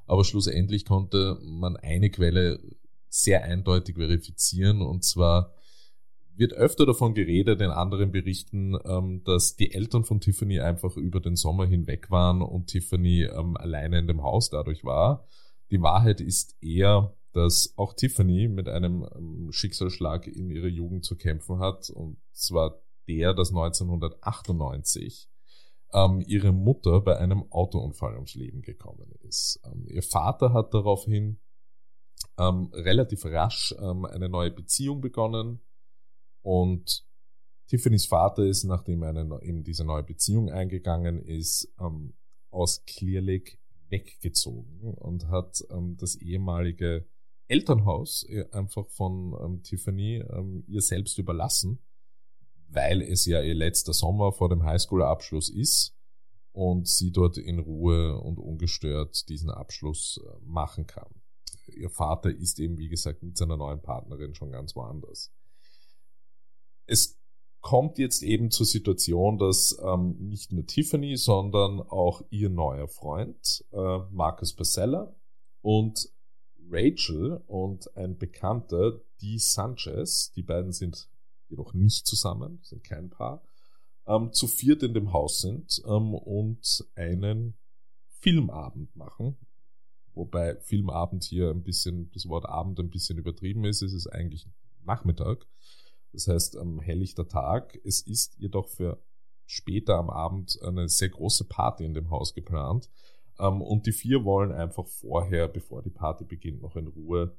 Aber 0.06 0.24
schlussendlich 0.24 0.84
konnte 0.84 1.38
man 1.42 1.76
eine 1.76 2.10
Quelle 2.10 2.60
sehr 3.08 3.44
eindeutig 3.44 3.96
verifizieren. 3.96 4.82
Und 4.82 5.04
zwar 5.04 5.54
wird 6.36 6.52
öfter 6.52 6.86
davon 6.86 7.14
geredet 7.14 7.60
in 7.60 7.70
anderen 7.70 8.12
Berichten, 8.12 8.76
ähm, 8.84 9.22
dass 9.24 9.56
die 9.56 9.72
Eltern 9.72 10.04
von 10.04 10.20
Tiffany 10.20 10.60
einfach 10.60 10.96
über 10.96 11.20
den 11.20 11.36
Sommer 11.36 11.66
hinweg 11.66 12.10
waren 12.10 12.42
und 12.42 12.66
Tiffany 12.66 13.26
alleine 13.26 13.98
in 13.98 14.06
dem 14.06 14.22
Haus 14.22 14.50
dadurch 14.50 14.84
war. 14.84 15.26
Die 15.70 15.80
Wahrheit 15.80 16.20
ist 16.20 16.56
eher, 16.62 17.14
dass 17.32 17.74
auch 17.76 17.94
Tiffany 17.94 18.48
mit 18.48 18.68
einem 18.68 19.06
ähm, 19.14 19.52
Schicksalsschlag 19.52 20.26
in 20.26 20.50
ihrer 20.50 20.66
Jugend 20.66 21.04
zu 21.04 21.16
kämpfen 21.16 21.58
hat. 21.58 21.90
Und 21.90 22.18
zwar 22.32 22.82
der, 23.08 23.34
dass 23.34 23.50
1998 23.50 25.28
ähm, 25.92 26.22
ihre 26.26 26.52
Mutter 26.52 27.00
bei 27.00 27.16
einem 27.18 27.50
Autounfall 27.50 28.14
ums 28.14 28.34
Leben 28.34 28.62
gekommen 28.62 29.12
ist. 29.20 29.60
Ähm, 29.64 29.86
ihr 29.88 30.02
Vater 30.02 30.52
hat 30.52 30.74
daraufhin 30.74 31.40
ähm, 32.38 32.70
relativ 32.72 33.24
rasch 33.24 33.74
ähm, 33.80 34.04
eine 34.04 34.28
neue 34.28 34.50
Beziehung 34.50 35.00
begonnen 35.00 35.60
und 36.42 37.04
Tiffany's 37.68 38.06
Vater 38.06 38.44
ist, 38.44 38.64
nachdem 38.64 39.02
er 39.02 39.42
eben 39.42 39.62
diese 39.62 39.84
neue 39.84 40.02
Beziehung 40.02 40.50
eingegangen 40.50 41.22
ist, 41.22 41.72
ähm, 41.78 42.14
aus 42.50 42.84
Clear 42.84 43.22
Lake 43.22 43.58
weggezogen 43.90 44.94
und 44.94 45.28
hat 45.28 45.64
das 45.96 46.16
ehemalige 46.16 47.06
Elternhaus 47.50 48.24
äh, 48.28 48.46
einfach 48.52 48.88
von 48.88 49.34
ähm, 49.42 49.62
Tiffany 49.62 50.22
ähm, 50.30 50.64
ihr 50.66 50.80
selbst 50.80 51.18
überlassen, 51.18 51.80
weil 52.68 53.02
es 53.02 53.26
ja 53.26 53.42
ihr 53.42 53.54
letzter 53.54 53.92
Sommer 53.92 54.32
vor 54.32 54.48
dem 54.48 54.62
Highschool-Abschluss 54.62 55.48
ist 55.48 55.96
und 56.52 56.88
sie 56.88 57.10
dort 57.10 57.38
in 57.38 57.58
Ruhe 57.58 58.18
und 58.18 58.38
ungestört 58.38 59.28
diesen 59.28 59.50
Abschluss 59.50 60.20
äh, 60.24 60.44
machen 60.44 60.86
kann 60.86 61.20
ihr 61.76 61.90
Vater 61.90 62.30
ist 62.30 62.58
eben, 62.60 62.78
wie 62.78 62.88
gesagt, 62.88 63.22
mit 63.22 63.36
seiner 63.36 63.56
neuen 63.56 63.80
Partnerin 63.80 64.34
schon 64.34 64.50
ganz 64.50 64.74
woanders. 64.76 65.32
Es 66.86 67.18
kommt 67.60 67.98
jetzt 67.98 68.22
eben 68.22 68.50
zur 68.50 68.66
Situation, 68.66 69.38
dass 69.38 69.78
ähm, 69.84 70.16
nicht 70.18 70.52
nur 70.52 70.66
Tiffany, 70.66 71.16
sondern 71.16 71.80
auch 71.80 72.22
ihr 72.30 72.48
neuer 72.48 72.88
Freund, 72.88 73.64
äh, 73.72 73.98
Marcus 74.10 74.54
Basella 74.54 75.14
und 75.60 76.08
Rachel 76.70 77.42
und 77.46 77.96
ein 77.96 78.16
Bekannter, 78.16 79.00
Dee 79.20 79.38
Sanchez, 79.38 80.32
die 80.32 80.42
beiden 80.42 80.72
sind 80.72 81.08
jedoch 81.48 81.74
nicht 81.74 82.06
zusammen, 82.06 82.60
sind 82.62 82.84
kein 82.84 83.10
Paar, 83.10 83.42
ähm, 84.06 84.32
zu 84.32 84.46
viert 84.46 84.82
in 84.82 84.94
dem 84.94 85.12
Haus 85.12 85.40
sind 85.40 85.82
ähm, 85.86 86.14
und 86.14 86.84
einen 86.94 87.56
Filmabend 88.20 88.94
machen, 88.94 89.36
wobei 90.14 90.56
Filmabend 90.60 91.24
hier 91.24 91.50
ein 91.50 91.62
bisschen, 91.62 92.10
das 92.12 92.28
Wort 92.28 92.46
Abend 92.46 92.78
ein 92.78 92.90
bisschen 92.90 93.18
übertrieben 93.18 93.64
ist, 93.64 93.82
es 93.82 93.92
ist 93.92 94.06
eigentlich 94.06 94.46
Nachmittag. 94.84 95.46
Das 96.12 96.26
heißt, 96.26 96.56
am 96.56 96.80
helllichter 96.80 97.28
Tag. 97.28 97.78
Es 97.84 98.00
ist 98.00 98.36
jedoch 98.38 98.68
für 98.68 99.02
später 99.46 99.96
am 99.96 100.10
Abend 100.10 100.58
eine 100.62 100.88
sehr 100.88 101.08
große 101.08 101.44
Party 101.44 101.84
in 101.84 101.94
dem 101.94 102.10
Haus 102.10 102.34
geplant. 102.34 102.90
Ähm, 103.40 103.62
und 103.62 103.86
die 103.86 103.92
vier 103.92 104.24
wollen 104.24 104.52
einfach 104.52 104.86
vorher, 104.86 105.48
bevor 105.48 105.82
die 105.82 105.90
Party 105.90 106.24
beginnt, 106.24 106.62
noch 106.62 106.76
in 106.76 106.86
Ruhe 106.86 107.36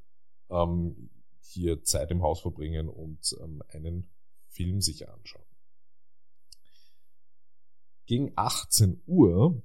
ähm, 0.49 1.09
hier 1.39 1.83
Zeit 1.83 2.11
im 2.11 2.21
Haus 2.21 2.41
verbringen 2.41 2.89
und 2.89 3.35
ähm, 3.41 3.63
einen 3.69 4.09
Film 4.47 4.81
sich 4.81 5.07
anschauen. 5.07 5.45
Gegen 8.05 8.31
18 8.35 9.01
Uhr 9.05 9.61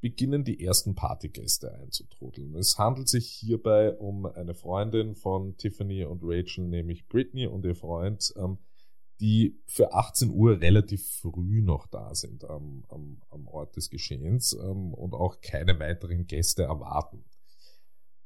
beginnen 0.00 0.42
die 0.42 0.64
ersten 0.64 0.94
Partygäste 0.94 1.72
einzutrudeln. 1.74 2.54
Es 2.56 2.78
handelt 2.78 3.08
sich 3.08 3.28
hierbei 3.28 3.92
um 3.92 4.26
eine 4.26 4.54
Freundin 4.54 5.14
von 5.14 5.56
Tiffany 5.56 6.04
und 6.04 6.22
Rachel, 6.24 6.66
nämlich 6.66 7.08
Britney 7.08 7.46
und 7.46 7.64
ihr 7.64 7.76
Freund, 7.76 8.32
ähm, 8.36 8.58
die 9.22 9.62
für 9.66 9.94
18 9.94 10.30
Uhr 10.30 10.60
relativ 10.60 11.08
früh 11.20 11.62
noch 11.62 11.86
da 11.86 12.12
sind 12.12 12.44
am, 12.44 12.84
am, 12.88 13.22
am 13.30 13.46
Ort 13.46 13.76
des 13.76 13.88
Geschehens 13.88 14.52
ähm, 14.52 14.92
und 14.92 15.14
auch 15.14 15.40
keine 15.40 15.78
weiteren 15.78 16.26
Gäste 16.26 16.64
erwarten. 16.64 17.24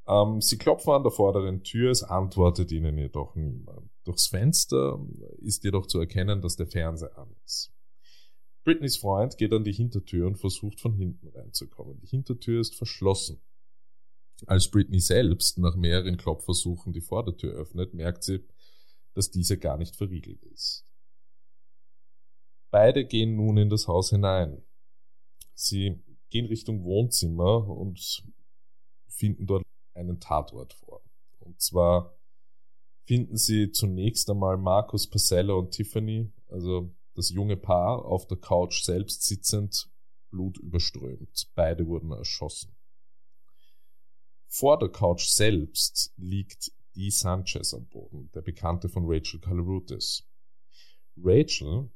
Ähm, 0.09 0.41
sie 0.41 0.57
klopfen 0.57 0.95
an 0.95 1.03
der 1.03 1.13
vorderen 1.13 1.63
Tür, 1.63 1.91
es 1.91 2.03
antwortet 2.03 2.73
ihnen 2.73 2.97
jedoch 2.97 3.35
niemand. 3.35 3.91
Durchs 4.05 4.29
Fenster 4.29 4.99
ist 5.43 5.65
jedoch 5.65 5.87
zu 5.87 6.01
erkennen, 6.01 6.41
dass 6.41 6.57
der 6.57 6.67
Fernseher 6.67 7.19
an 7.19 7.31
ist. 7.45 7.75
Britneys 8.65 8.97
Freund 8.97 9.37
geht 9.37 9.53
an 9.53 9.65
die 9.65 9.75
Hintertür 9.75 10.27
und 10.27 10.39
versucht 10.39 10.81
von 10.81 10.95
hinten 10.95 11.29
reinzukommen. 11.29 12.01
Die 12.01 12.07
Hintertür 12.07 12.63
ist 12.63 12.75
verschlossen. 12.75 13.43
Als 14.47 14.71
Britney 14.71 15.01
selbst 15.01 15.59
nach 15.59 15.77
mehreren 15.77 16.17
Klopfversuchen 16.17 16.95
die 16.95 17.03
Vordertür 17.03 17.53
öffnet, 17.53 17.93
merkt 17.93 18.25
sie, 18.25 18.43
dass 19.17 19.31
diese 19.31 19.59
gar 19.59 19.79
nicht 19.79 19.97
verriegelt 19.97 20.45
ist. 20.45 20.85
Beide 22.71 23.07
gehen 23.07 23.35
nun 23.35 23.57
in 23.57 23.71
das 23.71 23.89
Haus 23.89 24.11
hinein. 24.11 24.63
Sie 25.55 26.03
gehen 26.29 26.45
Richtung 26.45 26.85
Wohnzimmer 26.85 27.67
und 27.67 28.23
finden 29.09 29.47
dort 29.47 29.63
einen 29.95 30.21
Tatort 30.21 30.75
vor. 30.75 31.03
Und 31.39 31.63
zwar 31.63 32.15
finden 33.07 33.39
sie 33.39 33.71
zunächst 33.71 34.29
einmal 34.29 34.59
Markus 34.59 35.09
Pasella 35.09 35.55
und 35.55 35.71
Tiffany, 35.71 36.31
also 36.49 36.95
das 37.15 37.31
junge 37.31 37.57
Paar 37.57 38.05
auf 38.05 38.27
der 38.27 38.37
Couch 38.37 38.83
selbst 38.83 39.23
sitzend, 39.23 39.91
blutüberströmt. 40.31 41.51
Beide 41.55 41.87
wurden 41.87 42.13
erschossen. 42.13 42.77
Vor 44.47 44.79
der 44.79 44.91
Couch 44.91 45.25
selbst 45.25 46.13
liegt 46.19 46.73
Dee 46.97 47.11
Sanchez 47.11 47.75
am 47.75 47.87
Boden, 47.87 48.31
der 48.33 48.41
Bekannte 48.41 48.89
von 48.89 49.05
Rachel 49.07 49.39
Calarutis. 49.39 50.27
Rachel 51.17 51.91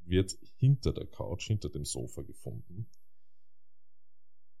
wird 0.00 0.38
hinter 0.56 0.92
der 0.92 1.06
Couch, 1.06 1.48
hinter 1.48 1.68
dem 1.68 1.84
Sofa 1.84 2.22
gefunden. 2.22 2.88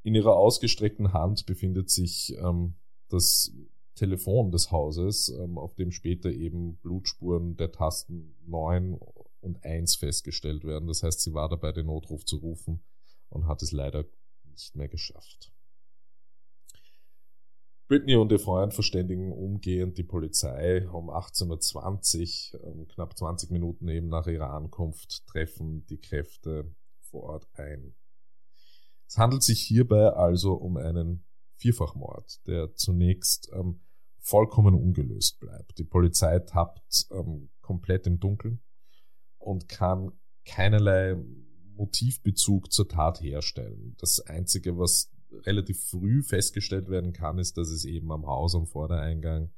In 0.02 0.14
ihrer 0.14 0.36
ausgestreckten 0.36 1.12
Hand 1.12 1.46
befindet 1.46 1.90
sich 1.90 2.34
ähm, 2.38 2.74
das 3.08 3.52
Telefon 3.94 4.50
des 4.50 4.70
Hauses, 4.70 5.28
ähm, 5.28 5.58
auf 5.58 5.74
dem 5.74 5.90
später 5.90 6.30
eben 6.30 6.76
Blutspuren 6.78 7.56
der 7.56 7.72
Tasten 7.72 8.36
9 8.46 8.98
und 9.40 9.64
1 9.64 9.96
festgestellt 9.96 10.64
werden. 10.64 10.86
Das 10.86 11.02
heißt, 11.02 11.20
sie 11.20 11.34
war 11.34 11.48
dabei, 11.48 11.72
den 11.72 11.86
Notruf 11.86 12.24
zu 12.24 12.36
rufen 12.36 12.82
und 13.28 13.46
hat 13.46 13.62
es 13.62 13.72
leider 13.72 14.04
nicht 14.44 14.76
mehr 14.76 14.88
geschafft. 14.88 15.52
Britney 17.88 18.16
und 18.16 18.30
ihr 18.30 18.38
Freund 18.38 18.74
verständigen 18.74 19.32
umgehend 19.32 19.96
die 19.96 20.02
Polizei. 20.02 20.86
Um 20.90 21.08
18.20 21.08 22.54
Uhr, 22.54 22.64
ähm, 22.64 22.86
knapp 22.86 23.16
20 23.16 23.50
Minuten 23.50 23.88
eben 23.88 24.08
nach 24.08 24.26
ihrer 24.26 24.50
Ankunft, 24.50 25.26
treffen 25.26 25.86
die 25.86 25.98
Kräfte 25.98 26.70
vor 27.00 27.22
Ort 27.22 27.48
ein. 27.54 27.94
Es 29.06 29.16
handelt 29.16 29.42
sich 29.42 29.62
hierbei 29.62 30.10
also 30.10 30.52
um 30.52 30.76
einen 30.76 31.24
Vierfachmord, 31.56 32.46
der 32.46 32.74
zunächst 32.74 33.50
ähm, 33.54 33.80
vollkommen 34.18 34.74
ungelöst 34.74 35.40
bleibt. 35.40 35.78
Die 35.78 35.84
Polizei 35.84 36.40
tappt 36.40 37.06
ähm, 37.10 37.48
komplett 37.62 38.06
im 38.06 38.20
Dunkeln 38.20 38.60
und 39.38 39.66
kann 39.66 40.12
keinerlei 40.44 41.16
Motivbezug 41.74 42.70
zur 42.70 42.86
Tat 42.86 43.22
herstellen. 43.22 43.96
Das 43.98 44.20
Einzige, 44.20 44.76
was 44.76 45.10
relativ 45.30 45.82
früh 45.84 46.22
festgestellt 46.22 46.88
werden 46.88 47.12
kann, 47.12 47.38
ist, 47.38 47.56
dass 47.56 47.68
es 47.68 47.84
eben 47.84 48.10
am 48.12 48.26
Haus 48.26 48.54
am 48.54 48.66
Vordereingang 48.66 49.52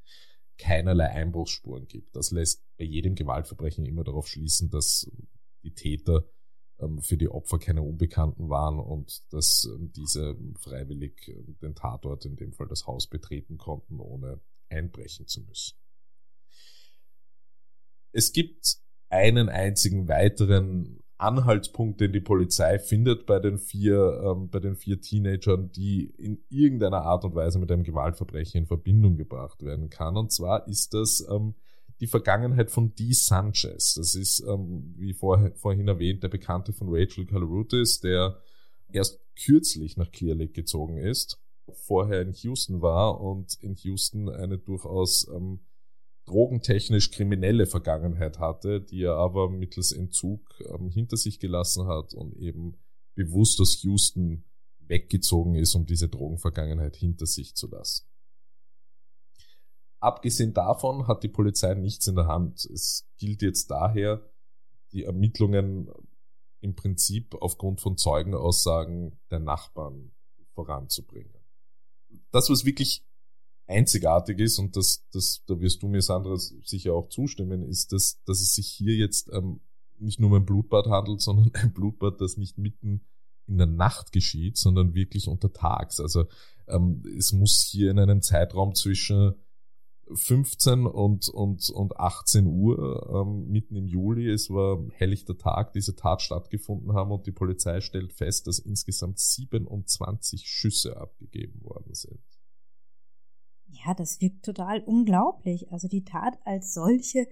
keinerlei 0.58 1.08
Einbruchsspuren 1.10 1.86
gibt. 1.86 2.14
Das 2.14 2.30
lässt 2.30 2.62
bei 2.76 2.84
jedem 2.84 3.14
Gewaltverbrechen 3.14 3.86
immer 3.86 4.04
darauf 4.04 4.28
schließen, 4.28 4.70
dass 4.70 5.10
die 5.62 5.74
Täter 5.74 6.26
ähm, 6.78 7.00
für 7.00 7.16
die 7.16 7.28
Opfer 7.28 7.58
keine 7.58 7.82
Unbekannten 7.82 8.48
waren 8.48 8.78
und 8.78 9.32
dass 9.32 9.64
ähm, 9.64 9.92
diese 9.92 10.36
freiwillig 10.58 11.28
ähm, 11.28 11.56
den 11.62 11.74
Tatort, 11.74 12.24
in 12.26 12.36
dem 12.36 12.52
Fall 12.52 12.68
das 12.68 12.86
Haus, 12.86 13.08
betreten 13.08 13.58
konnten, 13.58 14.00
ohne 14.00 14.40
einbrechen 14.68 15.26
zu 15.26 15.42
müssen. 15.42 15.76
Es 18.12 18.32
gibt 18.32 18.76
einen 19.08 19.48
einzigen 19.48 20.08
weiteren 20.08 20.99
Anhaltspunkt, 21.20 22.00
den 22.00 22.12
die 22.12 22.20
Polizei 22.20 22.78
findet 22.78 23.26
bei 23.26 23.38
den 23.38 23.58
vier, 23.58 24.22
ähm, 24.24 24.48
bei 24.48 24.58
den 24.58 24.76
vier 24.76 25.00
Teenagern, 25.00 25.70
die 25.72 26.12
in 26.18 26.42
irgendeiner 26.48 27.02
Art 27.02 27.24
und 27.24 27.34
Weise 27.34 27.58
mit 27.58 27.70
einem 27.70 27.84
Gewaltverbrechen 27.84 28.62
in 28.62 28.66
Verbindung 28.66 29.16
gebracht 29.16 29.62
werden 29.62 29.90
kann. 29.90 30.16
Und 30.16 30.32
zwar 30.32 30.66
ist 30.66 30.94
das 30.94 31.26
ähm, 31.30 31.54
die 32.00 32.06
Vergangenheit 32.06 32.70
von 32.70 32.94
Dee 32.94 33.12
Sanchez. 33.12 33.94
Das 33.94 34.14
ist, 34.14 34.40
ähm, 34.48 34.94
wie 34.96 35.12
vor, 35.12 35.50
vorhin 35.54 35.88
erwähnt, 35.88 36.22
der 36.22 36.28
Bekannte 36.28 36.72
von 36.72 36.88
Rachel 36.90 37.26
Calarutis, 37.26 38.00
der 38.00 38.38
erst 38.92 39.20
kürzlich 39.36 39.96
nach 39.96 40.10
Clear 40.10 40.36
Lake 40.36 40.52
gezogen 40.52 40.96
ist, 40.96 41.38
vorher 41.72 42.22
in 42.22 42.32
Houston 42.32 42.82
war 42.82 43.20
und 43.20 43.54
in 43.62 43.74
Houston 43.76 44.28
eine 44.28 44.58
durchaus 44.58 45.28
ähm, 45.28 45.60
drogentechnisch 46.30 47.10
kriminelle 47.10 47.66
Vergangenheit 47.66 48.38
hatte, 48.38 48.80
die 48.80 49.02
er 49.02 49.16
aber 49.16 49.50
mittels 49.50 49.92
Entzug 49.92 50.40
ähm, 50.66 50.88
hinter 50.88 51.16
sich 51.16 51.40
gelassen 51.40 51.86
hat 51.86 52.14
und 52.14 52.36
eben 52.36 52.78
bewusst 53.14 53.60
aus 53.60 53.82
Houston 53.82 54.44
weggezogen 54.78 55.56
ist, 55.56 55.74
um 55.74 55.86
diese 55.86 56.08
Drogenvergangenheit 56.08 56.96
hinter 56.96 57.26
sich 57.26 57.54
zu 57.56 57.68
lassen. 57.68 58.06
Abgesehen 59.98 60.54
davon 60.54 61.06
hat 61.08 61.22
die 61.22 61.28
Polizei 61.28 61.74
nichts 61.74 62.06
in 62.06 62.14
der 62.14 62.26
Hand. 62.26 62.64
Es 62.64 63.08
gilt 63.18 63.42
jetzt 63.42 63.70
daher, 63.70 64.22
die 64.92 65.04
Ermittlungen 65.04 65.90
im 66.60 66.74
Prinzip 66.74 67.34
aufgrund 67.34 67.80
von 67.80 67.96
Zeugenaussagen 67.96 69.18
der 69.30 69.40
Nachbarn 69.40 70.12
voranzubringen. 70.54 71.34
Das, 72.30 72.50
was 72.50 72.64
wirklich 72.64 73.04
einzigartig 73.70 74.38
ist, 74.38 74.58
und 74.58 74.76
das, 74.76 75.06
das, 75.12 75.42
da 75.46 75.60
wirst 75.60 75.82
du 75.82 75.88
mir, 75.88 76.02
Sandra, 76.02 76.36
sicher 76.36 76.94
auch 76.94 77.08
zustimmen, 77.08 77.62
ist, 77.62 77.92
dass, 77.92 78.22
dass 78.24 78.40
es 78.40 78.54
sich 78.54 78.68
hier 78.68 78.96
jetzt 78.96 79.30
ähm, 79.32 79.60
nicht 79.98 80.20
nur 80.20 80.30
um 80.30 80.36
ein 80.36 80.44
Blutbad 80.44 80.86
handelt, 80.86 81.20
sondern 81.20 81.50
ein 81.54 81.72
Blutbad, 81.72 82.20
das 82.20 82.36
nicht 82.36 82.58
mitten 82.58 83.02
in 83.46 83.58
der 83.58 83.66
Nacht 83.66 84.12
geschieht, 84.12 84.56
sondern 84.56 84.94
wirklich 84.94 85.28
untertags. 85.28 86.00
Also 86.00 86.26
ähm, 86.68 87.02
es 87.16 87.32
muss 87.32 87.68
hier 87.70 87.90
in 87.90 87.98
einem 87.98 88.22
Zeitraum 88.22 88.74
zwischen 88.74 89.34
15 90.12 90.86
und, 90.86 91.28
und, 91.28 91.70
und 91.70 91.96
18 91.98 92.46
Uhr 92.46 93.10
ähm, 93.12 93.48
mitten 93.48 93.76
im 93.76 93.86
Juli. 93.86 94.28
Es 94.28 94.50
war 94.50 94.84
helllichter 94.92 95.36
Tag, 95.38 95.72
diese 95.72 95.94
Tat 95.94 96.22
stattgefunden 96.22 96.94
haben 96.94 97.12
und 97.12 97.26
die 97.26 97.32
Polizei 97.32 97.80
stellt 97.80 98.12
fest, 98.12 98.46
dass 98.46 98.58
insgesamt 98.58 99.18
27 99.18 100.42
Schüsse 100.46 100.96
abgegeben 100.96 101.62
worden 101.62 101.94
sind. 101.94 102.20
Ja, 103.70 103.94
das 103.94 104.20
wirkt 104.20 104.44
total 104.44 104.80
unglaublich. 104.80 105.70
Also 105.72 105.88
die 105.88 106.04
Tat 106.04 106.38
als 106.44 106.74
solche, 106.74 107.26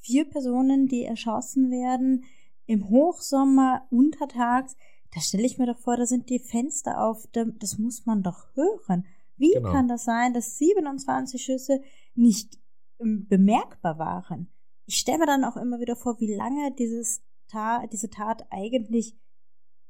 vier 0.00 0.28
Personen, 0.28 0.88
die 0.88 1.04
erschossen 1.04 1.70
werden, 1.70 2.24
im 2.66 2.88
Hochsommer, 2.88 3.86
untertags, 3.90 4.76
da 5.14 5.20
stelle 5.20 5.44
ich 5.44 5.58
mir 5.58 5.66
doch 5.66 5.78
vor, 5.78 5.96
da 5.96 6.06
sind 6.06 6.30
die 6.30 6.38
Fenster 6.38 7.04
auf, 7.04 7.28
das 7.32 7.78
muss 7.78 8.06
man 8.06 8.22
doch 8.22 8.46
hören. 8.54 9.04
Wie 9.36 9.52
genau. 9.52 9.70
kann 9.70 9.88
das 9.88 10.04
sein, 10.04 10.32
dass 10.32 10.56
27 10.58 11.42
Schüsse 11.42 11.82
nicht 12.14 12.58
ähm, 12.98 13.26
bemerkbar 13.28 13.98
waren? 13.98 14.48
Ich 14.86 14.96
stelle 14.96 15.18
mir 15.18 15.26
dann 15.26 15.44
auch 15.44 15.56
immer 15.56 15.80
wieder 15.80 15.96
vor, 15.96 16.18
wie 16.20 16.34
lange 16.34 16.72
dieses 16.72 17.22
Tat, 17.48 17.92
diese 17.92 18.08
Tat 18.08 18.46
eigentlich 18.50 19.16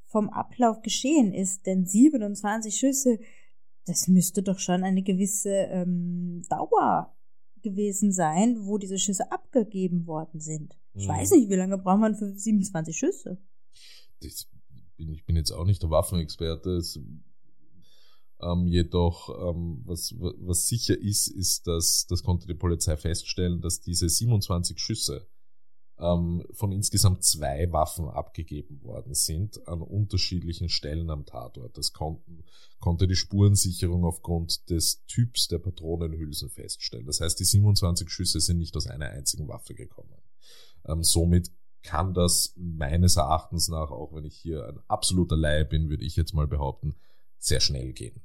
vom 0.06 0.28
Ablauf 0.28 0.82
geschehen 0.82 1.32
ist. 1.32 1.66
Denn 1.66 1.86
27 1.86 2.74
Schüsse, 2.74 3.18
das 3.86 4.08
müsste 4.08 4.42
doch 4.42 4.58
schon 4.58 4.84
eine 4.84 5.02
gewisse 5.02 5.50
ähm, 5.50 6.42
Dauer 6.48 7.14
gewesen 7.62 8.12
sein, 8.12 8.66
wo 8.66 8.78
diese 8.78 8.98
Schüsse 8.98 9.30
abgegeben 9.30 10.06
worden 10.06 10.40
sind. 10.40 10.76
Ich 10.94 11.06
mhm. 11.06 11.12
weiß 11.12 11.30
nicht, 11.32 11.48
wie 11.48 11.56
lange 11.56 11.78
braucht 11.78 12.00
man 12.00 12.14
für 12.14 12.36
27 12.36 12.96
Schüsse? 12.96 13.38
Ich 14.20 14.46
bin, 14.96 15.12
ich 15.12 15.24
bin 15.24 15.36
jetzt 15.36 15.52
auch 15.52 15.64
nicht 15.64 15.82
der 15.82 15.90
Waffenexperte. 15.90 16.70
Es 16.76 16.98
ähm, 18.42 18.66
jedoch, 18.66 19.28
ähm, 19.28 19.82
was, 19.84 20.14
was 20.18 20.66
sicher 20.66 20.98
ist, 20.98 21.28
ist, 21.28 21.66
dass, 21.66 22.06
das 22.08 22.22
konnte 22.22 22.46
die 22.46 22.54
Polizei 22.54 22.96
feststellen, 22.96 23.60
dass 23.60 23.80
diese 23.80 24.08
27 24.08 24.78
Schüsse 24.78 25.28
ähm, 25.98 26.44
von 26.52 26.72
insgesamt 26.72 27.24
zwei 27.24 27.70
Waffen 27.72 28.08
abgegeben 28.08 28.82
worden 28.82 29.14
sind 29.14 29.66
an 29.68 29.82
unterschiedlichen 29.82 30.68
Stellen 30.68 31.10
am 31.10 31.26
Tatort. 31.26 31.76
Das 31.76 31.92
konnten, 31.92 32.44
konnte 32.80 33.06
die 33.06 33.16
Spurensicherung 33.16 34.04
aufgrund 34.04 34.70
des 34.70 35.04
Typs 35.06 35.48
der 35.48 35.58
Patronenhülsen 35.58 36.50
feststellen. 36.50 37.06
Das 37.06 37.20
heißt, 37.20 37.38
die 37.38 37.44
27 37.44 38.10
Schüsse 38.10 38.40
sind 38.40 38.58
nicht 38.58 38.76
aus 38.76 38.86
einer 38.86 39.10
einzigen 39.10 39.48
Waffe 39.48 39.74
gekommen. 39.74 40.16
Ähm, 40.86 41.02
somit 41.02 41.50
kann 41.82 42.14
das 42.14 42.54
meines 42.56 43.16
Erachtens 43.16 43.68
nach, 43.68 43.90
auch 43.90 44.14
wenn 44.14 44.24
ich 44.24 44.36
hier 44.36 44.66
ein 44.68 44.78
absoluter 44.88 45.36
Laie 45.36 45.64
bin, 45.64 45.90
würde 45.90 46.04
ich 46.04 46.16
jetzt 46.16 46.32
mal 46.32 46.46
behaupten, 46.46 46.94
sehr 47.38 47.60
schnell 47.60 47.92
gehen. 47.92 48.22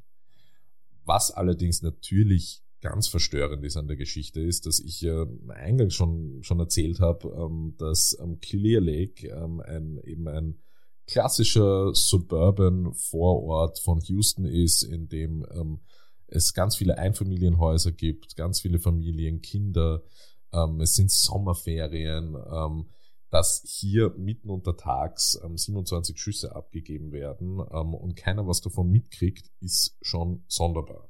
Was 1.05 1.31
allerdings 1.31 1.81
natürlich 1.81 2.63
ganz 2.81 3.07
verstörend 3.07 3.63
ist 3.63 3.77
an 3.77 3.87
der 3.87 3.97
Geschichte, 3.97 4.41
ist, 4.41 4.65
dass 4.65 4.79
ich 4.79 5.03
äh, 5.03 5.25
eingangs 5.49 5.93
schon, 5.93 6.43
schon 6.43 6.59
erzählt 6.59 6.99
habe, 6.99 7.29
ähm, 7.29 7.75
dass 7.77 8.17
ähm, 8.21 8.39
Clear 8.39 8.81
Lake 8.81 9.27
ähm, 9.27 9.61
ein, 9.61 9.99
eben 10.03 10.27
ein 10.27 10.59
klassischer 11.07 11.93
suburban 11.93 12.93
Vorort 12.93 13.79
von 13.79 13.99
Houston 14.01 14.45
ist, 14.45 14.83
in 14.83 15.07
dem 15.07 15.45
ähm, 15.51 15.79
es 16.27 16.53
ganz 16.53 16.75
viele 16.75 16.97
Einfamilienhäuser 16.97 17.93
gibt, 17.93 18.35
ganz 18.35 18.59
viele 18.59 18.79
Familien, 18.79 19.41
Kinder, 19.41 20.03
ähm, 20.51 20.81
es 20.81 20.95
sind 20.95 21.11
Sommerferien, 21.11 22.35
ähm, 22.51 22.87
dass 23.29 23.63
hier 23.65 24.13
mitten 24.17 24.49
untertags 24.49 25.39
ähm, 25.43 25.57
27 25.57 26.19
Schüsse 26.19 26.55
abgegeben 26.55 27.11
werden 27.11 27.59
ähm, 27.71 27.93
und 27.93 28.15
keiner 28.15 28.47
was 28.47 28.61
davon 28.61 28.89
mitkriegt, 28.89 29.49
ist 29.59 29.97
schon 30.01 30.43
sonderbar. 30.47 31.09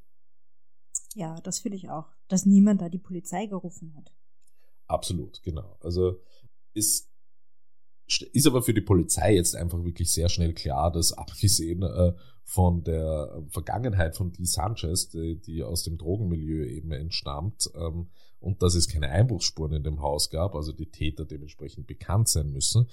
Ja, 1.18 1.42
das 1.42 1.58
finde 1.58 1.78
ich 1.78 1.90
auch, 1.90 2.06
dass 2.28 2.46
niemand 2.46 2.80
da 2.80 2.90
die 2.90 3.00
Polizei 3.00 3.48
gerufen 3.48 3.92
hat. 3.96 4.14
Absolut, 4.86 5.42
genau. 5.42 5.76
Also 5.82 6.22
ist, 6.76 7.10
ist 8.06 8.46
aber 8.46 8.62
für 8.62 8.76
die 8.76 8.82
Polizei 8.82 9.34
jetzt 9.34 9.56
einfach 9.56 9.84
wirklich 9.84 10.14
sehr 10.14 10.30
schnell 10.30 10.54
klar, 10.54 10.92
dass 10.92 11.14
abgesehen 11.14 11.82
äh, 11.82 12.14
von 12.44 12.84
der 12.84 13.44
Vergangenheit 13.50 14.16
von 14.16 14.32
Dee 14.32 14.46
Sanchez, 14.46 15.10
die, 15.10 15.42
die 15.42 15.64
aus 15.64 15.82
dem 15.82 15.98
Drogenmilieu 15.98 16.64
eben 16.68 16.92
entstammt, 16.92 17.68
ähm, 17.74 18.12
und 18.40 18.62
dass 18.62 18.76
es 18.76 18.88
keine 18.88 19.10
Einbruchsspuren 19.10 19.74
in 19.74 19.84
dem 19.84 20.04
Haus 20.04 20.30
gab, 20.30 20.54
also 20.54 20.72
die 20.72 20.92
Täter 20.92 21.26
dementsprechend 21.26 21.88
bekannt 21.88 22.30
sein 22.30 22.52
müssen, 22.52 22.92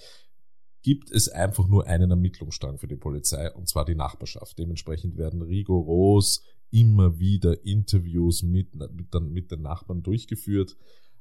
gibt 0.81 1.11
es 1.11 1.29
einfach 1.29 1.69
nur 1.69 1.87
einen 1.87 2.11
Ermittlungsstrang 2.11 2.79
für 2.79 2.89
die 2.89 2.97
Polizei, 2.97 3.53
und 3.53 3.69
zwar 3.69 3.85
die 3.85 3.95
Nachbarschaft. 3.95 4.59
Dementsprechend 4.59 5.19
werden 5.19 5.43
rigoros 5.43 6.43
immer 6.75 7.21
wieder 7.21 7.65
Interviews 7.65 8.43
mit, 8.43 8.75
mit, 8.75 9.15
mit 9.15 9.51
den 9.53 9.63
Nachbarn 9.63 10.03
durchgeführt. 10.03 10.77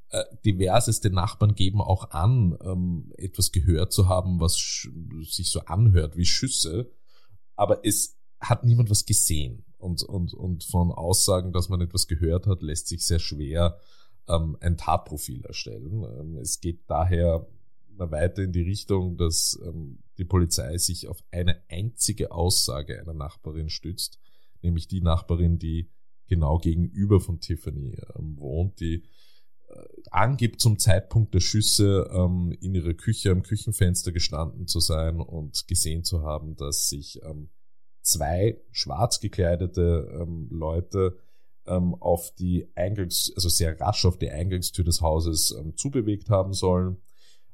Äh, 0.09 0.23
diverseste 0.43 1.11
Nachbarn 1.11 1.53
geben 1.53 1.79
auch 1.79 2.09
an, 2.09 2.57
ähm, 2.63 3.13
etwas 3.17 3.51
gehört 3.51 3.93
zu 3.93 4.09
haben, 4.09 4.39
was 4.39 4.87
sich 5.29 5.51
so 5.51 5.61
anhört 5.61 6.17
wie 6.17 6.25
Schüsse, 6.25 6.91
aber 7.55 7.85
es 7.85 8.17
hat 8.39 8.63
niemand 8.63 8.89
was 8.89 9.05
gesehen. 9.05 9.63
Und, 9.77 10.01
und, 10.01 10.33
und 10.33 10.63
von 10.63 10.91
Aussagen, 10.91 11.53
dass 11.53 11.69
man 11.69 11.81
etwas 11.81 12.07
gehört 12.07 12.47
hat, 12.47 12.63
lässt 12.63 12.87
sich 12.87 13.05
sehr 13.05 13.19
schwer 13.19 13.77
ähm, 14.27 14.57
ein 14.59 14.75
Tatprofil 14.75 15.45
erstellen. 15.45 16.03
Ähm, 16.03 16.37
es 16.37 16.61
geht 16.61 16.89
daher 16.89 17.47
weiter 17.95 18.41
in 18.41 18.51
die 18.53 18.63
Richtung, 18.63 19.17
dass 19.17 19.59
die 20.17 20.25
Polizei 20.25 20.79
sich 20.79 21.07
auf 21.07 21.23
eine 21.29 21.61
einzige 21.69 22.31
Aussage 22.31 22.99
einer 22.99 23.13
Nachbarin 23.13 23.69
stützt, 23.69 24.19
nämlich 24.63 24.87
die 24.87 25.01
Nachbarin, 25.01 25.59
die 25.59 25.89
genau 26.27 26.57
gegenüber 26.57 27.19
von 27.19 27.39
Tiffany 27.39 27.97
ähm, 28.17 28.37
wohnt, 28.37 28.79
die 28.79 29.03
äh, 29.69 29.85
angibt 30.09 30.61
zum 30.61 30.79
Zeitpunkt 30.79 31.33
der 31.33 31.41
Schüsse 31.41 32.09
ähm, 32.13 32.55
in 32.61 32.73
ihrer 32.75 32.93
Küche 32.93 33.31
am 33.31 33.43
Küchenfenster 33.43 34.11
gestanden 34.11 34.67
zu 34.67 34.79
sein 34.79 35.19
und 35.19 35.67
gesehen 35.67 36.03
zu 36.03 36.23
haben, 36.23 36.55
dass 36.55 36.89
sich 36.89 37.21
ähm, 37.23 37.49
zwei 38.01 38.61
schwarz 38.71 39.19
gekleidete 39.19 40.09
ähm, 40.21 40.47
Leute 40.49 41.17
ähm, 41.65 41.95
auf 41.95 42.33
die 42.35 42.69
Eingangs, 42.75 43.31
also 43.35 43.49
sehr 43.49 43.79
rasch 43.79 44.05
auf 44.05 44.17
die 44.17 44.29
Eingangstür 44.29 44.85
des 44.85 45.01
Hauses 45.01 45.51
ähm, 45.51 45.75
zubewegt 45.75 46.29
haben 46.29 46.53
sollen. 46.53 46.97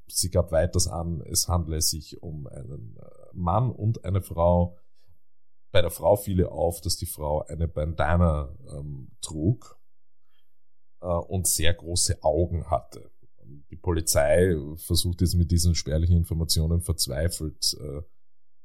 Sie 0.07 0.31
gab 0.31 0.51
weiters 0.51 0.87
an, 0.87 1.21
es 1.21 1.47
handle 1.47 1.81
sich 1.81 2.21
um 2.21 2.47
einen 2.47 2.97
äh, 2.97 3.05
Mann 3.33 3.71
und 3.71 4.05
eine 4.05 4.21
Frau. 4.21 4.77
Bei 5.71 5.81
der 5.81 5.91
Frau 5.91 6.15
fiel 6.15 6.45
auf, 6.45 6.81
dass 6.81 6.97
die 6.97 7.05
Frau 7.05 7.43
eine 7.43 7.67
Bandana 7.67 8.55
ähm, 8.71 9.11
trug 9.21 9.79
äh, 11.01 11.05
und 11.07 11.47
sehr 11.47 11.73
große 11.73 12.23
Augen 12.23 12.69
hatte. 12.69 13.11
Die 13.71 13.77
Polizei 13.77 14.55
versucht 14.77 15.21
jetzt 15.21 15.35
mit 15.35 15.51
diesen 15.51 15.75
spärlichen 15.75 16.17
Informationen 16.17 16.81
verzweifelt 16.81 17.75
äh, 17.79 18.01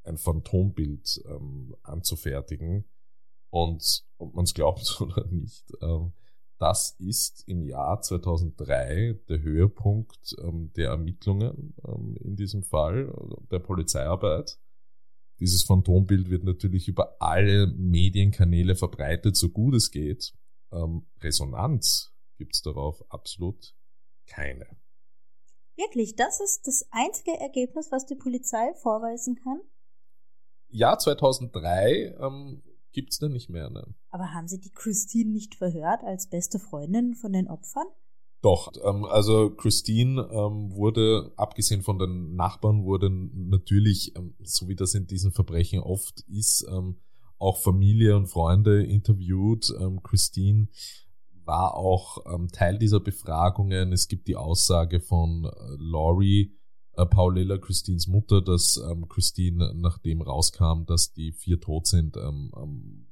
ein 0.05 0.19
Phantombild 0.19 1.23
ähm, 1.27 1.75
anzufertigen. 1.83 2.85
Und 3.51 4.05
ob 4.19 4.35
man 4.35 4.45
es 4.45 4.55
glaubt 4.55 4.97
oder 5.01 5.27
nicht, 5.27 5.73
ähm, 5.81 6.13
das 6.59 6.97
ist 6.99 7.47
im 7.49 7.63
Jahr 7.63 8.01
2003 8.01 9.21
der 9.29 9.43
Höhepunkt 9.43 10.37
ähm, 10.43 10.73
der 10.77 10.91
Ermittlungen 10.91 11.75
ähm, 11.87 12.17
in 12.21 12.37
diesem 12.37 12.63
Fall, 12.63 13.13
der 13.51 13.59
Polizeiarbeit. 13.59 14.59
Dieses 15.41 15.65
Phantombild 15.65 16.31
wird 16.31 16.45
natürlich 16.45 16.89
über 16.89 17.21
alle 17.21 17.67
Medienkanäle 17.67 18.77
verbreitet, 18.77 19.37
so 19.37 19.51
gut 19.51 19.75
es 19.75 19.91
geht. 19.91 20.33
Ähm, 20.73 21.07
Resonanz 21.21 22.15
gibt 22.37 22.55
es 22.55 22.63
darauf 22.63 23.05
absolut 23.11 23.75
keine. 24.27 24.67
Wirklich, 25.77 26.15
das 26.15 26.41
ist 26.41 26.67
das 26.67 26.87
einzige 26.91 27.33
Ergebnis, 27.33 27.91
was 27.91 28.07
die 28.07 28.15
Polizei 28.15 28.73
vorweisen 28.75 29.37
kann? 29.43 29.61
Jahr 30.69 30.99
2003 30.99 32.17
ähm, 32.21 32.63
gibt's 32.93 33.19
denn 33.19 33.33
nicht 33.33 33.51
mehr. 33.51 33.71
Ne? 33.71 33.95
Aber 34.11 34.33
haben 34.33 34.49
Sie 34.49 34.61
die 34.61 34.73
Christine 34.73 35.31
nicht 35.31 35.57
verhört 35.57 36.03
als 36.05 36.29
beste 36.29 36.59
Freundin 36.59 37.15
von 37.15 37.33
den 37.33 37.49
Opfern? 37.49 37.87
Doch, 38.45 38.71
ähm, 38.85 39.07
also 39.07 39.49
Christine 39.49 40.29
ähm, 40.31 40.75
wurde, 40.75 41.33
abgesehen 41.37 41.81
von 41.81 41.99
den 41.99 42.35
Nachbarn, 42.35 42.85
wurde 42.85 43.09
natürlich, 43.09 44.15
ähm, 44.17 44.35
so 44.43 44.69
wie 44.69 44.77
das 44.77 44.95
in 44.95 45.07
diesen 45.07 45.33
Verbrechen 45.33 45.81
oft 45.81 46.21
ist, 46.29 46.67
ähm, 46.71 47.01
auch 47.39 47.57
Familie 47.57 48.15
und 48.15 48.27
Freunde 48.27 48.85
interviewt. 48.85 49.75
Ähm, 49.81 50.03
Christine 50.03 50.69
war 51.47 51.75
auch 51.75 52.19
ähm, 52.27 52.49
Teil 52.49 52.79
dieser 52.79 53.01
Befragungen. 53.01 53.95
Es 53.95 54.09
gibt 54.09 54.29
die 54.29 54.37
Aussage 54.37 55.01
von 55.01 55.47
äh, 55.47 55.51
Laurie, 55.79 56.55
äh, 56.97 57.07
Paulilla, 57.07 57.57
Christines 57.57 58.09
Mutter, 58.09 58.43
dass 58.43 58.77
ähm, 58.77 59.09
Christine, 59.09 59.73
nachdem 59.75 60.21
rauskam, 60.21 60.85
dass 60.87 61.15
die 61.15 61.33
vier 61.33 61.63
tot 61.63 61.87
sind, 61.87 62.19
ähm, 62.19 62.53
ähm, 62.63 63.07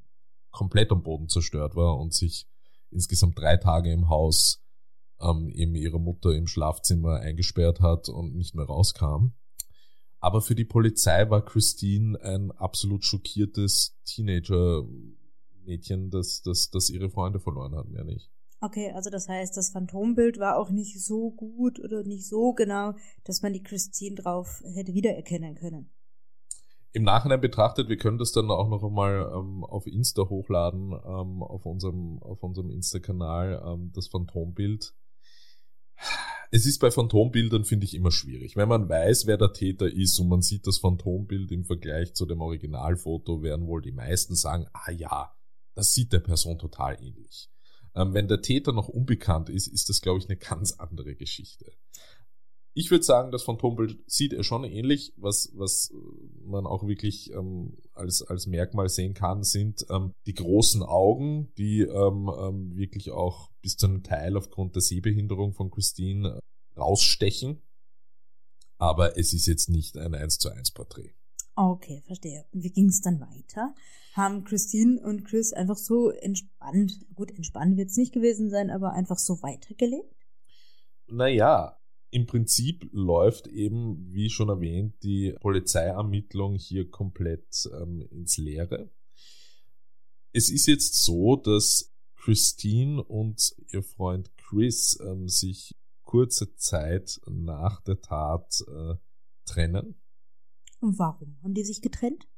komplett 0.50 0.92
am 0.92 1.02
Boden 1.02 1.30
zerstört 1.30 1.74
war 1.74 1.98
und 1.98 2.12
sich 2.12 2.46
insgesamt 2.90 3.38
drei 3.38 3.56
Tage 3.56 3.90
im 3.90 4.10
Haus 4.10 4.61
ähm, 5.22 5.48
eben 5.48 5.74
ihre 5.74 6.00
Mutter 6.00 6.34
im 6.34 6.46
Schlafzimmer 6.46 7.20
eingesperrt 7.20 7.80
hat 7.80 8.08
und 8.08 8.34
nicht 8.34 8.54
mehr 8.54 8.66
rauskam. 8.66 9.32
Aber 10.20 10.40
für 10.40 10.54
die 10.54 10.64
Polizei 10.64 11.28
war 11.30 11.44
Christine 11.44 12.20
ein 12.22 12.52
absolut 12.52 13.04
schockiertes 13.04 13.98
Teenager-Mädchen, 14.04 16.10
das, 16.10 16.42
das, 16.42 16.70
das 16.70 16.90
ihre 16.90 17.10
Freunde 17.10 17.40
verloren 17.40 17.74
hat, 17.74 17.88
mehr 17.88 18.04
nicht. 18.04 18.30
Okay, 18.60 18.92
also 18.94 19.10
das 19.10 19.28
heißt, 19.28 19.56
das 19.56 19.70
Phantombild 19.70 20.38
war 20.38 20.56
auch 20.56 20.70
nicht 20.70 21.04
so 21.04 21.32
gut 21.32 21.80
oder 21.80 22.04
nicht 22.04 22.28
so 22.28 22.52
genau, 22.52 22.94
dass 23.24 23.42
man 23.42 23.52
die 23.52 23.64
Christine 23.64 24.14
drauf 24.14 24.62
hätte 24.74 24.94
wiedererkennen 24.94 25.56
können. 25.56 25.90
Im 26.92 27.02
Nachhinein 27.02 27.40
betrachtet, 27.40 27.88
wir 27.88 27.96
können 27.96 28.18
das 28.18 28.30
dann 28.30 28.48
auch 28.50 28.68
noch 28.68 28.84
einmal 28.84 29.32
ähm, 29.34 29.64
auf 29.64 29.88
Insta 29.88 30.28
hochladen, 30.28 30.92
ähm, 30.92 31.42
auf 31.42 31.66
unserem, 31.66 32.22
auf 32.22 32.44
unserem 32.44 32.70
Insta-Kanal, 32.70 33.60
ähm, 33.66 33.90
das 33.94 34.06
Phantombild. 34.06 34.94
Es 36.50 36.66
ist 36.66 36.80
bei 36.80 36.90
Phantombildern, 36.90 37.64
finde 37.64 37.86
ich, 37.86 37.94
immer 37.94 38.10
schwierig. 38.10 38.56
Wenn 38.56 38.68
man 38.68 38.88
weiß, 38.88 39.26
wer 39.26 39.38
der 39.38 39.54
Täter 39.54 39.90
ist 39.90 40.18
und 40.18 40.28
man 40.28 40.42
sieht 40.42 40.66
das 40.66 40.78
Phantombild 40.78 41.50
im 41.50 41.64
Vergleich 41.64 42.12
zu 42.12 42.26
dem 42.26 42.42
Originalfoto, 42.42 43.42
werden 43.42 43.66
wohl 43.66 43.80
die 43.80 43.92
meisten 43.92 44.34
sagen, 44.34 44.66
ah 44.74 44.90
ja, 44.90 45.34
das 45.74 45.94
sieht 45.94 46.12
der 46.12 46.20
Person 46.20 46.58
total 46.58 47.02
ähnlich. 47.02 47.48
Ähm, 47.94 48.12
wenn 48.14 48.28
der 48.28 48.42
Täter 48.42 48.72
noch 48.72 48.88
unbekannt 48.88 49.48
ist, 49.48 49.66
ist 49.66 49.88
das, 49.88 50.00
glaube 50.00 50.18
ich, 50.18 50.28
eine 50.28 50.36
ganz 50.36 50.72
andere 50.72 51.14
Geschichte. 51.14 51.72
Ich 52.74 52.90
würde 52.90 53.04
sagen, 53.04 53.32
das 53.32 53.42
Phantombild 53.42 53.98
sieht 54.06 54.32
er 54.32 54.44
schon 54.44 54.64
ähnlich. 54.64 55.12
Was, 55.16 55.52
was 55.54 55.92
man 56.44 56.66
auch 56.66 56.86
wirklich 56.86 57.30
ähm, 57.32 57.76
als, 57.92 58.22
als 58.22 58.46
Merkmal 58.46 58.88
sehen 58.88 59.12
kann, 59.12 59.42
sind 59.42 59.84
ähm, 59.90 60.14
die 60.26 60.34
großen 60.34 60.82
Augen, 60.82 61.52
die 61.58 61.80
ähm, 61.80 62.30
ähm, 62.34 62.76
wirklich 62.76 63.10
auch 63.10 63.50
bis 63.60 63.76
zu 63.76 63.86
einem 63.86 64.02
Teil 64.02 64.36
aufgrund 64.36 64.74
der 64.74 64.82
Sehbehinderung 64.82 65.52
von 65.52 65.70
Christine 65.70 66.38
äh, 66.38 66.80
rausstechen. 66.80 67.60
Aber 68.78 69.18
es 69.18 69.34
ist 69.34 69.46
jetzt 69.46 69.68
nicht 69.68 69.96
ein 69.98 70.14
1 70.14 70.38
zu 70.38 70.50
1 70.50 70.70
Porträt. 70.70 71.12
Okay, 71.54 72.02
verstehe. 72.06 72.46
Und 72.52 72.62
wie 72.64 72.72
ging 72.72 72.86
es 72.86 73.02
dann 73.02 73.20
weiter? 73.20 73.74
Haben 74.14 74.44
Christine 74.44 75.00
und 75.02 75.24
Chris 75.24 75.52
einfach 75.52 75.76
so 75.76 76.10
entspannt, 76.10 77.04
gut, 77.14 77.30
entspannt 77.30 77.76
wird 77.76 77.90
es 77.90 77.96
nicht 77.98 78.14
gewesen 78.14 78.48
sein, 78.48 78.70
aber 78.70 78.92
einfach 78.92 79.18
so 79.18 79.42
weitergelebt? 79.42 80.16
Naja, 81.06 81.78
im 82.12 82.26
Prinzip 82.26 82.88
läuft 82.92 83.46
eben, 83.46 84.12
wie 84.12 84.28
schon 84.28 84.50
erwähnt, 84.50 85.02
die 85.02 85.34
Polizeiermittlung 85.40 86.56
hier 86.56 86.90
komplett 86.90 87.68
ähm, 87.72 88.02
ins 88.10 88.36
Leere. 88.36 88.90
Es 90.32 90.50
ist 90.50 90.66
jetzt 90.66 91.02
so, 91.04 91.36
dass 91.36 91.90
Christine 92.16 93.02
und 93.02 93.56
ihr 93.72 93.82
Freund 93.82 94.30
Chris 94.36 95.00
ähm, 95.02 95.26
sich 95.26 95.74
kurze 96.02 96.54
Zeit 96.54 97.18
nach 97.26 97.80
der 97.80 98.02
Tat 98.02 98.62
äh, 98.68 98.94
trennen. 99.46 99.94
Und 100.80 100.98
warum 100.98 101.38
haben 101.42 101.54
die 101.54 101.64
sich 101.64 101.80
getrennt? 101.80 102.28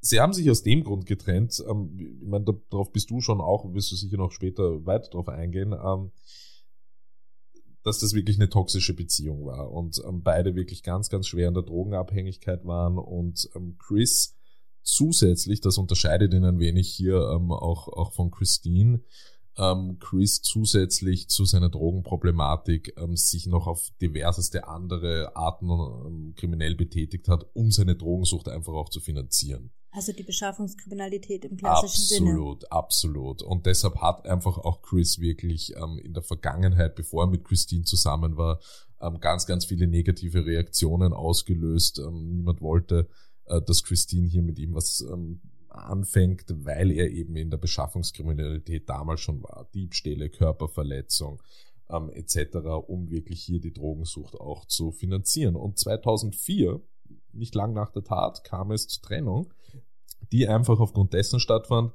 Sie 0.00 0.20
haben 0.20 0.32
sich 0.32 0.50
aus 0.50 0.62
dem 0.62 0.84
Grund 0.84 1.04
getrennt. 1.04 1.62
Ähm, 1.68 2.18
ich 2.22 2.26
meine, 2.26 2.46
darauf 2.70 2.92
bist 2.92 3.10
du 3.10 3.20
schon 3.20 3.42
auch, 3.42 3.70
wirst 3.74 3.92
du 3.92 3.96
sicher 3.96 4.16
noch 4.16 4.32
später 4.32 4.86
weiter 4.86 5.10
darauf 5.10 5.28
eingehen, 5.28 5.74
ähm, 5.74 6.12
dass 7.82 7.98
das 7.98 8.14
wirklich 8.14 8.36
eine 8.38 8.48
toxische 8.48 8.94
Beziehung 8.94 9.44
war 9.46 9.70
und 9.70 10.00
ähm, 10.06 10.22
beide 10.22 10.54
wirklich 10.54 10.82
ganz, 10.82 11.08
ganz 11.08 11.26
schwer 11.26 11.48
in 11.48 11.54
der 11.54 11.62
Drogenabhängigkeit 11.62 12.64
waren 12.64 12.98
und 12.98 13.48
Chris 13.78 14.36
zusätzlich, 14.82 15.60
das 15.60 15.78
unterscheidet 15.78 16.32
ihn 16.34 16.44
ein 16.44 16.58
wenig 16.58 16.88
hier 16.88 17.20
auch, 17.20 17.88
auch 17.88 18.12
von 18.12 18.30
Christine, 18.30 19.02
ähm, 19.56 19.98
Chris 19.98 20.42
zusätzlich 20.42 21.28
zu 21.28 21.44
seiner 21.44 21.68
Drogenproblematik 21.68 22.94
ähm, 22.96 23.16
sich 23.16 23.46
noch 23.46 23.66
auf 23.66 23.90
diverseste 24.00 24.68
andere 24.68 25.36
Arten 25.36 25.68
ähm, 25.70 26.34
kriminell 26.36 26.74
betätigt 26.76 27.28
hat, 27.28 27.46
um 27.52 27.70
seine 27.70 27.96
Drogensucht 27.96 28.48
einfach 28.48 28.72
auch 28.72 28.88
zu 28.88 29.00
finanzieren. 29.00 29.72
Also 29.92 30.12
die 30.12 30.22
Beschaffungskriminalität 30.22 31.44
im 31.44 31.56
klassischen 31.56 32.02
absolut, 32.02 32.08
Sinne. 32.08 32.30
Absolut, 32.30 32.72
absolut. 32.72 33.42
Und 33.42 33.66
deshalb 33.66 33.96
hat 33.96 34.26
einfach 34.26 34.56
auch 34.58 34.82
Chris 34.82 35.18
wirklich 35.18 35.74
ähm, 35.76 35.98
in 35.98 36.14
der 36.14 36.22
Vergangenheit, 36.22 36.94
bevor 36.94 37.24
er 37.24 37.26
mit 37.26 37.44
Christine 37.44 37.84
zusammen 37.84 38.36
war, 38.36 38.60
ähm, 39.00 39.18
ganz, 39.18 39.46
ganz 39.46 39.64
viele 39.64 39.88
negative 39.88 40.46
Reaktionen 40.46 41.12
ausgelöst. 41.12 41.98
Ähm, 41.98 42.36
niemand 42.36 42.60
wollte, 42.60 43.08
äh, 43.46 43.60
dass 43.60 43.82
Christine 43.82 44.28
hier 44.28 44.42
mit 44.42 44.58
ihm 44.60 44.74
was 44.74 45.00
ähm, 45.00 45.40
anfängt, 45.68 46.44
weil 46.64 46.90
er 46.92 47.10
eben 47.10 47.36
in 47.36 47.50
der 47.50 47.58
Beschaffungskriminalität 47.58 48.88
damals 48.88 49.20
schon 49.20 49.42
war. 49.42 49.68
Diebstähle, 49.74 50.30
Körperverletzung 50.30 51.42
ähm, 51.88 52.10
etc., 52.10 52.56
um 52.86 53.10
wirklich 53.10 53.42
hier 53.42 53.60
die 53.60 53.72
Drogensucht 53.72 54.34
auch 54.34 54.66
zu 54.66 54.92
finanzieren. 54.92 55.56
Und 55.56 55.78
2004, 55.78 56.80
nicht 57.32 57.54
lang 57.54 57.72
nach 57.72 57.90
der 57.90 58.04
Tat, 58.04 58.44
kam 58.44 58.70
es 58.70 58.88
zur 58.88 59.02
Trennung, 59.02 59.52
die 60.32 60.48
einfach 60.48 60.80
aufgrund 60.80 61.12
dessen 61.12 61.40
stattfand, 61.40 61.92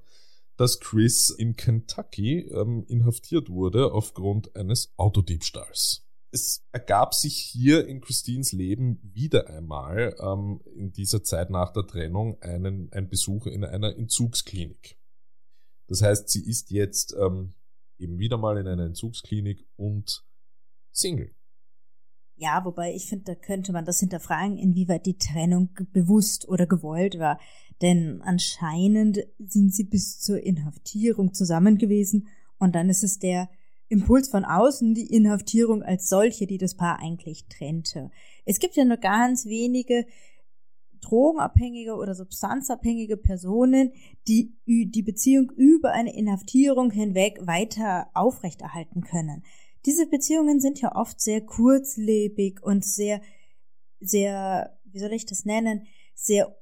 dass 0.58 0.80
Chris 0.80 1.30
in 1.30 1.56
Kentucky 1.56 2.40
ähm, 2.50 2.86
inhaftiert 2.88 3.50
wurde 3.50 3.92
aufgrund 3.92 4.56
eines 4.56 4.94
Autodiebstahls 4.98 6.06
es 6.36 6.68
ergab 6.74 7.14
sich 7.14 7.38
hier 7.38 7.88
in 7.88 8.02
Christines 8.02 8.52
Leben 8.52 9.00
wieder 9.02 9.50
einmal 9.50 10.16
ähm, 10.20 10.60
in 10.76 10.92
dieser 10.92 11.24
Zeit 11.24 11.50
nach 11.50 11.72
der 11.72 11.88
Trennung 11.88 12.42
einen, 12.42 12.92
ein 12.92 13.08
Besuch 13.08 13.48
in 13.48 13.64
einer 13.64 13.96
Entzugsklinik. 13.96 15.00
Das 15.88 16.02
heißt, 16.02 16.28
sie 16.28 16.46
ist 16.46 16.72
jetzt 16.72 17.16
ähm, 17.18 17.54
eben 17.98 18.20
wieder 18.20 18.38
mal 18.38 18.58
in 18.58 18.68
einer 18.68 18.86
Entzugsklinik 18.86 19.66
und 19.78 20.26
Single. 20.92 21.34
Ja, 22.36 22.66
wobei 22.66 22.94
ich 22.94 23.08
finde, 23.08 23.24
da 23.24 23.36
könnte 23.36 23.72
man 23.72 23.86
das 23.86 24.02
hinterfragen, 24.02 24.58
inwieweit 24.58 25.06
die 25.06 25.18
Trennung 25.18 25.70
bewusst 25.94 26.50
oder 26.50 26.68
gewollt 26.68 27.18
war. 27.18 27.40
Denn 27.82 28.22
anscheinend 28.22 29.20
sind 29.40 29.74
sie 29.74 29.84
bis 29.84 30.20
zur 30.20 30.42
Inhaftierung 30.42 31.34
zusammen 31.34 31.78
gewesen 31.78 32.28
und 32.58 32.76
dann 32.76 32.90
ist 32.90 33.04
es 33.04 33.20
der 33.20 33.50
Impuls 33.88 34.30
von 34.30 34.46
außen, 34.46 34.94
die 34.96 35.14
Inhaftierung 35.14 35.84
als 35.84 36.10
solche, 36.10 36.48
die 36.48 36.58
das 36.58 36.76
Paar 36.76 37.00
eigentlich 37.00 37.48
trennte. 37.48 38.10
Es 38.46 38.60
gibt 38.60 38.76
ja 38.76 38.86
nur 38.86 38.98
ganz 38.98 39.46
wenige 39.46 40.06
drogenabhängige 41.02 41.96
oder 41.96 42.16
substanzabhängige 42.16 43.18
Personen, 43.18 43.92
die 44.28 44.56
die 44.66 45.04
Beziehung 45.04 45.52
über 45.52 45.92
eine 45.92 46.16
Inhaftierung 46.16 46.90
hinweg 46.90 47.40
weiter 47.46 48.10
aufrechterhalten 48.14 49.02
können. 49.02 49.44
Diese 49.86 50.08
Beziehungen 50.08 50.60
sind 50.60 50.82
ja 50.82 50.96
oft 50.96 51.22
sehr 51.22 51.42
kurzlebig 51.42 52.64
und 52.64 52.84
sehr, 52.84 53.22
sehr, 54.00 54.80
wie 54.86 55.00
soll 55.00 55.14
ich 55.14 55.28
das 55.28 55.46
nennen, 55.46 55.86
sehr 56.16 56.58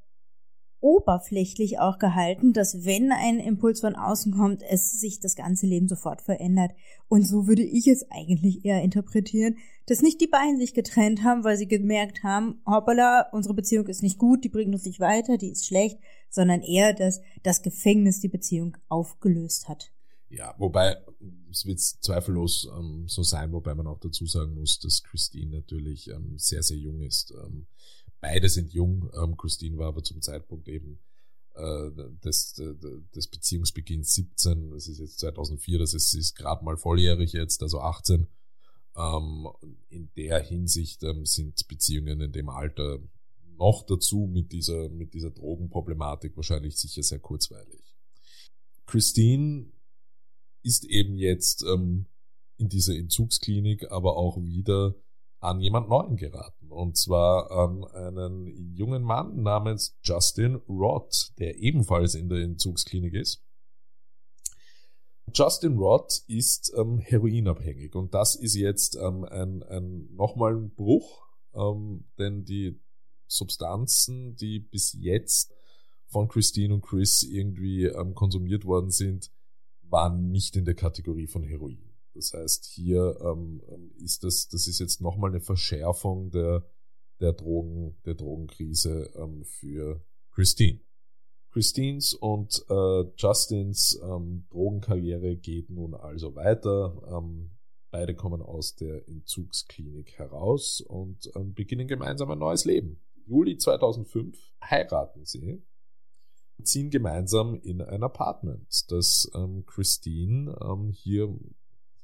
oberflächlich 0.84 1.80
auch 1.80 1.98
gehalten, 1.98 2.52
dass 2.52 2.86
wenn 2.86 3.12
ein 3.12 3.40
Impuls 3.40 3.80
von 3.80 3.96
außen 3.96 4.34
kommt, 4.34 4.62
es 4.70 4.92
sich 5.00 5.20
das 5.20 5.36
ganze 5.36 5.66
Leben 5.66 5.88
sofort 5.88 6.22
verändert. 6.22 6.72
Und 7.08 7.26
so 7.26 7.48
würde 7.48 7.64
ich 7.64 7.88
es 7.88 8.06
eigentlich 8.12 8.66
eher 8.66 8.82
interpretieren, 8.84 9.58
dass 9.86 10.02
nicht 10.02 10.20
die 10.20 10.28
beiden 10.28 10.60
sich 10.60 10.74
getrennt 10.74 11.24
haben, 11.24 11.44
weil 11.44 11.58
sie 11.58 11.68
gemerkt 11.68 12.24
haben, 12.24 12.62
hoppala, 12.66 13.30
unsere 13.32 13.54
Beziehung 13.54 13.88
ist 13.88 14.04
nicht 14.04 14.18
gut, 14.18 14.44
die 14.44 14.50
bringt 14.50 14.74
uns 14.74 14.86
nicht 14.86 15.00
weiter, 15.00 15.38
die 15.38 15.52
ist 15.52 15.66
schlecht, 15.66 16.00
sondern 16.30 16.62
eher, 16.62 16.94
dass 16.94 17.22
das 17.44 17.62
Gefängnis 17.62 18.20
die 18.20 18.28
Beziehung 18.28 18.76
aufgelöst 18.90 19.70
hat. 19.70 19.92
Ja, 20.30 20.56
wobei 20.58 20.98
es 21.52 21.66
wird 21.66 21.80
zweifellos 21.80 22.68
ähm, 22.76 23.08
so 23.08 23.22
sein, 23.22 23.54
wobei 23.54 23.76
man 23.76 23.88
auch 23.88 24.00
dazu 24.00 24.26
sagen 24.26 24.56
muss, 24.56 24.80
dass 24.80 25.04
Christine 25.04 25.58
natürlich 25.58 26.10
ähm, 26.10 26.34
sehr, 26.38 26.64
sehr 26.64 26.78
jung 26.78 27.02
ist. 27.04 27.32
Ähm, 27.32 27.68
Beide 28.24 28.48
sind 28.48 28.72
jung. 28.72 29.12
Ähm, 29.22 29.36
Christine 29.36 29.78
war 29.78 29.90
aber 29.90 30.02
zum 30.02 30.22
Zeitpunkt 30.22 30.70
eben 30.70 30.98
äh, 31.56 31.92
des, 32.24 32.54
des 32.54 33.28
Beziehungsbeginns 33.28 34.14
17. 34.14 34.72
Das 34.72 34.88
ist 34.88 35.00
jetzt 35.00 35.20
2004. 35.20 35.80
Das 35.80 35.94
ist, 35.94 36.14
ist 36.14 36.34
gerade 36.34 36.64
mal 36.64 36.78
volljährig 36.78 37.34
jetzt, 37.34 37.62
also 37.62 37.82
18. 37.82 38.28
Ähm, 38.96 39.50
in 39.90 40.10
der 40.16 40.40
Hinsicht 40.40 41.04
ähm, 41.04 41.26
sind 41.26 41.68
Beziehungen 41.68 42.22
in 42.22 42.32
dem 42.32 42.48
Alter 42.48 43.00
noch 43.58 43.84
dazu 43.86 44.26
mit 44.32 44.54
dieser, 44.54 44.88
mit 44.88 45.14
dieser 45.14 45.32
Drogenproblematik 45.32 46.38
wahrscheinlich 46.38 46.78
sicher 46.78 47.04
sehr 47.04 47.20
kurzweilig. 47.20 47.94
Christine 48.86 49.70
ist 50.62 50.86
eben 50.86 51.18
jetzt 51.18 51.62
ähm, 51.64 52.06
in 52.56 52.70
dieser 52.70 52.96
Entzugsklinik 52.96 53.92
aber 53.92 54.16
auch 54.16 54.42
wieder 54.42 54.96
an 55.42 55.60
jemand 55.60 55.90
Neuen 55.90 56.16
geraten. 56.16 56.63
Und 56.74 56.98
zwar 56.98 57.52
an 57.52 57.84
einen 57.86 58.74
jungen 58.76 59.04
Mann 59.04 59.42
namens 59.42 59.98
Justin 60.04 60.56
Roth, 60.68 61.32
der 61.40 61.58
ebenfalls 61.58 62.16
in 62.16 62.30
der 62.30 62.40
Entzugsklinik 62.40 63.14
ist. 63.14 63.44
Justin 65.34 65.78
Roth 65.78 66.24
ist 66.28 66.74
ähm, 66.78 67.00
heroinabhängig 67.00 67.96
und 67.96 68.14
das 68.14 68.36
ist 68.36 68.56
jetzt 68.56 68.96
ähm, 68.96 69.24
ein, 69.24 69.64
ein 69.64 70.14
nochmal 70.14 70.56
ein 70.56 70.70
Bruch, 70.76 71.26
ähm, 71.56 72.06
denn 72.20 72.46
die 72.46 72.80
Substanzen, 73.28 74.36
die 74.36 74.60
bis 74.60 74.94
jetzt 74.94 75.52
von 76.06 76.28
Christine 76.28 76.76
und 76.76 76.82
Chris 76.82 77.24
irgendwie 77.24 77.86
ähm, 77.86 78.14
konsumiert 78.14 78.66
worden 78.66 78.92
sind, 78.92 79.32
waren 79.82 80.30
nicht 80.30 80.56
in 80.56 80.66
der 80.66 80.76
Kategorie 80.76 81.28
von 81.28 81.44
Heroin. 81.44 81.93
Das 82.14 82.34
heißt, 82.34 82.66
hier 82.66 83.18
ähm, 83.22 83.62
ist 83.98 84.24
das, 84.24 84.48
das 84.50 84.68
ist 84.68 84.80
jetzt 84.80 85.02
nochmal 85.02 85.32
eine 85.32 85.42
Verschärfung 85.42 86.32
der, 86.32 86.64
der 87.20 87.34
Drogen, 87.34 87.98
der 88.06 88.16
Drogenkrise 88.16 89.12
ähm, 89.16 89.44
für 89.44 90.04
Christine. 90.32 90.80
Christines 91.52 92.16
und 92.16 92.66
äh, 92.70 93.04
Justins 93.16 94.00
ähm, 94.04 94.48
Drogenkarriere 94.50 95.38
geht 95.38 95.70
nun 95.70 95.94
also 95.94 96.36
weiter. 96.36 97.00
Ähm, 97.08 97.52
beide 97.92 98.16
kommen 98.16 98.42
aus 98.42 98.76
der 98.76 99.08
Entzugsklinik 99.08 100.18
heraus 100.18 100.82
und 100.82 101.32
ähm, 101.36 101.54
beginnen 101.54 101.88
gemeinsam 101.88 102.32
ein 102.32 102.40
neues 102.40 102.66
Leben. 102.66 103.00
Juli 103.28 103.58
2005 103.58 104.36
heiraten 104.64 105.26
sie, 105.26 105.64
ziehen 106.64 106.90
gemeinsam 106.90 107.56
in 107.56 107.82
ein 107.82 108.02
Apartment, 108.04 108.92
das 108.92 109.30
ähm, 109.36 109.64
Christine 109.68 110.58
ähm, 110.60 110.90
hier 110.92 111.38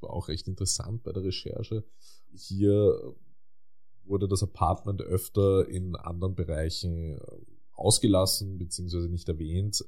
war 0.01 0.11
auch 0.11 0.27
recht 0.27 0.47
interessant 0.47 1.03
bei 1.03 1.11
der 1.11 1.23
Recherche. 1.23 1.83
Hier 2.31 3.15
wurde 4.03 4.27
das 4.27 4.43
Apartment 4.43 5.01
öfter 5.01 5.67
in 5.67 5.95
anderen 5.95 6.35
Bereichen 6.35 7.17
äh, 7.17 7.19
ausgelassen 7.73 8.57
bzw. 8.57 9.07
nicht 9.07 9.29
erwähnt. 9.29 9.85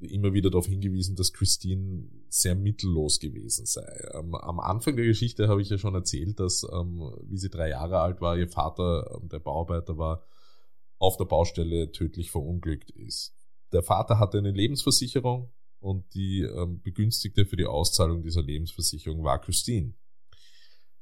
Immer 0.00 0.32
wieder 0.32 0.50
darauf 0.50 0.66
hingewiesen, 0.66 1.14
dass 1.14 1.32
Christine 1.32 2.08
sehr 2.28 2.56
mittellos 2.56 3.20
gewesen 3.20 3.66
sei. 3.66 4.10
Ähm, 4.14 4.34
am 4.34 4.58
Anfang 4.58 4.96
der 4.96 5.06
Geschichte 5.06 5.48
habe 5.48 5.62
ich 5.62 5.68
ja 5.68 5.78
schon 5.78 5.94
erzählt, 5.94 6.40
dass, 6.40 6.66
ähm, 6.72 7.14
wie 7.22 7.38
sie 7.38 7.50
drei 7.50 7.68
Jahre 7.70 8.00
alt 8.00 8.20
war, 8.20 8.36
ihr 8.36 8.48
Vater, 8.48 9.16
ähm, 9.16 9.28
der 9.28 9.38
Bauarbeiter 9.38 9.96
war, 9.98 10.26
auf 10.98 11.16
der 11.16 11.24
Baustelle 11.24 11.92
tödlich 11.92 12.32
verunglückt 12.32 12.90
ist. 12.90 13.34
Der 13.72 13.82
Vater 13.82 14.18
hatte 14.18 14.38
eine 14.38 14.50
Lebensversicherung, 14.50 15.52
und 15.82 16.14
die 16.14 16.42
ähm, 16.42 16.80
Begünstigte 16.80 17.44
für 17.44 17.56
die 17.56 17.66
Auszahlung 17.66 18.22
dieser 18.22 18.42
Lebensversicherung 18.42 19.22
war 19.24 19.40
Christine. 19.40 19.94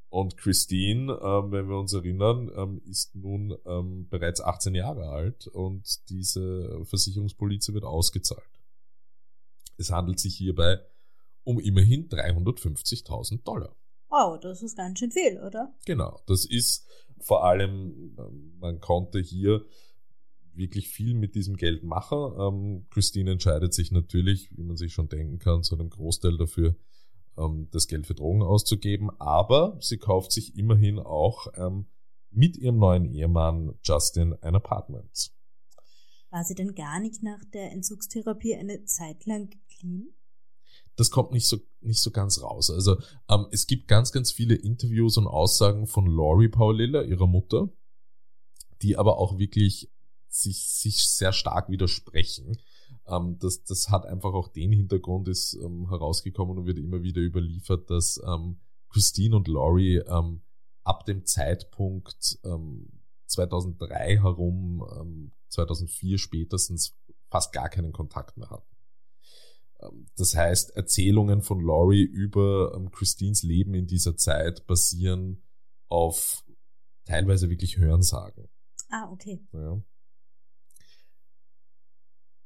Und 0.09 0.37
Christine, 0.37 1.13
ähm, 1.23 1.53
wenn 1.53 1.69
wir 1.69 1.79
uns 1.79 1.93
erinnern, 1.93 2.51
ähm, 2.57 2.83
ist 2.85 3.15
nun 3.15 3.57
ähm, 3.65 4.09
bereits 4.09 4.41
18 4.41 4.75
Jahre 4.75 5.09
alt 5.09 5.47
und 5.47 6.09
diese 6.09 6.85
Versicherungspolize 6.85 7.75
wird 7.75 7.85
ausgezahlt. 7.85 8.43
Es 9.77 9.91
handelt 9.93 10.19
sich 10.19 10.35
hierbei 10.37 10.81
um 11.45 11.61
immerhin 11.61 12.09
350.000 12.09 13.45
Dollar. 13.45 13.77
Wow, 14.09 14.41
das 14.41 14.63
ist 14.63 14.77
ganz 14.77 14.99
schön 14.99 15.13
viel, 15.13 15.39
oder? 15.41 15.73
Genau, 15.87 16.21
das 16.27 16.45
ist 16.45 16.89
vor 17.21 17.45
allem, 17.45 18.17
ähm, 18.19 18.57
man 18.59 18.81
konnte 18.81 19.21
hier 19.21 19.65
wirklich 20.55 20.89
viel 20.89 21.15
mit 21.15 21.35
diesem 21.35 21.57
Geld 21.57 21.83
mache. 21.83 22.37
Ähm, 22.39 22.87
Christine 22.91 23.33
entscheidet 23.33 23.75
sich 23.75 23.93
natürlich, 23.93 24.51
wie 24.57 24.63
man 24.63 24.77
sich 24.77 24.93
schon 24.93 25.09
denken 25.09 25.39
kann, 25.39 25.63
zu 25.63 25.75
einem 25.75 25.91
Großteil 25.91 26.37
dafür, 26.37 26.77
ähm, 27.37 27.69
das 27.71 27.89
Geld 27.89 28.07
für 28.07 28.15
Drogen 28.15 28.43
auszugeben. 28.43 29.11
Aber 29.19 29.79
sie 29.81 29.99
kauft 29.99 30.33
sich 30.33 30.57
immerhin 30.57 30.99
auch 30.99 31.49
ähm, 31.57 31.87
mit 32.31 32.57
ihrem 32.57 32.79
neuen 32.79 33.05
Ehemann 33.07 33.75
Justin 33.83 34.35
ein 34.41 34.55
Apartment. 34.55 35.33
War 36.31 36.45
sie 36.45 36.55
denn 36.55 36.75
gar 36.75 37.01
nicht 37.01 37.23
nach 37.23 37.45
der 37.53 37.73
Entzugstherapie 37.73 38.55
eine 38.55 38.85
Zeit 38.85 39.27
lang 39.27 39.51
clean? 39.69 40.11
Das 40.97 41.11
kommt 41.11 41.33
nicht 41.33 41.49
so, 41.49 41.59
nicht 41.81 42.03
so 42.03 42.11
ganz 42.11 42.43
raus. 42.43 42.71
Also 42.71 43.01
ähm, 43.29 43.47
es 43.51 43.67
gibt 43.67 43.89
ganz, 43.89 44.13
ganz 44.13 44.31
viele 44.31 44.55
Interviews 44.55 45.17
und 45.17 45.27
Aussagen 45.27 45.87
von 45.87 46.07
Laurie 46.07 46.49
Paulilla, 46.49 47.03
ihrer 47.03 47.27
Mutter, 47.27 47.69
die 48.83 48.97
aber 48.97 49.19
auch 49.19 49.39
wirklich 49.39 49.91
sich, 50.31 50.71
sich 50.71 51.09
sehr 51.09 51.33
stark 51.33 51.69
widersprechen. 51.69 52.57
Ähm, 53.07 53.39
das, 53.41 53.65
das 53.65 53.89
hat 53.91 54.07
einfach 54.07 54.33
auch 54.33 54.49
den 54.49 54.73
Hintergrund, 54.73 55.29
ist 55.29 55.55
ähm, 55.55 55.89
herausgekommen 55.89 56.59
und 56.59 56.67
wird 56.67 56.79
immer 56.79 57.03
wieder 57.03 57.21
überliefert, 57.21 57.91
dass 57.91 58.21
ähm, 58.27 58.61
Christine 58.89 59.37
und 59.37 59.49
Laurie 59.49 59.99
ähm, 59.99 60.43
ab 60.85 61.05
dem 61.05 61.27
Zeitpunkt 61.27 62.39
ähm, 62.45 62.89
2003 63.27 64.19
herum, 64.21 64.85
ähm, 64.99 65.33
2004 65.49 66.19
spätestens, 66.19 66.97
fast 67.31 67.53
gar 67.53 67.69
keinen 67.69 67.93
Kontakt 67.93 68.37
mehr 68.37 68.51
hatten. 68.51 68.77
Ähm, 69.81 70.07
das 70.17 70.35
heißt, 70.35 70.71
Erzählungen 70.77 71.43
von 71.43 71.61
Laurie 71.61 72.03
über 72.03 72.73
ähm, 72.75 72.91
Christines 72.91 73.43
Leben 73.43 73.75
in 73.75 73.87
dieser 73.87 74.17
Zeit 74.17 74.67
basieren 74.67 75.43
auf 75.89 76.45
teilweise 77.05 77.51
wirklich 77.51 77.77
Hörensagen. 77.77 78.49
Ah, 78.91 79.09
okay. 79.11 79.41
Ja. 79.53 79.81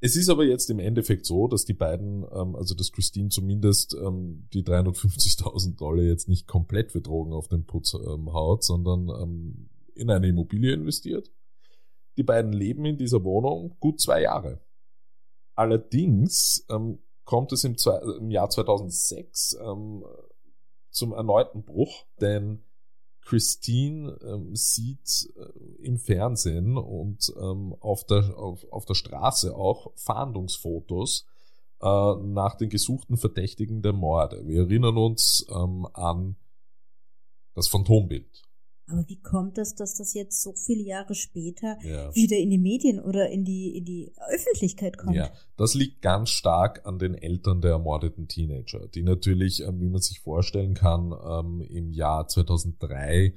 Es 0.05 0.15
ist 0.15 0.29
aber 0.29 0.43
jetzt 0.45 0.69
im 0.69 0.77
Endeffekt 0.77 1.25
so, 1.25 1.47
dass 1.47 1.65
die 1.65 1.73
beiden, 1.73 2.27
ähm, 2.31 2.55
also 2.55 2.75
dass 2.75 2.91
Christine 2.91 3.29
zumindest 3.29 3.95
ähm, 3.95 4.47
die 4.53 4.61
350.000 4.61 5.77
Dollar 5.77 6.03
jetzt 6.03 6.29
nicht 6.29 6.45
komplett 6.45 6.91
für 6.91 7.01
Drogen 7.01 7.33
auf 7.33 7.47
den 7.47 7.65
Putz 7.65 7.95
ähm, 7.95 8.31
haut, 8.31 8.63
sondern 8.63 9.09
ähm, 9.09 9.69
in 9.95 10.11
eine 10.11 10.27
Immobilie 10.27 10.73
investiert. 10.73 11.31
Die 12.17 12.23
beiden 12.23 12.53
leben 12.53 12.85
in 12.85 12.99
dieser 12.99 13.23
Wohnung 13.23 13.77
gut 13.79 13.99
zwei 13.99 14.21
Jahre. 14.21 14.61
Allerdings 15.55 16.67
ähm, 16.69 16.99
kommt 17.23 17.51
es 17.51 17.63
im, 17.63 17.75
im 18.19 18.29
Jahr 18.29 18.51
2006 18.51 19.57
ähm, 19.59 20.03
zum 20.91 21.13
erneuten 21.13 21.63
Bruch, 21.63 22.05
denn 22.21 22.63
Christine 23.25 24.17
ähm, 24.23 24.55
sieht 24.55 25.33
äh, 25.35 25.83
im 25.83 25.97
Fernsehen 25.97 26.77
und 26.77 27.33
ähm, 27.37 27.75
auf, 27.79 28.05
der, 28.05 28.37
auf, 28.37 28.65
auf 28.71 28.85
der 28.85 28.93
Straße 28.93 29.55
auch 29.55 29.91
Fahndungsfotos 29.95 31.25
äh, 31.81 32.15
nach 32.21 32.55
den 32.55 32.69
gesuchten 32.69 33.17
Verdächtigen 33.17 33.81
der 33.81 33.93
Morde. 33.93 34.47
Wir 34.47 34.61
erinnern 34.61 34.97
uns 34.97 35.45
ähm, 35.49 35.87
an 35.93 36.37
das 37.55 37.67
Phantombild. 37.67 38.43
Aber 38.87 39.07
wie 39.07 39.19
kommt 39.19 39.57
es, 39.57 39.73
dass 39.73 39.95
das 39.95 40.13
jetzt 40.13 40.41
so 40.41 40.53
viele 40.53 40.83
Jahre 40.83 41.15
später 41.15 41.77
Ja. 41.83 42.13
wieder 42.13 42.37
in 42.37 42.51
die 42.51 42.59
Medien 42.59 42.99
oder 42.99 43.29
in 43.29 43.43
die, 43.43 43.75
in 43.77 43.85
die 43.85 44.11
Öffentlichkeit 44.31 44.97
kommt? 44.97 45.15
Ja, 45.15 45.31
das 45.57 45.73
liegt 45.73 46.01
ganz 46.01 46.29
stark 46.29 46.85
an 46.85 46.99
den 46.99 47.15
Eltern 47.15 47.61
der 47.61 47.71
ermordeten 47.71 48.27
Teenager, 48.27 48.87
die 48.87 49.01
natürlich, 49.01 49.61
ähm, 49.61 49.79
wie 49.81 49.89
man 49.89 50.01
sich 50.01 50.19
vorstellen 50.19 50.75
kann, 50.75 51.13
ähm, 51.27 51.61
im 51.61 51.91
Jahr 51.91 52.27
2003 52.27 53.33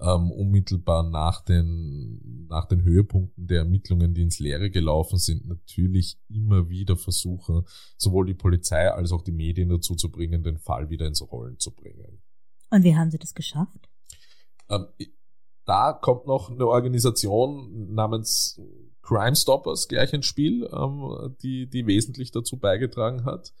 ähm, 0.00 0.30
unmittelbar 0.30 1.08
nach 1.08 1.44
den, 1.44 2.46
nach 2.48 2.66
den 2.66 2.82
Höhepunkten 2.82 3.46
der 3.46 3.60
Ermittlungen, 3.60 4.14
die 4.14 4.22
ins 4.22 4.40
Leere 4.40 4.70
gelaufen 4.70 5.18
sind, 5.18 5.46
natürlich 5.46 6.18
immer 6.28 6.68
wieder 6.68 6.96
versuchen, 6.96 7.62
sowohl 7.96 8.26
die 8.26 8.34
Polizei 8.34 8.90
als 8.90 9.12
auch 9.12 9.22
die 9.22 9.32
Medien 9.32 9.68
dazu 9.68 9.94
zu 9.94 10.10
bringen, 10.10 10.42
den 10.42 10.58
Fall 10.58 10.90
wieder 10.90 11.06
ins 11.06 11.22
Rollen 11.22 11.58
zu 11.58 11.72
bringen. 11.72 12.20
Und 12.70 12.84
wie 12.84 12.96
haben 12.96 13.10
sie 13.10 13.18
das 13.18 13.34
geschafft? 13.34 13.91
Ähm, 14.68 14.86
da 15.64 15.92
kommt 15.92 16.26
noch 16.26 16.50
eine 16.50 16.66
Organisation 16.66 17.94
namens 17.94 18.60
Crime 19.02 19.36
Stoppers 19.36 19.88
gleich 19.88 20.12
ins 20.12 20.26
Spiel, 20.26 20.68
ähm, 20.72 21.36
die, 21.42 21.68
die 21.68 21.86
wesentlich 21.86 22.30
dazu 22.30 22.58
beigetragen 22.58 23.24
hat. 23.24 23.52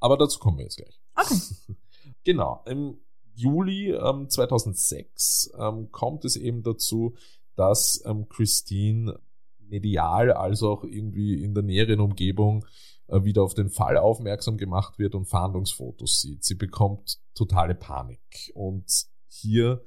Aber 0.00 0.16
dazu 0.16 0.38
kommen 0.38 0.58
wir 0.58 0.64
jetzt 0.64 0.76
gleich. 0.76 1.00
Okay. 1.14 1.74
Genau. 2.24 2.62
Im 2.66 2.98
Juli 3.34 3.90
ähm, 3.92 4.28
2006 4.28 5.52
ähm, 5.58 5.90
kommt 5.90 6.24
es 6.24 6.36
eben 6.36 6.62
dazu, 6.62 7.16
dass 7.56 8.02
ähm, 8.04 8.28
Christine 8.28 9.18
medial 9.58 10.32
als 10.32 10.62
auch 10.62 10.84
irgendwie 10.84 11.42
in 11.42 11.54
der 11.54 11.62
näheren 11.62 12.00
Umgebung 12.00 12.64
äh, 13.08 13.24
wieder 13.24 13.42
auf 13.42 13.54
den 13.54 13.70
Fall 13.70 13.96
aufmerksam 13.96 14.56
gemacht 14.56 14.98
wird 14.98 15.14
und 15.14 15.26
Fahndungsfotos 15.26 16.20
sieht. 16.20 16.44
Sie 16.44 16.54
bekommt 16.54 17.18
totale 17.34 17.74
Panik. 17.74 18.52
Und 18.54 19.06
hier 19.32 19.84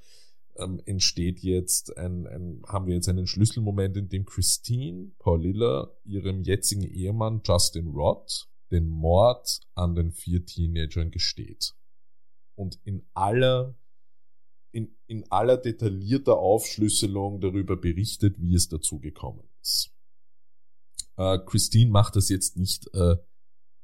ähm, 0.58 0.82
entsteht 0.86 1.40
jetzt 1.40 1.98
ein, 1.98 2.26
ein, 2.28 2.64
haben 2.68 2.88
wir 2.88 2.96
jetzt 2.96 3.10
einen 3.10 3.28
Schlüsselmoment, 3.28 3.98
in 3.98 4.10
dem 4.10 4.26
Christine 4.26 5.12
Paulilla 5.20 5.92
ihrem 6.04 6.44
jetzigen 6.44 6.84
Ehemann 6.84 7.42
Justin 7.46 7.88
Roth 7.88 8.50
den 8.72 8.88
Mord 8.88 9.60
an 9.76 9.96
den 9.96 10.12
vier 10.12 10.46
Teenagern 10.46 11.12
gesteht. 11.12 11.76
Und 12.56 12.80
in 12.84 13.08
aller, 13.14 13.78
in, 14.72 14.98
in 15.08 15.30
aller 15.32 15.58
detaillierter 15.58 16.38
Aufschlüsselung 16.38 17.42
darüber 17.42 17.76
berichtet, 17.76 18.40
wie 18.40 18.56
es 18.56 18.68
dazu 18.68 19.00
gekommen 19.00 19.48
ist. 19.62 19.92
Äh, 21.18 21.40
Christine 21.46 21.92
macht 21.92 22.16
das 22.16 22.30
jetzt 22.30 22.58
nicht 22.58 22.88
äh, 22.94 23.18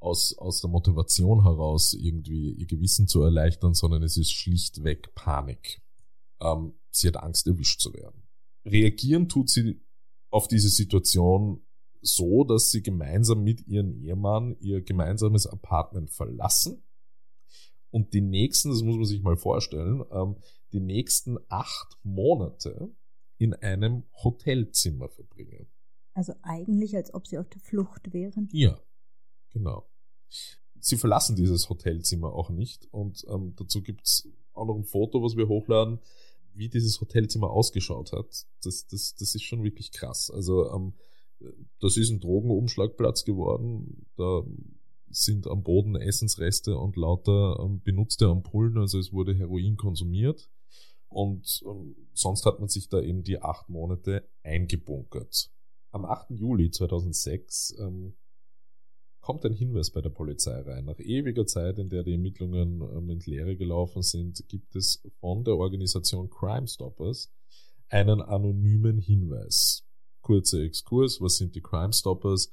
aus, 0.02 0.38
aus 0.38 0.62
der 0.62 0.70
Motivation 0.70 1.44
heraus, 1.44 1.94
irgendwie 1.94 2.52
ihr 2.54 2.66
Gewissen 2.66 3.08
zu 3.08 3.22
erleichtern, 3.22 3.74
sondern 3.74 4.04
es 4.04 4.18
ist 4.18 4.32
schlichtweg 4.32 5.14
Panik. 5.16 5.82
Ähm, 6.42 6.74
sie 6.90 7.08
hat 7.08 7.18
Angst, 7.18 7.48
erwischt 7.48 7.80
zu 7.80 7.94
werden. 7.94 8.24
Reagieren 8.66 9.30
tut 9.30 9.50
sie 9.50 9.82
auf 10.30 10.48
diese 10.48 10.70
Situation 10.70 11.64
so, 12.02 12.44
dass 12.44 12.72
sie 12.72 12.82
gemeinsam 12.82 13.44
mit 13.44 13.68
ihrem 13.68 13.94
Ehemann 13.94 14.58
ihr 14.60 14.82
gemeinsames 14.82 15.46
Apartment 15.46 16.10
verlassen 16.10 16.84
und 17.92 18.14
die 18.14 18.22
nächsten, 18.22 18.70
das 18.70 18.82
muss 18.82 18.96
man 18.96 19.06
sich 19.06 19.22
mal 19.22 19.38
vorstellen, 19.38 20.04
ähm, 20.12 20.38
die 20.74 20.80
nächsten 20.80 21.38
acht 21.50 22.00
Monate 22.04 22.96
in 23.38 23.54
einem 23.54 24.04
Hotelzimmer 24.24 25.10
verbringen. 25.10 25.68
Also 26.14 26.34
eigentlich, 26.42 26.96
als 26.96 27.14
ob 27.14 27.28
sie 27.28 27.38
auf 27.38 27.50
der 27.50 27.62
Flucht 27.62 28.14
wären. 28.14 28.50
Ja, 28.52 28.80
genau. 29.52 29.91
Sie 30.80 30.98
verlassen 30.98 31.36
dieses 31.36 31.70
Hotelzimmer 31.70 32.34
auch 32.34 32.50
nicht 32.50 32.88
und 32.92 33.26
ähm, 33.30 33.54
dazu 33.56 33.82
gibt's 33.82 34.28
auch 34.54 34.66
noch 34.66 34.76
ein 34.76 34.84
Foto, 34.84 35.22
was 35.24 35.36
wir 35.36 35.48
hochladen, 35.48 36.00
wie 36.54 36.70
dieses 36.70 37.00
Hotelzimmer 37.00 37.50
ausgeschaut 37.52 38.12
hat. 38.12 38.46
Das, 38.64 38.88
das, 38.88 39.16
das 39.16 39.36
ist 39.36 39.44
schon 39.44 39.64
wirklich 39.64 39.92
krass. 39.92 40.32
Also 40.32 40.72
ähm, 40.74 40.94
das 41.80 41.98
ist 41.98 42.10
ein 42.10 42.20
Drogenumschlagplatz 42.20 43.26
geworden. 43.26 44.06
Da 44.16 44.44
sind 45.10 45.48
am 45.48 45.64
Boden 45.64 45.96
Essensreste 45.96 46.78
und 46.78 46.96
lauter 46.96 47.60
ähm, 47.60 47.82
benutzte 47.84 48.28
Ampullen, 48.28 48.78
also 48.78 49.00
es 49.00 49.12
wurde 49.12 49.36
Heroin 49.36 49.78
konsumiert. 49.78 50.50
Und 51.08 51.62
ähm, 51.66 51.96
sonst 52.14 52.46
hat 52.46 52.60
man 52.60 52.70
sich 52.70 52.88
da 52.88 53.02
eben 53.02 53.24
die 53.24 53.42
acht 53.42 53.68
Monate 53.70 54.28
eingebunkert. 54.44 55.52
Am 55.92 56.06
8. 56.06 56.32
Juli 56.32 56.72
2006 56.72 57.76
ähm, 57.80 58.14
kommt 59.22 59.46
ein 59.46 59.54
Hinweis 59.54 59.92
bei 59.92 60.02
der 60.02 60.10
Polizei 60.10 60.60
rein. 60.62 60.86
Nach 60.86 61.00
ewiger 61.00 61.46
Zeit, 61.46 61.78
in 61.78 61.90
der 61.90 62.04
die 62.04 62.14
Ermittlungen 62.14 62.82
ähm, 62.82 63.10
ins 63.10 63.28
Leere 63.28 63.56
gelaufen 63.56 64.02
sind, 64.02 64.44
gibt 64.50 64.76
es 64.76 65.04
von 65.20 65.44
der 65.44 65.56
Organisation 65.56 66.30
Crime 66.30 66.68
Stoppers 66.68 67.32
einen 67.90 68.22
anonymen 68.22 68.98
Hinweis. 68.98 69.86
Kurzer 70.22 70.62
Exkurs, 70.62 71.22
was 71.22 71.38
sind 71.38 71.56
die 71.56 71.62
Crime 71.62 71.94
Stoppers? 71.94 72.52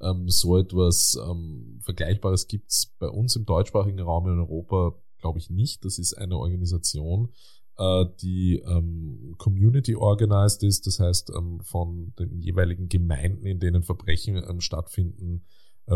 Ähm, 0.00 0.28
so 0.28 0.56
etwas 0.56 1.18
ähm, 1.26 1.78
Vergleichbares 1.82 2.48
gibt's 2.48 2.86
bei 2.98 3.08
uns 3.08 3.36
im 3.36 3.44
deutschsprachigen 3.44 4.00
Raum 4.00 4.28
in 4.28 4.38
Europa, 4.38 4.94
glaube 5.18 5.38
ich, 5.38 5.50
nicht. 5.50 5.84
Das 5.84 5.98
ist 5.98 6.14
eine 6.14 6.38
Organisation, 6.38 7.30
äh, 7.76 8.04
die 8.20 8.56
ähm, 8.66 9.34
community 9.38 9.94
organized 9.94 10.62
ist, 10.62 10.86
das 10.86 11.00
heißt 11.00 11.32
ähm, 11.36 11.60
von 11.60 12.12
den 12.18 12.40
jeweiligen 12.40 12.88
Gemeinden, 12.88 13.46
in 13.46 13.58
denen 13.58 13.82
Verbrechen 13.82 14.36
ähm, 14.36 14.60
stattfinden, 14.60 15.44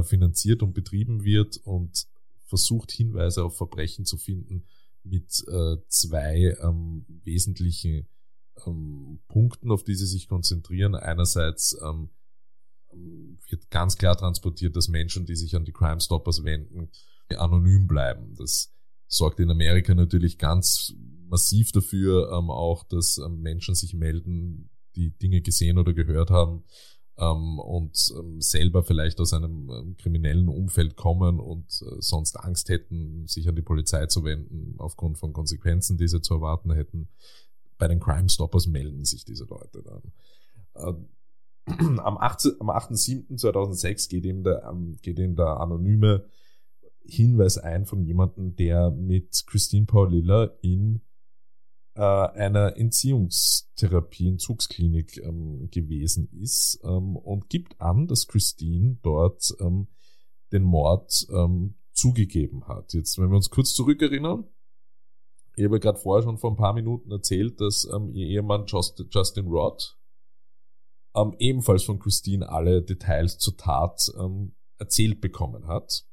finanziert 0.02 0.62
und 0.62 0.74
betrieben 0.74 1.24
wird 1.24 1.58
und 1.58 2.06
versucht 2.46 2.92
Hinweise 2.92 3.44
auf 3.44 3.56
Verbrechen 3.56 4.04
zu 4.04 4.16
finden 4.16 4.64
mit 5.02 5.44
äh, 5.48 5.76
zwei 5.88 6.56
ähm, 6.62 7.04
wesentlichen 7.24 8.06
ähm, 8.66 9.20
Punkten, 9.28 9.70
auf 9.70 9.84
die 9.84 9.94
sie 9.94 10.06
sich 10.06 10.28
konzentrieren. 10.28 10.94
Einerseits 10.94 11.76
ähm, 11.82 12.10
wird 13.48 13.70
ganz 13.70 13.96
klar 13.96 14.16
transportiert, 14.16 14.76
dass 14.76 14.88
Menschen, 14.88 15.26
die 15.26 15.36
sich 15.36 15.56
an 15.56 15.64
die 15.64 15.72
Crime 15.72 16.00
Stoppers 16.00 16.44
wenden, 16.44 16.90
anonym 17.36 17.86
bleiben. 17.86 18.34
Das 18.36 18.72
sorgt 19.06 19.40
in 19.40 19.50
Amerika 19.50 19.94
natürlich 19.94 20.38
ganz 20.38 20.94
massiv 21.28 21.72
dafür, 21.72 22.30
ähm, 22.32 22.50
auch, 22.50 22.84
dass 22.84 23.18
ähm, 23.18 23.40
Menschen 23.40 23.74
sich 23.74 23.94
melden, 23.94 24.70
die 24.96 25.10
Dinge 25.10 25.40
gesehen 25.40 25.78
oder 25.78 25.92
gehört 25.92 26.30
haben 26.30 26.64
ähm, 27.18 27.58
und 27.58 28.12
ähm, 28.18 28.40
selber 28.40 28.82
vielleicht 28.82 29.20
aus 29.20 29.32
einem 29.32 29.70
ähm, 29.70 29.96
kriminellen 29.96 30.48
Umfeld 30.48 30.96
kommen 30.96 31.38
und 31.38 31.66
äh, 31.82 32.00
sonst 32.00 32.36
Angst 32.36 32.68
hätten, 32.68 33.26
sich 33.26 33.48
an 33.48 33.56
die 33.56 33.62
Polizei 33.62 34.06
zu 34.06 34.24
wenden, 34.24 34.74
aufgrund 34.78 35.18
von 35.18 35.32
Konsequenzen, 35.32 35.96
die 35.96 36.08
sie 36.08 36.20
zu 36.20 36.34
erwarten 36.34 36.72
hätten. 36.72 37.08
Bei 37.78 37.88
den 37.88 38.00
Crime 38.00 38.28
Stoppers 38.28 38.66
melden 38.66 39.04
sich 39.04 39.24
diese 39.24 39.44
Leute 39.44 39.82
dann. 39.82 40.12
Ähm, 40.76 41.08
am 42.00 42.18
8. 42.18 42.56
Am 42.60 42.70
8.7.2006 42.70 44.08
geht 44.08 44.24
ihm 44.24 44.42
der, 44.42 44.64
ähm, 44.70 44.96
geht 45.00 45.18
ihm 45.18 45.36
der 45.36 45.60
anonyme 45.60 46.24
Hinweis 47.06 47.58
ein 47.58 47.84
von 47.84 48.02
jemandem, 48.02 48.56
der 48.56 48.90
mit 48.90 49.44
Christine 49.46 49.86
Paulilla 49.86 50.50
in 50.62 51.00
äh, 51.94 52.00
einer 52.00 52.76
Entziehungstherapie, 52.76 54.28
Entzugsklinik 54.28 55.18
ähm, 55.18 55.68
gewesen 55.70 56.28
ist 56.40 56.80
ähm, 56.84 57.16
und 57.16 57.48
gibt 57.48 57.80
an, 57.80 58.06
dass 58.06 58.26
Christine 58.26 58.98
dort 59.02 59.54
ähm, 59.60 59.88
den 60.52 60.62
Mord 60.62 61.26
ähm, 61.30 61.76
zugegeben 61.92 62.66
hat. 62.66 62.92
Jetzt, 62.94 63.18
wenn 63.18 63.30
wir 63.30 63.36
uns 63.36 63.50
kurz 63.50 63.74
zurückerinnern, 63.74 64.44
ich 65.56 65.64
habe 65.64 65.78
gerade 65.78 65.98
vorher 65.98 66.24
schon 66.24 66.38
vor 66.38 66.50
ein 66.50 66.56
paar 66.56 66.72
Minuten 66.72 67.12
erzählt, 67.12 67.60
dass 67.60 67.88
ähm, 67.94 68.10
ihr 68.12 68.26
Ehemann 68.26 68.66
Just, 68.66 69.04
Justin 69.10 69.46
Roth 69.46 69.96
ähm, 71.14 71.34
ebenfalls 71.38 71.84
von 71.84 72.00
Christine 72.00 72.48
alle 72.48 72.82
Details 72.82 73.38
zur 73.38 73.56
Tat 73.56 74.12
erzählt 74.78 75.20
bekommen 75.20 75.68
hat. 75.68 76.04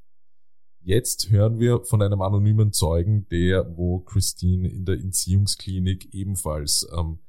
Jetzt 0.84 1.30
hören 1.30 1.60
wir 1.60 1.84
von 1.84 2.02
einem 2.02 2.24
anonymen 2.24 2.74
Zeugen, 2.74 3.28
der, 3.30 3.78
wo 3.78 4.00
Christine 4.00 4.68
in 4.68 4.84
der 4.84 4.96
Entziehungsklinik 4.96 6.12
ebenfalls 6.12 6.88
ähm, 6.98 7.20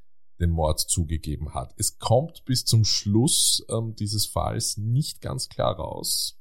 den 0.41 0.51
Mord 0.51 0.81
zugegeben 0.81 1.53
hat. 1.53 1.75
Es 1.77 1.99
kommt 1.99 2.47
bis 2.47 2.65
zum 2.65 2.87
Schluss 2.87 3.63
ähm, 3.69 3.95
dieses 3.95 4.25
Falls 4.25 4.79
nicht 4.79 5.21
ganz 5.21 5.51
klar 5.51 5.77
raus, 5.77 6.41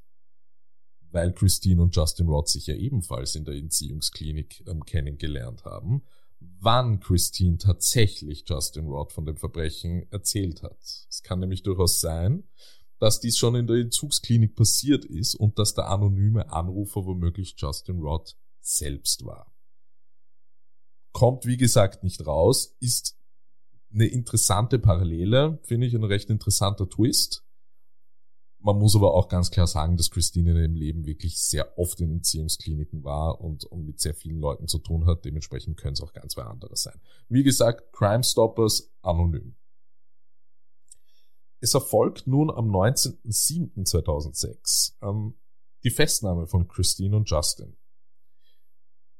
weil 1.11 1.33
Christine 1.33 1.81
und 1.81 1.93
Justin 1.93 2.29
Roth 2.29 2.47
sich 2.47 2.67
ja 2.67 2.75
ebenfalls 2.75 3.35
in 3.35 3.43
der 3.43 3.55
Entziehungsklinik 3.55 4.63
ähm, 4.67 4.85
kennengelernt 4.85 5.65
haben, 5.65 6.03
wann 6.39 7.01
Christine 7.01 7.57
tatsächlich 7.57 8.45
Justin 8.47 8.87
Roth 8.87 9.11
von 9.11 9.25
dem 9.25 9.35
Verbrechen 9.35 10.09
erzählt 10.11 10.63
hat. 10.63 10.79
Es 11.09 11.21
kann 11.23 11.39
nämlich 11.39 11.61
durchaus 11.63 11.99
sein, 11.99 12.45
dass 13.01 13.19
dies 13.19 13.35
schon 13.35 13.55
in 13.55 13.65
der 13.65 13.77
Entzugsklinik 13.77 14.55
passiert 14.55 15.05
ist 15.05 15.33
und 15.33 15.57
dass 15.57 15.73
der 15.73 15.89
anonyme 15.89 16.53
Anrufer 16.53 17.03
womöglich 17.03 17.55
Justin 17.57 17.99
Roth 17.99 18.37
selbst 18.59 19.25
war. 19.25 19.51
Kommt, 21.11 21.47
wie 21.47 21.57
gesagt, 21.57 22.03
nicht 22.03 22.27
raus, 22.27 22.77
ist 22.79 23.17
eine 23.91 24.05
interessante 24.05 24.77
Parallele, 24.77 25.59
finde 25.63 25.87
ich, 25.87 25.95
ein 25.95 26.03
recht 26.03 26.29
interessanter 26.29 26.87
Twist. 26.87 27.43
Man 28.59 28.77
muss 28.77 28.95
aber 28.95 29.15
auch 29.15 29.29
ganz 29.29 29.49
klar 29.49 29.65
sagen, 29.65 29.97
dass 29.97 30.11
Christine 30.11 30.51
in 30.51 30.57
ihrem 30.57 30.75
Leben 30.75 31.05
wirklich 31.07 31.41
sehr 31.41 31.79
oft 31.79 31.99
in 32.01 32.11
Entziehungskliniken 32.11 33.03
war 33.03 33.41
und, 33.41 33.63
und 33.65 33.83
mit 33.83 33.99
sehr 33.99 34.13
vielen 34.13 34.39
Leuten 34.39 34.67
zu 34.67 34.77
tun 34.77 35.07
hat. 35.07 35.25
Dementsprechend 35.25 35.75
können 35.75 35.93
es 35.93 36.01
auch 36.01 36.13
ganz 36.13 36.33
zwei 36.33 36.43
andere 36.43 36.75
sein. 36.75 37.01
Wie 37.29 37.41
gesagt, 37.41 37.91
Crime 37.93 38.23
Stoppers 38.23 38.93
anonym. 39.01 39.55
Es 41.61 41.73
erfolgt 41.75 42.25
nun 42.25 42.49
am 42.49 42.71
19.07.2006 42.71 44.93
ähm, 45.03 45.35
die 45.83 45.91
Festnahme 45.91 46.47
von 46.47 46.67
Christine 46.67 47.15
und 47.15 47.29
Justin. 47.29 47.77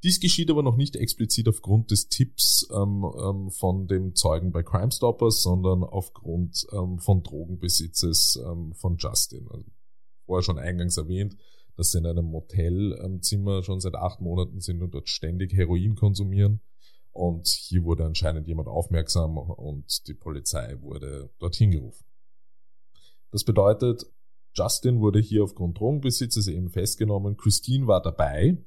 Dies 0.04 0.20
geschieht 0.20 0.50
aber 0.50 0.64
noch 0.64 0.78
nicht 0.78 0.96
explizit 0.96 1.48
aufgrund 1.48 1.92
des 1.92 2.10
Tipps 2.10 2.68
ähm, 2.74 3.06
ähm, 3.24 3.52
von 3.52 3.86
dem 3.88 4.16
Zeugen 4.16 4.52
bei 4.52 4.64
Crime 4.64 4.92
Stoppers, 4.92 5.44
sondern 5.44 5.84
aufgrund 5.84 6.66
ähm, 6.72 6.98
von 6.98 7.22
Drogenbesitzes 7.22 8.44
ähm, 8.44 8.74
von 8.74 8.98
Justin. 8.98 9.48
Also, 9.52 9.70
vorher 10.26 10.42
schon 10.42 10.58
eingangs 10.58 10.98
erwähnt, 10.98 11.38
dass 11.76 11.92
sie 11.92 12.00
in 12.00 12.08
einem 12.08 12.26
Motelzimmer 12.26 13.62
schon 13.62 13.80
seit 13.80 13.94
acht 13.94 14.20
Monaten 14.20 14.60
sind 14.60 14.82
und 14.82 14.96
dort 14.96 15.10
ständig 15.10 15.54
Heroin 15.54 15.94
konsumieren. 15.94 16.62
Und 17.12 17.48
hier 17.48 17.84
wurde 17.84 18.06
anscheinend 18.06 18.48
jemand 18.48 18.68
aufmerksam 18.68 19.38
und 19.38 20.08
die 20.08 20.16
Polizei 20.16 20.82
wurde 20.82 21.30
dorthin 21.38 21.70
gerufen. 21.70 22.11
Das 23.32 23.44
bedeutet, 23.44 24.06
Justin 24.54 25.00
wurde 25.00 25.20
hier 25.20 25.44
aufgrund 25.44 25.80
Drogenbesitzes 25.80 26.48
eben 26.48 26.70
festgenommen. 26.70 27.38
Christine 27.38 27.88
war 27.88 28.02
dabei, 28.02 28.58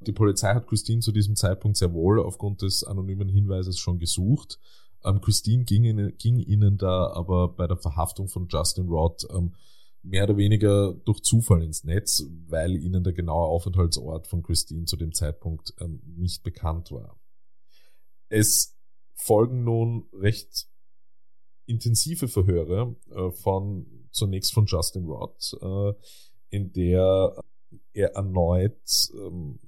die 0.00 0.12
Polizei 0.12 0.54
hat 0.54 0.66
Christine 0.66 1.00
zu 1.00 1.12
diesem 1.12 1.36
Zeitpunkt 1.36 1.76
sehr 1.76 1.92
wohl 1.92 2.20
aufgrund 2.20 2.62
des 2.62 2.84
anonymen 2.84 3.28
Hinweises 3.28 3.78
schon 3.78 3.98
gesucht. 3.98 4.58
Ähm, 5.04 5.20
Christine 5.20 5.64
ging, 5.64 5.84
in, 5.84 6.16
ging 6.18 6.38
ihnen 6.38 6.76
da 6.76 7.10
aber 7.12 7.48
bei 7.48 7.66
der 7.66 7.76
Verhaftung 7.76 8.28
von 8.28 8.48
Justin 8.48 8.88
Roth 8.88 9.26
ähm, 9.30 9.54
mehr 10.02 10.24
oder 10.24 10.36
weniger 10.36 10.94
durch 11.04 11.20
Zufall 11.20 11.62
ins 11.62 11.84
Netz, 11.84 12.24
weil 12.48 12.76
ihnen 12.76 13.04
der 13.04 13.12
genaue 13.12 13.46
Aufenthaltsort 13.46 14.26
von 14.26 14.42
Christine 14.42 14.84
zu 14.84 14.96
dem 14.96 15.12
Zeitpunkt 15.12 15.74
ähm, 15.80 16.02
nicht 16.16 16.42
bekannt 16.42 16.90
war. 16.90 17.18
Es 18.28 18.76
folgen 19.14 19.62
nun 19.64 20.08
recht 20.12 20.66
intensive 21.66 22.26
Verhöre 22.26 22.96
äh, 23.10 23.30
von 23.30 24.01
zunächst 24.12 24.52
von 24.52 24.66
Justin 24.66 25.04
Roth, 25.04 25.56
äh, 25.60 25.92
in 26.50 26.72
der 26.72 27.34
er 27.94 28.14
erneut 28.14 29.10
ähm, 29.14 29.58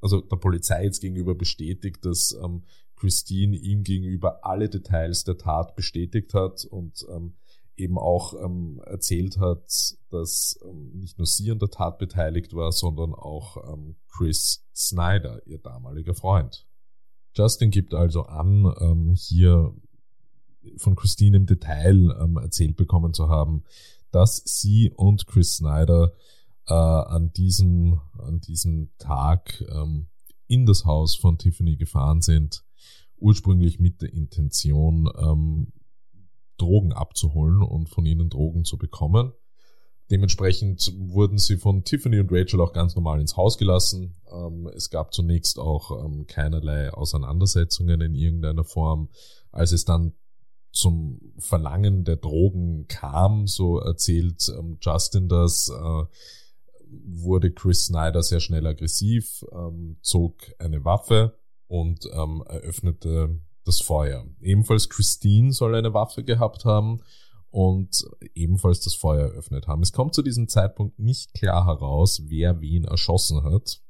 also 0.00 0.20
der 0.20 0.36
Polizei 0.36 0.84
jetzt 0.84 1.00
gegenüber 1.00 1.34
bestätigt, 1.34 2.04
dass 2.04 2.36
ähm, 2.42 2.64
Christine 2.96 3.56
ihm 3.56 3.82
gegenüber 3.82 4.44
alle 4.44 4.68
Details 4.68 5.24
der 5.24 5.38
Tat 5.38 5.76
bestätigt 5.76 6.34
hat 6.34 6.64
und 6.64 7.06
ähm, 7.10 7.34
eben 7.76 7.96
auch 7.96 8.34
ähm, 8.34 8.80
erzählt 8.84 9.38
hat, 9.38 9.96
dass 10.10 10.58
ähm, 10.64 10.92
nicht 10.94 11.18
nur 11.18 11.26
sie 11.26 11.50
an 11.50 11.60
der 11.60 11.70
Tat 11.70 11.98
beteiligt 11.98 12.54
war, 12.54 12.72
sondern 12.72 13.14
auch 13.14 13.72
ähm, 13.72 13.96
Chris 14.08 14.66
Snyder, 14.74 15.40
ihr 15.46 15.58
damaliger 15.58 16.14
Freund. 16.14 16.66
Justin 17.34 17.70
gibt 17.70 17.94
also 17.94 18.22
an, 18.22 18.72
ähm, 18.80 19.14
hier 19.14 19.74
von 20.76 20.96
Christine 20.96 21.36
im 21.36 21.46
Detail 21.46 22.16
ähm, 22.20 22.36
erzählt 22.36 22.76
bekommen 22.76 23.14
zu 23.14 23.28
haben, 23.28 23.64
dass 24.10 24.42
sie 24.44 24.92
und 24.94 25.26
Chris 25.26 25.56
Snyder 25.56 26.12
äh, 26.66 26.74
an 26.74 27.32
diesem 27.32 28.00
an 28.18 28.40
diesem 28.40 28.90
Tag 28.98 29.64
ähm, 29.70 30.08
in 30.46 30.66
das 30.66 30.84
Haus 30.84 31.14
von 31.14 31.38
Tiffany 31.38 31.76
gefahren 31.76 32.22
sind, 32.22 32.64
ursprünglich 33.18 33.78
mit 33.78 34.02
der 34.02 34.12
Intention, 34.12 35.10
ähm, 35.18 35.72
Drogen 36.56 36.92
abzuholen 36.92 37.62
und 37.62 37.88
von 37.88 38.04
ihnen 38.06 38.30
Drogen 38.30 38.64
zu 38.64 38.78
bekommen. 38.78 39.32
Dementsprechend 40.10 40.90
wurden 40.96 41.36
sie 41.36 41.58
von 41.58 41.84
Tiffany 41.84 42.18
und 42.18 42.32
Rachel 42.32 42.62
auch 42.62 42.72
ganz 42.72 42.96
normal 42.96 43.20
ins 43.20 43.36
Haus 43.36 43.58
gelassen. 43.58 44.16
Ähm, 44.32 44.66
es 44.74 44.88
gab 44.88 45.12
zunächst 45.12 45.58
auch 45.58 46.04
ähm, 46.04 46.26
keinerlei 46.26 46.90
Auseinandersetzungen 46.90 48.00
in 48.00 48.14
irgendeiner 48.14 48.64
Form. 48.64 49.10
Als 49.52 49.72
es 49.72 49.84
dann 49.84 50.14
zum 50.78 51.20
Verlangen 51.38 52.04
der 52.04 52.16
Drogen 52.16 52.86
kam, 52.86 53.48
so 53.48 53.80
erzählt 53.80 54.48
ähm, 54.56 54.78
Justin 54.80 55.28
das, 55.28 55.70
äh, 55.70 56.04
wurde 57.04 57.50
Chris 57.50 57.86
Snyder 57.86 58.22
sehr 58.22 58.38
schnell 58.38 58.64
aggressiv, 58.64 59.44
ähm, 59.52 59.98
zog 60.02 60.36
eine 60.60 60.84
Waffe 60.84 61.36
und 61.66 62.08
ähm, 62.14 62.44
eröffnete 62.46 63.40
das 63.64 63.80
Feuer. 63.80 64.24
Ebenfalls 64.40 64.88
Christine 64.88 65.52
soll 65.52 65.74
eine 65.74 65.94
Waffe 65.94 66.22
gehabt 66.22 66.64
haben 66.64 67.02
und 67.50 68.04
ebenfalls 68.34 68.80
das 68.80 68.94
Feuer 68.94 69.32
eröffnet 69.32 69.66
haben. 69.66 69.82
Es 69.82 69.92
kommt 69.92 70.14
zu 70.14 70.22
diesem 70.22 70.46
Zeitpunkt 70.46 71.00
nicht 71.00 71.34
klar 71.34 71.66
heraus, 71.66 72.22
wer 72.28 72.60
wen 72.60 72.84
erschossen 72.84 73.42
hat. 73.42 73.82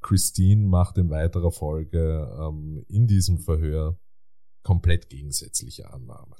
Christine 0.00 0.66
macht 0.66 0.96
in 0.96 1.10
weiterer 1.10 1.52
Folge 1.52 2.26
ähm, 2.40 2.86
in 2.88 3.06
diesem 3.06 3.38
Verhör 3.38 3.98
komplett 4.62 5.08
gegensätzliche 5.08 5.92
Annahmen. 5.92 6.34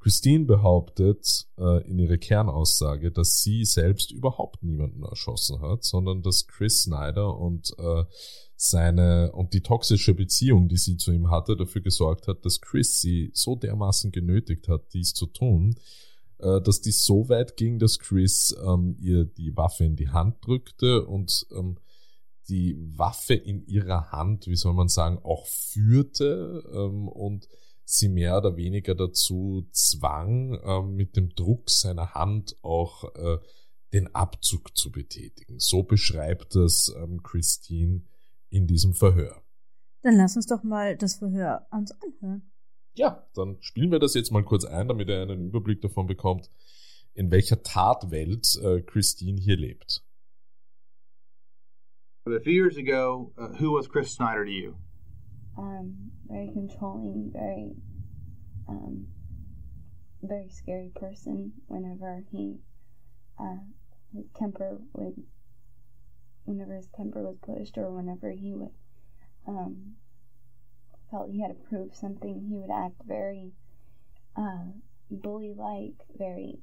Christine 0.00 0.44
behauptet 0.44 1.46
äh, 1.58 1.86
in 1.88 1.98
ihrer 1.98 2.18
Kernaussage, 2.18 3.10
dass 3.10 3.42
sie 3.42 3.64
selbst 3.64 4.12
überhaupt 4.12 4.62
niemanden 4.62 5.02
erschossen 5.02 5.60
hat, 5.60 5.82
sondern 5.84 6.22
dass 6.22 6.46
Chris 6.46 6.82
Snyder 6.82 7.36
und 7.36 7.74
äh, 7.78 8.04
seine 8.54 9.32
und 9.32 9.54
die 9.54 9.62
toxische 9.62 10.14
Beziehung, 10.14 10.68
die 10.68 10.76
sie 10.76 10.96
zu 10.96 11.12
ihm 11.12 11.30
hatte, 11.30 11.56
dafür 11.56 11.82
gesorgt 11.82 12.28
hat, 12.28 12.44
dass 12.44 12.60
Chris 12.60 13.00
sie 13.00 13.30
so 13.34 13.56
dermaßen 13.56 14.12
genötigt 14.12 14.68
hat, 14.68 14.92
dies 14.94 15.14
zu 15.14 15.26
tun, 15.26 15.74
äh, 16.38 16.60
dass 16.60 16.80
dies 16.80 17.04
so 17.04 17.28
weit 17.28 17.56
ging, 17.56 17.78
dass 17.78 17.98
Chris 17.98 18.56
ähm, 18.64 18.96
ihr 19.00 19.24
die 19.24 19.56
Waffe 19.56 19.84
in 19.84 19.96
die 19.96 20.08
Hand 20.08 20.36
drückte 20.46 21.06
und 21.06 21.46
ähm, 21.50 21.78
die 22.48 22.76
Waffe 22.96 23.34
in 23.34 23.66
ihrer 23.66 24.10
Hand, 24.10 24.46
wie 24.46 24.56
soll 24.56 24.74
man 24.74 24.88
sagen, 24.88 25.18
auch 25.22 25.46
führte 25.46 26.64
ähm, 26.72 27.08
und 27.08 27.48
sie 27.84 28.08
mehr 28.08 28.36
oder 28.36 28.56
weniger 28.56 28.94
dazu 28.94 29.66
zwang, 29.72 30.54
äh, 30.54 30.82
mit 30.82 31.16
dem 31.16 31.34
Druck 31.34 31.70
seiner 31.70 32.14
Hand 32.14 32.56
auch 32.62 33.04
äh, 33.14 33.38
den 33.92 34.14
Abzug 34.14 34.76
zu 34.76 34.90
betätigen. 34.90 35.58
So 35.58 35.82
beschreibt 35.82 36.54
es 36.56 36.94
ähm, 36.96 37.22
Christine 37.22 38.02
in 38.50 38.66
diesem 38.66 38.94
Verhör. 38.94 39.42
Dann 40.02 40.16
lass 40.16 40.36
uns 40.36 40.46
doch 40.46 40.62
mal 40.62 40.96
das 40.96 41.16
Verhör 41.16 41.66
uns 41.70 41.92
anhören. 41.92 42.50
Ja, 42.94 43.26
dann 43.34 43.56
spielen 43.60 43.90
wir 43.90 43.98
das 43.98 44.14
jetzt 44.14 44.32
mal 44.32 44.44
kurz 44.44 44.64
ein, 44.64 44.88
damit 44.88 45.08
er 45.08 45.22
einen 45.22 45.46
Überblick 45.48 45.80
davon 45.80 46.06
bekommt, 46.06 46.50
in 47.14 47.30
welcher 47.30 47.62
Tatwelt 47.62 48.56
äh, 48.62 48.82
Christine 48.82 49.40
hier 49.40 49.56
lebt. 49.56 50.04
A 52.34 52.40
few 52.40 52.52
years 52.52 52.76
ago, 52.76 53.32
uh, 53.38 53.48
who 53.48 53.72
was 53.72 53.88
Chris 53.88 54.12
Snyder 54.12 54.44
to 54.44 54.50
you? 54.50 54.76
um, 55.58 56.12
very 56.28 56.48
controlling, 56.52 57.30
very, 57.32 57.72
um, 58.68 59.06
very 60.22 60.48
scary 60.48 60.90
person. 60.94 61.52
Whenever 61.66 62.22
he, 62.30 62.58
uh, 63.38 63.56
his 64.14 64.26
temper 64.38 64.78
would, 64.92 65.14
whenever 66.44 66.76
his 66.76 66.88
temper 66.96 67.22
was 67.22 67.36
pushed, 67.44 67.76
or 67.76 67.90
whenever 67.90 68.30
he 68.30 68.54
would, 68.54 68.70
um, 69.46 69.94
felt 71.10 71.30
he 71.30 71.42
had 71.42 71.48
to 71.48 71.68
prove 71.68 71.94
something, 71.94 72.46
he 72.48 72.56
would 72.56 72.70
act 72.70 73.02
very, 73.06 73.52
uh, 74.36 74.64
bully-like, 75.10 76.06
very, 76.16 76.60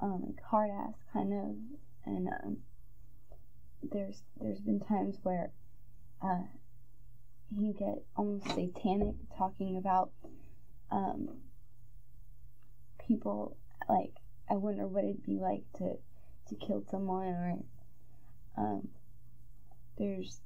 um, 0.00 0.22
like 0.26 0.42
hard-ass 0.48 0.94
kind 1.12 1.32
of, 1.32 1.56
and 2.04 2.28
um, 2.28 2.58
there's 3.82 4.22
there's 4.40 4.60
been 4.60 4.80
times 4.80 5.16
where, 5.22 5.50
uh, 6.22 6.42
you 7.56 7.72
get 7.72 8.04
almost 8.16 8.46
satanic 8.46 9.14
talking 9.36 9.76
about 9.78 10.10
um, 10.90 11.28
people 13.06 13.56
like 13.88 14.12
I 14.50 14.54
wonder 14.54 14.86
what 14.86 15.04
it'd 15.04 15.24
be 15.24 15.38
like 15.40 15.62
to 15.78 15.94
to 16.48 16.54
kill 16.66 16.84
someone 16.90 17.26
or 17.26 17.58
um, 18.56 18.88
there's 19.98 20.40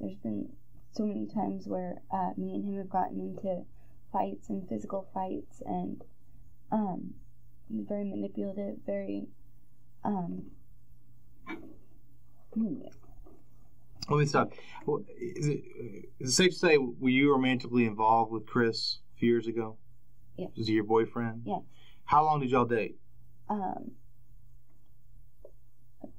there's 0.00 0.16
been 0.16 0.48
so 0.92 1.04
many 1.04 1.26
times 1.26 1.66
where 1.66 2.02
uh, 2.12 2.30
me 2.36 2.54
and 2.54 2.64
him 2.68 2.76
have 2.78 2.90
gotten 2.90 3.20
into 3.20 3.64
fights 4.12 4.48
and 4.48 4.68
physical 4.68 5.08
fights 5.14 5.62
and 5.64 6.04
um, 6.70 7.14
very 7.70 8.04
manipulative, 8.04 8.76
very 8.86 9.26
um, 10.04 10.44
Let 12.56 14.18
me 14.18 14.26
stop. 14.26 14.52
Is 15.18 15.46
it, 15.46 15.62
is 16.18 16.30
it 16.30 16.32
safe 16.32 16.50
to 16.52 16.58
say 16.58 16.76
were 16.76 17.08
you 17.08 17.32
romantically 17.32 17.86
involved 17.86 18.32
with 18.32 18.46
Chris 18.46 18.98
a 19.16 19.18
few 19.18 19.28
years 19.28 19.46
ago? 19.46 19.76
Yeah. 20.36 20.46
Was 20.56 20.66
he 20.66 20.74
your 20.74 20.84
boyfriend? 20.84 21.42
Yeah. 21.46 21.58
How 22.04 22.24
long 22.24 22.40
did 22.40 22.50
y'all 22.50 22.64
date? 22.64 22.96
Um, 23.48 23.92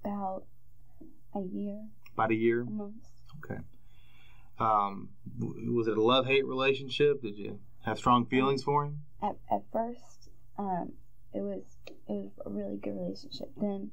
about 0.04 0.44
a 1.36 1.42
year. 1.42 1.82
About 2.14 2.32
a 2.32 2.36
year. 2.36 2.62
Almost. 2.62 3.12
Okay. 3.44 3.60
Um, 4.60 5.10
was 5.40 5.88
it 5.88 5.98
a 5.98 6.02
love 6.02 6.26
hate 6.26 6.46
relationship? 6.46 7.22
Did 7.22 7.38
you 7.38 7.60
have 7.86 7.98
strong 7.98 8.26
feelings 8.26 8.64
for 8.64 8.86
him? 8.86 9.02
At 9.22 9.36
at 9.52 9.62
first, 9.72 10.30
um, 10.58 10.94
it 11.34 11.42
was 11.42 11.64
it 11.86 12.14
was 12.14 12.32
a 12.46 12.50
really 12.50 12.78
good 12.78 12.96
relationship. 12.96 13.52
Then 13.58 13.92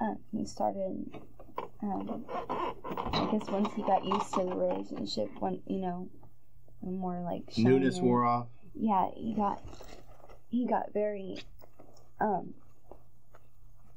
uh, 0.00 0.14
he 0.30 0.44
started. 0.44 1.16
Um, 1.82 2.24
I 2.28 3.28
guess 3.30 3.46
once 3.48 3.72
he 3.74 3.82
got 3.82 4.04
used 4.04 4.32
to 4.34 4.40
the 4.44 4.54
relationship, 4.54 5.30
when 5.40 5.60
you 5.66 5.80
know, 5.80 6.08
more 6.82 7.20
like 7.20 7.44
Newness 7.58 7.94
shyness- 7.96 8.00
wore 8.00 8.24
off. 8.24 8.48
yeah, 8.74 9.08
he 9.14 9.34
got 9.34 9.62
he 10.48 10.66
got 10.66 10.92
very 10.92 11.38
um 12.20 12.54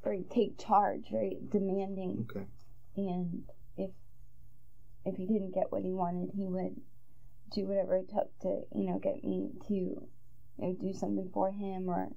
very 0.03 0.23
take 0.29 0.57
charge, 0.57 1.09
very 1.11 1.37
demanding, 1.49 2.27
Okay. 2.29 2.45
and 2.95 3.43
if 3.77 3.91
if 5.05 5.15
he 5.15 5.25
didn't 5.25 5.53
get 5.53 5.71
what 5.71 5.83
he 5.83 5.91
wanted, 5.93 6.31
he 6.35 6.45
would 6.47 6.75
do 7.53 7.65
whatever 7.65 7.95
it 7.95 8.09
took 8.09 8.37
to 8.39 8.63
you 8.75 8.89
know 8.91 8.99
get 8.99 9.23
me 9.23 9.51
to 9.67 9.73
you 9.73 10.07
know, 10.57 10.73
do 10.73 10.91
something 10.93 11.29
for 11.33 11.51
him 11.51 11.89
or 11.89 12.09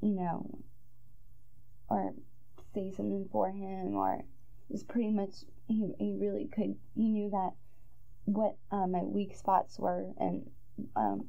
you 0.00 0.12
know 0.14 0.58
or 1.88 2.12
say 2.74 2.90
something 2.90 3.28
for 3.30 3.48
him 3.50 3.94
or 3.94 4.24
just 4.70 4.88
pretty 4.88 5.10
much 5.10 5.44
he 5.68 5.92
he 5.98 6.16
really 6.20 6.46
could 6.46 6.76
he 6.94 7.08
knew 7.08 7.30
that 7.30 7.52
what 8.24 8.56
uh, 8.72 8.86
my 8.86 9.02
weak 9.02 9.34
spots 9.36 9.78
were 9.78 10.12
and 10.18 10.48
um 10.96 11.28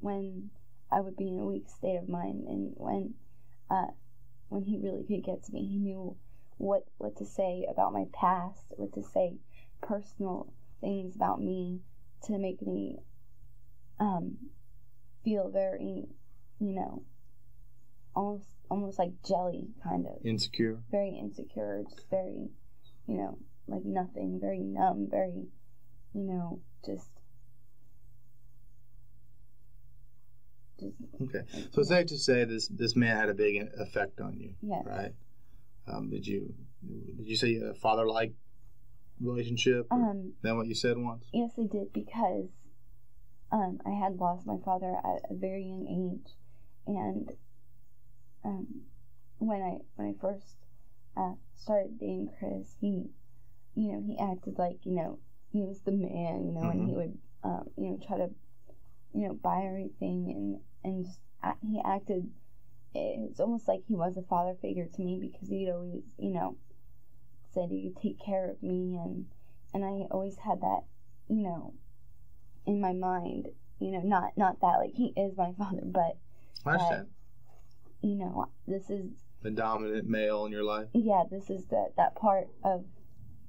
when 0.00 0.50
I 0.90 1.00
would 1.00 1.16
be 1.16 1.28
in 1.28 1.38
a 1.38 1.44
weak 1.44 1.68
state 1.68 1.96
of 1.96 2.08
mind 2.08 2.44
and 2.46 2.72
when 2.76 3.14
uh 3.70 3.86
when 4.48 4.64
he 4.64 4.78
really 4.78 5.04
could 5.04 5.24
get 5.24 5.42
to 5.44 5.52
me 5.52 5.66
he 5.66 5.78
knew 5.78 6.16
what 6.58 6.84
what 6.98 7.16
to 7.16 7.24
say 7.24 7.66
about 7.70 7.92
my 7.92 8.04
past 8.12 8.62
what 8.76 8.92
to 8.94 9.02
say 9.02 9.34
personal 9.80 10.52
things 10.80 11.16
about 11.16 11.40
me 11.40 11.80
to 12.24 12.38
make 12.38 12.60
me 12.62 12.98
um 13.98 14.36
feel 15.24 15.48
very 15.48 16.06
you 16.60 16.72
know 16.72 17.02
almost 18.14 18.48
almost 18.70 18.98
like 18.98 19.10
jelly 19.26 19.68
kind 19.82 20.06
of 20.06 20.24
Insecure. 20.24 20.78
very 20.90 21.18
insecure 21.18 21.82
just 21.90 22.08
very 22.10 22.48
you 23.06 23.16
know 23.16 23.38
like 23.66 23.84
nothing 23.84 24.38
very 24.40 24.60
numb 24.60 25.08
very 25.10 25.46
you 26.14 26.22
know 26.22 26.60
just 26.84 27.08
just 30.80 30.94
Okay. 31.20 31.44
So 31.72 31.80
it's 31.82 31.90
safe 31.90 32.06
to 32.06 32.18
say 32.18 32.44
this 32.44 32.68
this 32.68 32.96
man 32.96 33.16
had 33.16 33.28
a 33.28 33.34
big 33.34 33.68
effect 33.78 34.20
on 34.20 34.36
you, 34.38 34.54
yes 34.62 34.82
right? 34.84 35.12
Um, 35.86 36.10
did 36.10 36.26
you 36.26 36.52
did 37.16 37.26
you 37.26 37.36
say 37.36 37.56
a 37.56 37.74
father 37.74 38.06
like 38.08 38.32
relationship? 39.20 39.86
um 39.90 40.32
Is 40.36 40.42
that 40.42 40.56
what 40.56 40.66
you 40.66 40.74
said 40.74 40.96
once? 40.98 41.24
Yes, 41.32 41.52
I 41.58 41.66
did 41.70 41.92
because 41.92 42.48
um, 43.52 43.78
I 43.86 43.90
had 43.90 44.16
lost 44.16 44.46
my 44.46 44.56
father 44.64 44.94
at 45.04 45.30
a 45.30 45.34
very 45.34 45.64
young 45.64 45.86
age, 45.86 46.32
and 46.86 47.30
um, 48.44 48.66
when 49.38 49.62
I 49.62 49.78
when 49.96 50.08
I 50.08 50.20
first 50.20 50.56
uh, 51.16 51.34
started 51.56 51.98
dating 51.98 52.30
Chris, 52.38 52.74
he, 52.80 53.10
you 53.74 53.92
know, 53.92 54.02
he 54.06 54.18
acted 54.18 54.58
like 54.58 54.78
you 54.84 54.94
know 54.94 55.18
he 55.52 55.62
was 55.62 55.80
the 55.80 55.92
man, 55.92 56.46
you 56.46 56.52
know, 56.52 56.70
and 56.70 56.88
he 56.88 56.94
would 56.94 57.18
um, 57.44 57.64
you 57.76 57.90
know 57.90 57.98
try 58.06 58.18
to 58.18 58.30
you 59.14 59.28
know 59.28 59.34
buy 59.34 59.64
everything 59.66 60.32
and 60.34 60.60
and 60.84 61.04
just 61.04 61.20
act, 61.42 61.58
he 61.62 61.80
acted. 61.84 62.28
It's 62.94 63.40
almost 63.40 63.68
like 63.68 63.84
he 63.88 63.94
was 63.94 64.18
a 64.18 64.22
father 64.22 64.54
figure 64.60 64.86
to 64.86 65.02
me 65.02 65.18
because 65.18 65.48
he'd 65.48 65.70
always 65.70 66.02
you 66.18 66.30
know 66.30 66.56
said 67.52 67.70
he'd 67.70 67.96
take 68.02 68.18
care 68.24 68.50
of 68.50 68.62
me 68.62 68.98
and 69.02 69.26
and 69.74 69.84
I 69.84 70.06
always 70.10 70.36
had 70.36 70.60
that, 70.60 70.82
you 71.28 71.42
know, 71.42 71.72
in 72.66 72.80
my 72.80 72.92
mind, 72.92 73.48
you 73.78 73.90
know, 73.90 74.00
not 74.02 74.36
not 74.36 74.60
that 74.60 74.76
like 74.78 74.92
he 74.94 75.12
is 75.16 75.36
my 75.36 75.52
father, 75.58 75.82
but 75.84 76.16
understand. 76.66 77.06
You 78.02 78.16
know, 78.16 78.46
this 78.66 78.90
is 78.90 79.06
The 79.42 79.50
dominant 79.50 80.08
male 80.08 80.44
in 80.46 80.52
your 80.52 80.64
life. 80.64 80.88
yeah, 80.94 81.22
this 81.30 81.50
is 81.50 81.66
that 81.66 81.92
that 81.96 82.14
part 82.16 82.48
of 82.64 82.84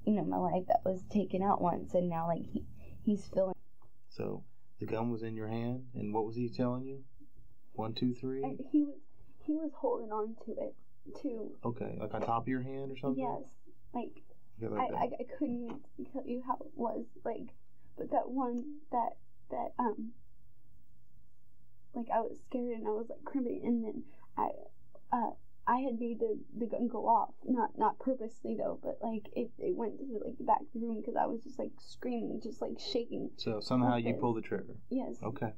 you 0.06 0.14
know 0.14 0.24
my 0.24 0.36
life 0.36 0.64
that 0.68 0.80
was 0.84 1.02
taken 1.10 1.42
out 1.42 1.60
once, 1.60 1.94
and 1.94 2.08
now 2.08 2.26
like 2.28 2.42
he, 2.52 2.64
he's 3.02 3.26
filling. 3.32 3.54
So 4.08 4.44
the 4.80 4.86
gun 4.86 5.10
was 5.10 5.22
in 5.22 5.34
your 5.34 5.48
hand, 5.48 5.84
and 5.94 6.12
what 6.14 6.24
was 6.26 6.36
he 6.36 6.48
telling 6.48 6.84
you? 6.84 7.02
One, 7.72 7.94
two, 7.94 8.14
three. 8.14 8.42
And 8.44 8.58
he 8.70 8.84
was 8.84 8.94
he 9.44 9.52
was 9.54 9.70
holding 9.74 10.10
on 10.12 10.36
to 10.46 10.52
it 10.52 10.74
too. 11.20 11.52
Okay, 11.64 11.96
like 12.00 12.14
on 12.14 12.20
top 12.22 12.42
of 12.42 12.48
your 12.48 12.62
hand 12.62 12.92
or 12.92 12.96
something. 12.96 13.24
Yes, 13.24 13.48
like 13.94 14.22
I, 14.62 14.66
like 14.66 14.90
I 14.94 15.06
that. 15.10 15.16
I 15.20 15.24
couldn't 15.38 15.80
tell 16.12 16.22
you 16.26 16.42
how 16.46 16.54
it 16.60 16.70
was 16.76 17.04
like, 17.24 17.48
but 17.98 18.10
that 18.10 18.28
one 18.28 18.64
that 18.92 19.16
that 19.50 19.72
um 19.78 20.12
like 21.94 22.06
I 22.14 22.20
was 22.20 22.38
scared 22.48 22.78
and 22.78 22.86
I 22.88 22.90
was 22.90 23.06
like 23.08 23.24
crimping 23.24 23.62
and 23.64 23.84
then 23.84 24.02
I 24.36 24.48
uh 25.12 25.30
I 25.66 25.78
had 25.78 25.98
made 25.98 26.20
the 26.20 26.38
the 26.58 26.66
gun 26.66 26.88
go 26.88 27.06
off. 27.06 27.30
Not 27.46 27.78
not 27.78 27.98
purposely 27.98 28.54
though 28.56 28.78
but 28.82 28.98
like 29.02 29.28
it 29.34 29.50
it 29.58 29.76
went 29.76 29.98
to 29.98 30.04
like 30.24 30.36
the 30.38 30.44
back 30.44 30.60
of 30.60 30.66
the 30.74 30.80
room 30.80 31.00
because 31.00 31.16
I 31.16 31.26
was 31.26 31.42
just 31.42 31.58
like 31.58 31.72
screaming 31.78 32.40
just 32.42 32.60
like 32.60 32.78
shaking. 32.78 33.30
So 33.36 33.60
somehow 33.60 33.96
you 33.96 34.14
pull 34.14 34.34
the 34.34 34.42
trigger. 34.42 34.76
yes. 34.90 35.16
Okay. 35.22 35.52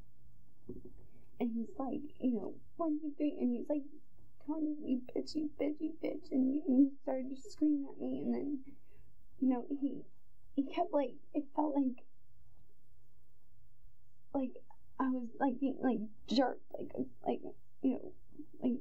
and 1.41 1.51
he's 1.55 1.69
like, 1.79 2.01
you 2.21 2.33
know, 2.35 2.55
one, 2.77 2.99
two, 3.01 3.13
three, 3.19 3.37
and 3.41 3.51
he's 3.57 3.69
like, 3.69 3.83
Tony, 4.47 4.75
you 4.85 5.01
bitch, 5.15 5.35
you 5.35 5.51
bitch, 5.61 5.75
you 5.81 5.93
bitch, 6.03 6.31
and, 6.33 6.47
he- 6.55 6.63
and 6.67 6.79
he 6.79 6.89
started 7.03 7.27
just 7.35 7.53
screaming 7.53 7.87
at 7.93 8.01
me, 8.01 8.23
and 8.25 8.35
then, 8.35 8.59
you 9.41 9.49
know, 9.49 9.65
he 9.81 10.01
he 10.55 10.63
kept 10.65 10.93
like, 10.93 11.15
it 11.35 11.45
felt 11.55 11.75
like, 11.75 12.05
like 14.35 14.53
I 14.99 15.09
was 15.11 15.29
like 15.41 15.59
being 15.61 15.77
like 15.83 15.99
jerked, 16.29 16.63
like 16.79 16.91
like 17.27 17.41
you 17.83 17.93
know, 17.95 18.13
like 18.63 18.81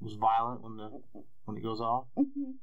It 0.00 0.04
was 0.04 0.14
violent 0.14 0.62
when 0.62 0.76
the 0.76 0.90
when 1.44 1.56
it 1.56 1.62
goes 1.62 1.80
off. 1.80 2.06
mhm, 2.18 2.54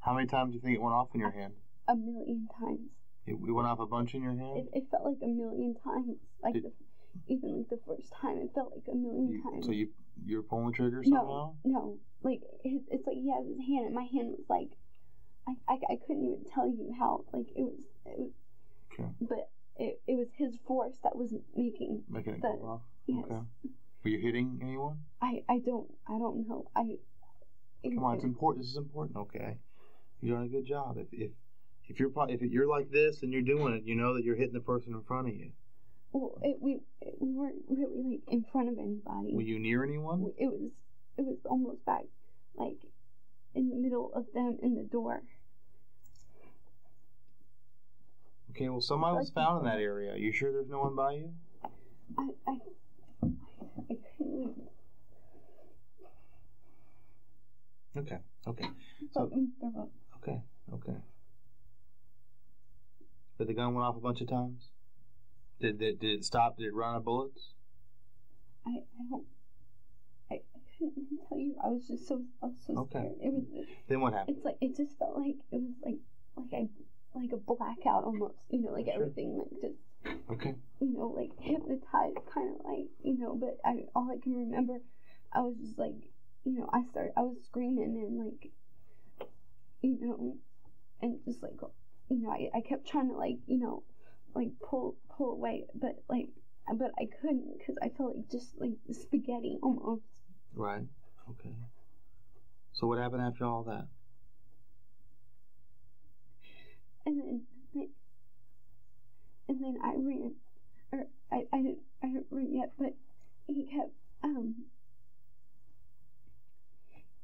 How 0.00 0.14
many 0.14 0.26
times 0.26 0.50
do 0.52 0.56
you 0.56 0.60
think 0.60 0.74
it 0.76 0.82
went 0.82 0.94
off 0.94 1.08
in 1.14 1.20
your 1.20 1.30
hand? 1.30 1.54
a 1.88 1.94
million 1.96 2.48
times. 2.60 2.90
It, 3.26 3.32
it 3.32 3.52
went 3.52 3.66
off 3.68 3.80
a 3.80 3.86
bunch 3.86 4.14
in 4.14 4.22
your 4.22 4.34
hand. 4.36 4.58
It, 4.58 4.68
it 4.72 4.84
felt 4.90 5.04
like 5.04 5.18
a 5.22 5.26
million 5.28 5.74
times, 5.74 6.16
like 6.42 6.54
Did- 6.54 6.64
the, 6.64 6.72
even 7.26 7.58
like 7.58 7.68
the 7.68 7.80
first 7.86 8.12
time, 8.12 8.38
it 8.38 8.50
felt 8.54 8.72
like 8.74 8.86
a 8.90 8.94
million 8.94 9.28
You- 9.32 9.42
times. 9.42 9.66
so 9.66 9.72
you 9.72 9.88
you're 10.24 10.42
pulling 10.42 10.66
the 10.66 10.72
trigger 10.72 11.02
No. 11.06 11.16
somehow. 11.18 11.54
No, 11.64 11.98
like 12.22 12.42
it, 12.64 12.82
it's 12.90 13.06
like 13.06 13.16
he 13.16 13.30
has 13.30 13.46
his 13.46 13.58
hand, 13.66 13.86
and 13.86 13.94
my 13.94 14.04
hand 14.04 14.30
was 14.36 14.44
like, 14.48 14.70
I, 15.48 15.52
I, 15.68 15.74
I 15.94 15.96
couldn't 16.06 16.24
even 16.24 16.44
tell 16.54 16.68
you 16.68 16.92
how. 16.98 17.24
Like 17.32 17.46
it 17.56 17.62
was, 17.62 17.78
it 18.06 18.18
was, 18.18 18.30
Okay. 18.92 19.08
but 19.20 19.50
it, 19.76 20.00
it 20.06 20.14
was 20.14 20.28
his 20.36 20.56
force 20.66 20.98
that 21.02 21.16
was 21.16 21.32
making. 21.56 22.02
Making 22.08 22.34
it 22.34 22.42
The- 22.42 22.48
go 22.60 22.66
off. 22.66 22.80
Yes, 23.06 23.24
Okay. 23.24 23.40
Were 24.02 24.10
you 24.10 24.18
hitting 24.18 24.58
anyone? 24.62 24.98
I, 25.20 25.42
I 25.48 25.58
don't, 25.58 25.88
I 26.08 26.18
don't 26.18 26.48
know. 26.48 26.66
I. 26.74 26.82
it- 27.82 27.94
Come 27.94 28.04
on, 28.04 28.16
it's 28.16 28.24
important. 28.24 28.62
This 28.64 28.70
is 28.72 28.76
important. 28.76 29.16
Okay, 29.16 29.58
you're 30.20 30.36
doing 30.36 30.48
a 30.48 30.50
good 30.52 30.66
job. 30.66 30.96
If 30.98 31.06
if 31.12 31.30
if 31.88 31.98
you're 31.98 32.10
if 32.28 32.42
you're 32.42 32.68
like 32.68 32.90
this 32.90 33.22
and 33.22 33.32
you're 33.32 33.42
doing 33.42 33.74
it, 33.74 33.84
you 33.84 33.94
know 33.94 34.14
that 34.14 34.24
you're 34.24 34.36
hitting 34.36 34.52
the 34.54 34.60
person 34.60 34.92
in 34.94 35.02
front 35.02 35.28
of 35.28 35.34
you. 35.34 35.52
Well, 36.12 36.38
it, 36.42 36.56
we, 36.60 36.80
it, 37.00 37.14
we 37.20 37.32
weren't 37.32 37.62
really 37.68 38.02
like 38.02 38.20
in 38.28 38.44
front 38.50 38.68
of 38.68 38.78
anybody. 38.78 39.32
Were 39.32 39.42
you 39.42 39.60
near 39.60 39.84
anyone? 39.84 40.32
It 40.36 40.46
was, 40.46 40.70
it 41.16 41.22
was 41.22 41.38
almost 41.44 41.84
back, 41.86 42.02
like, 42.56 42.78
in 43.54 43.70
the 43.70 43.76
middle 43.76 44.10
of 44.12 44.26
them 44.34 44.58
in 44.60 44.74
the 44.74 44.82
door. 44.82 45.22
Okay, 48.50 48.68
well, 48.68 48.80
somebody 48.80 49.16
was 49.18 49.30
found 49.30 49.60
in 49.60 49.64
that 49.66 49.78
area. 49.78 50.12
Are 50.12 50.16
You 50.16 50.32
sure 50.32 50.50
there's 50.52 50.68
no 50.68 50.80
one 50.80 50.96
by 50.96 51.12
you? 51.12 51.32
I, 52.18 52.28
I, 52.48 52.56
I. 53.88 53.96
Okay, 57.96 58.18
okay, 58.46 58.64
oh, 58.66 59.06
So- 59.12 59.26
mm, 59.26 59.32
me 59.32 59.48
throw 59.58 59.82
up. 59.82 59.90
okay, 60.18 60.40
okay. 60.72 60.96
But 63.36 63.46
the 63.48 63.54
gun 63.54 63.74
went 63.74 63.86
off 63.86 63.96
a 63.96 64.00
bunch 64.00 64.20
of 64.20 64.28
times. 64.28 64.70
Did 65.60 65.78
did, 65.78 65.98
did 65.98 66.18
it 66.20 66.24
stop? 66.24 66.56
Did 66.56 66.66
it 66.66 66.74
run 66.74 66.94
out 66.94 66.98
of 66.98 67.04
bullets? 67.04 67.54
I, 68.66 68.70
I 68.70 69.02
don't. 69.10 69.26
I, 70.30 70.34
I 70.34 70.58
couldn't 70.78 70.92
even 70.96 71.18
tell 71.28 71.38
you. 71.38 71.56
I 71.62 71.68
was 71.68 71.86
just 71.88 72.06
so 72.06 72.22
I 72.42 72.46
was 72.46 72.56
so 72.66 72.78
Okay. 72.78 72.98
scared. 72.98 73.16
It 73.20 73.32
was. 73.32 73.44
Then 73.88 74.00
what 74.00 74.12
happened? 74.12 74.36
It's 74.36 74.44
like 74.44 74.56
it 74.60 74.76
just 74.76 74.96
felt 74.98 75.16
like 75.16 75.36
it 75.50 75.60
was 75.60 75.74
like 75.84 75.98
like 76.36 76.52
I 76.54 76.68
like 77.18 77.32
a 77.32 77.38
blackout 77.38 78.04
almost. 78.04 78.36
You 78.50 78.62
know, 78.62 78.72
like 78.72 78.86
Sure. 78.86 78.94
everything 78.94 79.36
like 79.36 79.60
just 79.60 79.80
Okay, 80.30 80.54
you 80.80 80.92
know 80.92 81.08
like 81.08 81.30
hypnotized, 81.38 82.18
kind 82.32 82.54
of 82.54 82.64
like 82.64 82.88
you 83.02 83.18
know. 83.18 83.34
But 83.34 83.58
I 83.64 83.84
all 83.94 84.10
I 84.10 84.18
can 84.22 84.34
remember, 84.34 84.80
I 85.32 85.40
was 85.40 85.56
just 85.60 85.78
like 85.78 85.94
you 86.44 86.58
know 86.58 86.68
I 86.72 86.82
started 86.90 87.12
I 87.16 87.22
was 87.22 87.36
screaming 87.44 87.96
and 87.96 88.18
like 88.24 88.50
you 89.82 89.98
know 90.00 90.36
and 91.02 91.18
just 91.24 91.42
like 91.42 91.58
you 92.08 92.18
know 92.22 92.30
I, 92.30 92.48
I 92.54 92.60
kept 92.60 92.86
trying 92.86 93.08
to 93.08 93.16
like 93.16 93.38
you 93.46 93.58
know 93.58 93.82
like 94.34 94.50
pull 94.62 94.96
pull 95.16 95.32
away 95.32 95.66
but 95.74 96.02
like 96.08 96.28
but 96.76 96.92
I 96.98 97.06
couldn't 97.20 97.58
because 97.58 97.76
I 97.82 97.88
felt 97.88 98.16
like 98.16 98.30
just 98.30 98.60
like 98.60 98.72
spaghetti 98.92 99.58
almost. 99.62 100.04
right. 100.54 100.84
Okay. 101.28 101.54
So 102.72 102.86
what 102.86 102.98
happened 102.98 103.22
after 103.22 103.44
all 103.44 103.64
that? 103.64 103.86
and 107.06 107.18
then 107.18 107.42
and 109.70 109.82
I 109.82 109.94
ran, 109.96 110.34
or 110.92 111.06
I 111.30 111.46
I 111.52 111.56
didn't 111.58 111.78
I 112.02 112.06
didn't 112.08 112.26
run 112.30 112.52
yet, 112.52 112.72
but 112.78 112.94
he 113.46 113.64
kept 113.64 113.92
um. 114.22 114.54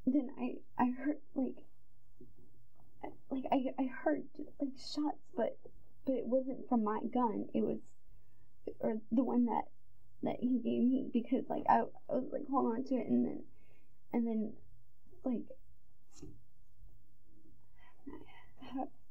Then 0.07 0.31
I 0.39 0.55
I 0.79 0.91
heard 0.91 1.19
like 1.35 1.65
like 3.31 3.45
I 3.51 3.75
I 3.79 3.87
heard 3.87 4.23
like 4.61 4.71
shots, 4.79 5.19
but 5.37 5.59
but 6.07 6.15
it 6.15 6.27
wasn't 6.27 6.69
from 6.69 6.85
my 6.85 7.01
gun. 7.13 7.47
It 7.53 7.63
was 7.63 7.79
or 8.81 8.99
the 9.11 9.25
one 9.25 9.47
that 9.47 9.65
that 10.23 10.37
he 10.41 10.59
gave 10.59 10.83
me 10.83 11.09
because 11.13 11.45
like 11.49 11.65
I, 11.69 11.83
I 12.09 12.15
was 12.15 12.31
like 12.33 12.49
hold 12.51 12.73
on 12.73 12.85
to 12.85 12.95
it 12.95 13.09
and 13.09 13.27
then 13.27 13.43
and 14.13 14.27
then 14.27 14.53
like. 15.25 15.43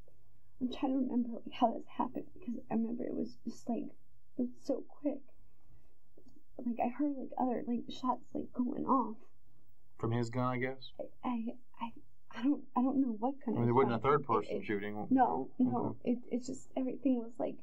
I'm 0.65 0.73
trying 0.73 0.93
to 0.93 0.97
remember 0.99 1.29
like 1.33 1.53
how 1.53 1.73
this 1.73 1.85
happened 1.97 2.25
because 2.33 2.55
I 2.71 2.73
remember 2.73 3.03
it 3.03 3.13
was 3.13 3.37
just 3.45 3.69
like 3.69 3.83
it 4.37 4.41
was 4.41 4.49
so 4.63 4.83
quick. 5.01 5.19
Like 6.65 6.77
I 6.83 6.89
heard 6.89 7.13
like 7.17 7.29
other 7.39 7.63
like 7.67 7.83
shots 7.89 8.23
like 8.33 8.51
going 8.53 8.85
off. 8.85 9.17
From 9.99 10.11
his 10.11 10.29
gun, 10.29 10.45
I 10.45 10.57
guess. 10.57 10.91
I 10.99 11.03
I 11.23 11.45
I, 11.81 11.91
I 12.39 12.43
don't 12.43 12.63
I 12.75 12.81
don't 12.81 12.99
know 13.01 13.15
what 13.19 13.35
kind 13.45 13.57
I 13.57 13.59
mean, 13.59 13.61
of 13.61 13.65
there 13.67 13.73
wasn't 13.75 13.93
a 13.93 13.99
third 13.99 14.25
person 14.25 14.57
it- 14.57 14.65
shooting. 14.65 15.07
No, 15.11 15.49
no. 15.59 15.95
It 16.03 16.17
it's 16.31 16.47
just 16.47 16.69
everything 16.75 17.17
was 17.19 17.33
like 17.37 17.55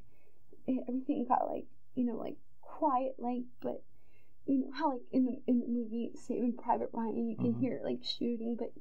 it, 0.67 0.83
everything 0.87 1.25
got 1.27 1.45
like 1.49 1.65
you 1.95 2.05
know 2.05 2.15
like 2.15 2.37
quiet 2.61 3.15
like 3.17 3.43
but 3.61 3.83
you 4.45 4.59
know 4.59 4.71
how 4.73 4.91
like 4.93 5.01
in 5.11 5.25
the 5.25 5.41
in 5.47 5.59
the 5.59 5.67
movie 5.67 6.11
Saving 6.15 6.53
Private 6.53 6.89
Ryan 6.93 7.29
you 7.29 7.35
can 7.35 7.53
Mhm. 7.55 7.59
hear 7.59 7.81
like 7.83 8.03
shooting 8.03 8.55
but 8.57 8.71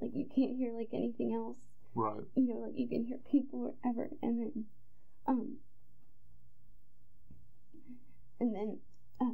like 0.00 0.12
you 0.14 0.24
can't 0.26 0.56
hear 0.56 0.72
like 0.72 0.90
anything 0.92 1.34
else 1.34 1.56
Right. 1.96 2.24
you 2.36 2.46
know, 2.46 2.56
like 2.66 2.74
you 2.76 2.86
can 2.88 3.04
hear 3.06 3.18
people 3.30 3.74
wherever, 3.82 4.10
and 4.22 4.38
then, 4.40 4.64
um, 5.26 5.56
and 8.38 8.54
then, 8.54 8.78
uh, 9.20 9.24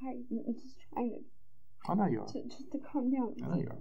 sorry, 0.00 0.24
I'm 0.30 0.54
just 0.54 0.76
trying 0.92 1.10
to 1.10 1.18
I 1.92 1.94
know 1.94 2.06
you 2.06 2.20
are. 2.22 2.26
to, 2.26 2.42
just 2.44 2.72
to 2.72 2.78
calm 2.78 3.10
down. 3.10 3.34
I 3.44 3.48
know 3.48 3.60
you 3.60 3.68
are. 3.68 3.76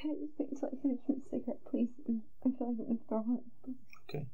Can 0.00 0.10
I 0.10 0.14
just 0.14 0.32
wait 0.40 0.48
until 0.50 0.70
I 0.72 0.82
finish 0.82 0.98
my 1.08 1.14
cigarette, 1.30 1.64
please? 1.70 1.90
I 2.08 2.50
feel 2.50 2.52
like 2.58 2.60
I'm 2.60 2.76
gonna 2.78 2.98
throw 3.08 3.18
up. 3.18 3.44
Okay. 4.08 4.26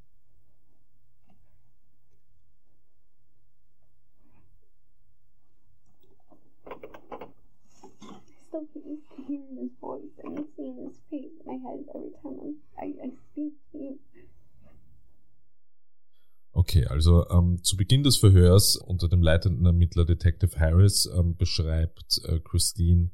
I 8.08 8.18
still 8.48 8.64
to 8.72 9.22
hearing 9.26 9.58
his 9.60 9.70
voice 9.82 10.16
and 10.24 10.46
seeing 10.56 10.76
his 10.86 10.98
face 11.10 11.32
in 11.44 11.46
my 11.46 11.68
head 11.68 11.84
every 11.94 12.12
time 12.22 12.38
I'm, 12.40 12.54
I, 12.78 12.94
I 13.04 13.10
speak 13.32 13.52
to 13.72 13.78
you. 13.78 13.98
Okay, 16.68 16.84
also 16.86 17.28
ähm, 17.30 17.62
zu 17.62 17.76
Beginn 17.76 18.02
des 18.02 18.16
Verhörs 18.16 18.74
unter 18.74 19.08
dem 19.08 19.22
leitenden 19.22 19.64
Ermittler 19.66 20.04
Detective 20.04 20.58
Harris 20.58 21.06
ähm, 21.06 21.36
beschreibt 21.36 22.20
äh, 22.24 22.40
Christine 22.40 23.12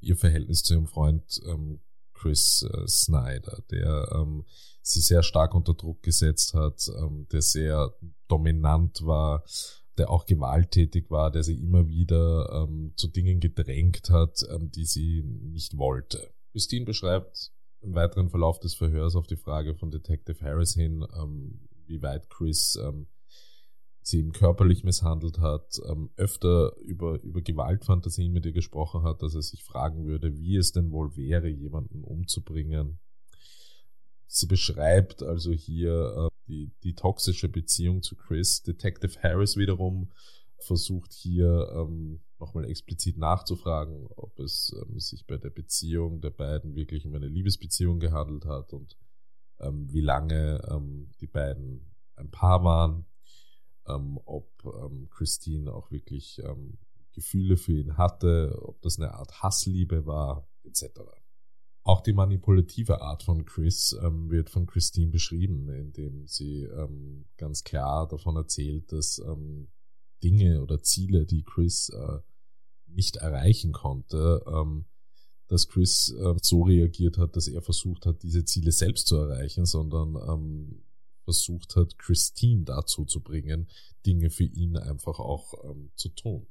ihr 0.00 0.18
Verhältnis 0.18 0.62
zu 0.62 0.74
ihrem 0.74 0.86
Freund 0.86 1.40
ähm, 1.46 1.80
Chris 2.12 2.62
äh, 2.62 2.86
Snyder, 2.86 3.62
der 3.70 4.12
ähm, 4.14 4.44
sie 4.82 5.00
sehr 5.00 5.22
stark 5.22 5.54
unter 5.54 5.72
Druck 5.72 6.02
gesetzt 6.02 6.52
hat, 6.52 6.90
ähm, 6.98 7.26
der 7.32 7.40
sehr 7.40 7.94
dominant 8.28 9.00
war, 9.06 9.44
der 9.96 10.10
auch 10.10 10.26
gewalttätig 10.26 11.10
war, 11.10 11.30
der 11.30 11.42
sie 11.42 11.58
immer 11.58 11.88
wieder 11.88 12.50
ähm, 12.52 12.92
zu 12.96 13.08
Dingen 13.08 13.40
gedrängt 13.40 14.10
hat, 14.10 14.46
die 14.74 14.84
sie 14.84 15.22
nicht 15.22 15.78
wollte. 15.78 16.34
Christine 16.52 16.84
beschreibt 16.84 17.50
im 17.80 17.94
weiteren 17.94 18.28
Verlauf 18.28 18.60
des 18.60 18.74
Verhörs 18.74 19.16
auf 19.16 19.26
die 19.26 19.36
Frage 19.36 19.74
von 19.74 19.90
Detective 19.90 20.44
Harris 20.44 20.74
hin, 20.74 21.02
ähm, 21.18 21.66
wie 21.90 22.02
weit 22.02 22.30
Chris 22.30 22.76
ähm, 22.76 23.08
sie 24.02 24.18
ihm 24.18 24.32
körperlich 24.32 24.82
misshandelt 24.84 25.38
hat, 25.38 25.78
ähm, 25.88 26.10
öfter 26.16 26.76
über, 26.78 27.20
über 27.22 27.42
Gewaltfantasien 27.42 28.32
mit 28.32 28.46
ihr 28.46 28.52
gesprochen 28.52 29.02
hat, 29.02 29.22
dass 29.22 29.34
er 29.34 29.42
sich 29.42 29.62
fragen 29.62 30.06
würde, 30.06 30.38
wie 30.38 30.56
es 30.56 30.72
denn 30.72 30.90
wohl 30.90 31.16
wäre, 31.16 31.48
jemanden 31.48 32.02
umzubringen. 32.02 32.98
Sie 34.26 34.46
beschreibt 34.46 35.22
also 35.22 35.52
hier 35.52 36.14
äh, 36.16 36.28
die, 36.48 36.72
die 36.82 36.94
toxische 36.94 37.48
Beziehung 37.48 38.02
zu 38.02 38.16
Chris. 38.16 38.62
Detective 38.62 39.20
Harris 39.22 39.56
wiederum 39.56 40.10
versucht 40.58 41.12
hier 41.12 41.70
ähm, 41.74 42.20
nochmal 42.38 42.64
explizit 42.64 43.18
nachzufragen, 43.18 44.06
ob 44.16 44.38
es 44.38 44.74
ähm, 44.80 44.98
sich 44.98 45.26
bei 45.26 45.36
der 45.36 45.50
Beziehung 45.50 46.20
der 46.20 46.30
beiden 46.30 46.74
wirklich 46.74 47.06
um 47.06 47.14
eine 47.14 47.28
Liebesbeziehung 47.28 47.98
gehandelt 47.98 48.46
hat 48.46 48.72
und 48.72 48.96
ähm, 49.60 49.92
wie 49.92 50.00
lange 50.00 50.60
ähm, 50.70 51.10
die 51.20 51.26
beiden 51.26 51.90
ein 52.16 52.30
Paar 52.30 52.64
waren, 52.64 53.06
ähm, 53.86 54.18
ob 54.24 54.50
ähm, 54.64 55.08
Christine 55.10 55.72
auch 55.72 55.90
wirklich 55.90 56.40
ähm, 56.44 56.78
Gefühle 57.12 57.56
für 57.56 57.72
ihn 57.72 57.96
hatte, 57.96 58.58
ob 58.62 58.80
das 58.82 58.98
eine 58.98 59.14
Art 59.14 59.42
Hassliebe 59.42 60.06
war, 60.06 60.48
etc. 60.64 61.00
Auch 61.82 62.02
die 62.02 62.12
manipulative 62.12 63.00
Art 63.00 63.22
von 63.22 63.44
Chris 63.44 63.96
ähm, 64.02 64.30
wird 64.30 64.50
von 64.50 64.66
Christine 64.66 65.10
beschrieben, 65.10 65.68
indem 65.70 66.26
sie 66.26 66.64
ähm, 66.64 67.26
ganz 67.36 67.64
klar 67.64 68.06
davon 68.06 68.36
erzählt, 68.36 68.92
dass 68.92 69.18
ähm, 69.18 69.68
Dinge 70.22 70.62
oder 70.62 70.82
Ziele, 70.82 71.26
die 71.26 71.42
Chris 71.42 71.88
äh, 71.88 72.18
nicht 72.86 73.16
erreichen 73.16 73.72
konnte, 73.72 74.44
ähm, 74.46 74.84
dass 75.50 75.66
Chris 75.66 76.14
äh, 76.16 76.34
so 76.40 76.62
reagiert 76.62 77.18
hat, 77.18 77.34
dass 77.34 77.48
er 77.48 77.60
versucht 77.60 78.06
hat, 78.06 78.22
diese 78.22 78.44
Ziele 78.44 78.70
selbst 78.70 79.08
zu 79.08 79.16
erreichen, 79.16 79.66
sondern 79.66 80.14
ähm, 80.14 80.82
versucht 81.24 81.74
hat, 81.74 81.98
Christine 81.98 82.62
dazu 82.62 83.04
zu 83.04 83.20
bringen, 83.20 83.68
Dinge 84.06 84.30
für 84.30 84.44
ihn 84.44 84.76
einfach 84.76 85.18
auch 85.18 85.54
ähm, 85.64 85.90
zu 85.96 86.10
tun. 86.10 86.46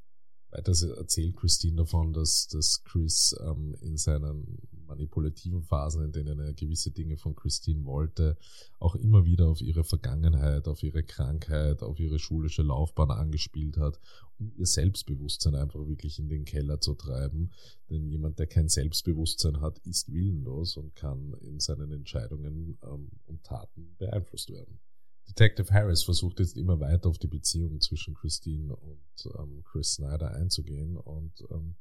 Weiter 0.52 0.74
erzählt 0.98 1.38
Christine 1.38 1.78
davon, 1.78 2.12
dass, 2.12 2.48
dass 2.48 2.84
Chris 2.84 3.34
ähm, 3.42 3.74
in 3.82 3.96
seinen 3.96 4.60
manipulativen 4.90 5.64
Phasen, 5.64 6.04
in 6.04 6.12
denen 6.12 6.40
er 6.40 6.54
gewisse 6.54 6.92
Dinge 6.92 7.16
von 7.16 7.36
Christine 7.36 7.86
wollte, 7.86 8.38
auch 8.80 8.96
immer 8.96 9.26
wieder 9.26 9.48
auf 9.48 9.62
ihre 9.62 9.84
Vergangenheit, 9.84 10.68
auf 10.68 10.84
ihre 10.84 11.04
Krankheit, 11.04 11.82
auf 11.82 12.00
ihre 12.00 12.20
schulische 12.20 12.64
Laufbahn 12.64 13.12
angespielt 13.12 13.78
hat, 13.78 14.00
um 14.40 14.52
ihr 14.56 14.66
Selbstbewusstsein 14.66 15.56
einfach 15.56 15.88
wirklich 15.88 16.20
in 16.20 16.28
den 16.28 16.44
Keller 16.44 16.82
zu 16.82 16.96
treiben. 16.96 17.52
Denn 17.90 18.08
jemand, 18.08 18.40
der 18.40 18.48
kein 18.48 18.68
Selbstbewusstsein 18.68 19.62
hat, 19.62 19.80
ist 19.80 20.12
willenlos 20.12 20.76
und 20.76 20.96
kann 20.96 21.34
in 21.42 21.60
seinen 21.60 21.92
Entscheidungen 21.92 22.78
ähm, 22.84 23.10
und 23.26 23.44
Taten 23.44 23.96
beeinflusst 23.98 24.50
werden. 24.50 24.80
Detective 25.30 25.72
Harris 25.72 26.04
versucht 26.04 26.40
jetzt 26.40 26.58
immer 26.58 26.80
weiter 26.80 27.08
auf 27.08 27.20
die 27.20 27.28
Beziehung 27.28 27.80
zwischen 27.82 28.16
Christine 28.16 28.76
und 28.76 29.32
ähm, 29.38 29.64
Chris 29.64 29.94
Snyder 29.94 30.32
einzugehen 30.32 30.98
und 30.98 31.46
ähm, 31.52 31.76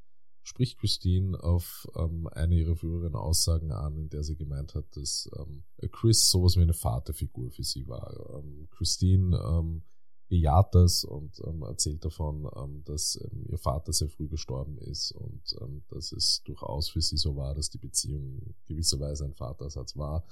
spricht 0.48 0.78
Christine 0.78 1.38
auf 1.42 1.86
ähm, 1.94 2.26
eine 2.28 2.54
ihrer 2.54 2.74
früheren 2.74 3.14
Aussagen 3.14 3.70
an, 3.70 3.98
in 3.98 4.08
der 4.08 4.24
sie 4.24 4.34
gemeint 4.34 4.74
hat, 4.74 4.96
dass 4.96 5.30
ähm, 5.38 5.62
Chris 5.92 6.30
sowas 6.30 6.56
wie 6.56 6.62
eine 6.62 6.72
Vaterfigur 6.72 7.50
für 7.50 7.62
sie 7.62 7.86
war. 7.86 8.34
Ähm, 8.34 8.66
Christine 8.70 9.36
ähm, 9.36 9.82
bejaht 10.28 10.74
das 10.74 11.04
und 11.04 11.38
ähm, 11.46 11.62
erzählt 11.62 12.02
davon, 12.04 12.48
ähm, 12.56 12.82
dass 12.84 13.20
ihr 13.46 13.58
Vater 13.58 13.92
sehr 13.92 14.08
früh 14.08 14.26
gestorben 14.26 14.78
ist 14.78 15.12
und 15.12 15.54
dass 15.90 16.12
es 16.12 16.42
durchaus 16.44 16.88
für 16.88 17.02
sie 17.02 17.18
so 17.18 17.36
war, 17.36 17.54
dass 17.54 17.68
die 17.68 17.78
Beziehung 17.78 18.38
in 18.38 18.54
gewisser 18.66 18.98
Weise 19.00 19.26
ein 19.26 19.34
Vatersatz 19.34 19.96
war, 19.96 20.24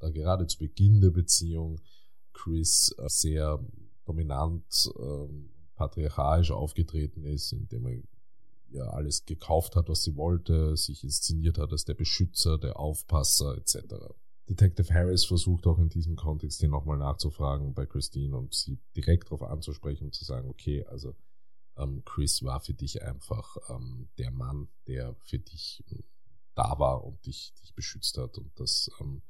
da 0.00 0.10
gerade 0.10 0.46
zu 0.46 0.58
Beginn 0.58 1.00
der 1.00 1.10
Beziehung 1.10 1.80
Chris 2.32 2.92
äh, 2.98 3.08
sehr 3.08 3.64
dominant, 4.04 4.64
patriarchalisch 5.76 6.50
aufgetreten 6.50 7.22
ist, 7.22 7.52
indem 7.52 7.86
er 7.86 8.02
ja 8.72 8.84
alles 8.84 9.24
gekauft 9.24 9.76
hat, 9.76 9.88
was 9.88 10.02
sie 10.02 10.16
wollte, 10.16 10.76
sich 10.76 11.04
inszeniert 11.04 11.58
hat 11.58 11.72
als 11.72 11.84
der 11.84 11.94
Beschützer, 11.94 12.58
der 12.58 12.78
Aufpasser 12.78 13.56
etc. 13.56 13.94
Detective 14.48 14.92
Harris 14.92 15.24
versucht 15.24 15.66
auch 15.66 15.78
in 15.78 15.88
diesem 15.88 16.16
Kontext 16.16 16.60
hier 16.60 16.68
nochmal 16.68 16.98
nachzufragen 16.98 17.72
bei 17.74 17.86
Christine 17.86 18.36
und 18.36 18.54
sie 18.54 18.80
direkt 18.96 19.26
darauf 19.26 19.42
anzusprechen 19.42 20.06
und 20.06 20.14
zu 20.14 20.24
sagen, 20.24 20.48
okay, 20.48 20.84
also 20.86 21.14
ähm, 21.76 22.02
Chris 22.04 22.42
war 22.42 22.60
für 22.60 22.74
dich 22.74 23.02
einfach 23.02 23.56
ähm, 23.68 24.08
der 24.18 24.30
Mann, 24.30 24.68
der 24.86 25.14
für 25.24 25.38
dich 25.38 25.84
ähm, 25.90 26.02
da 26.54 26.78
war 26.78 27.04
und 27.04 27.24
dich, 27.26 27.54
dich 27.62 27.74
beschützt 27.74 28.18
hat 28.18 28.38
und 28.38 28.50
das 28.58 28.90
ähm, 29.00 29.22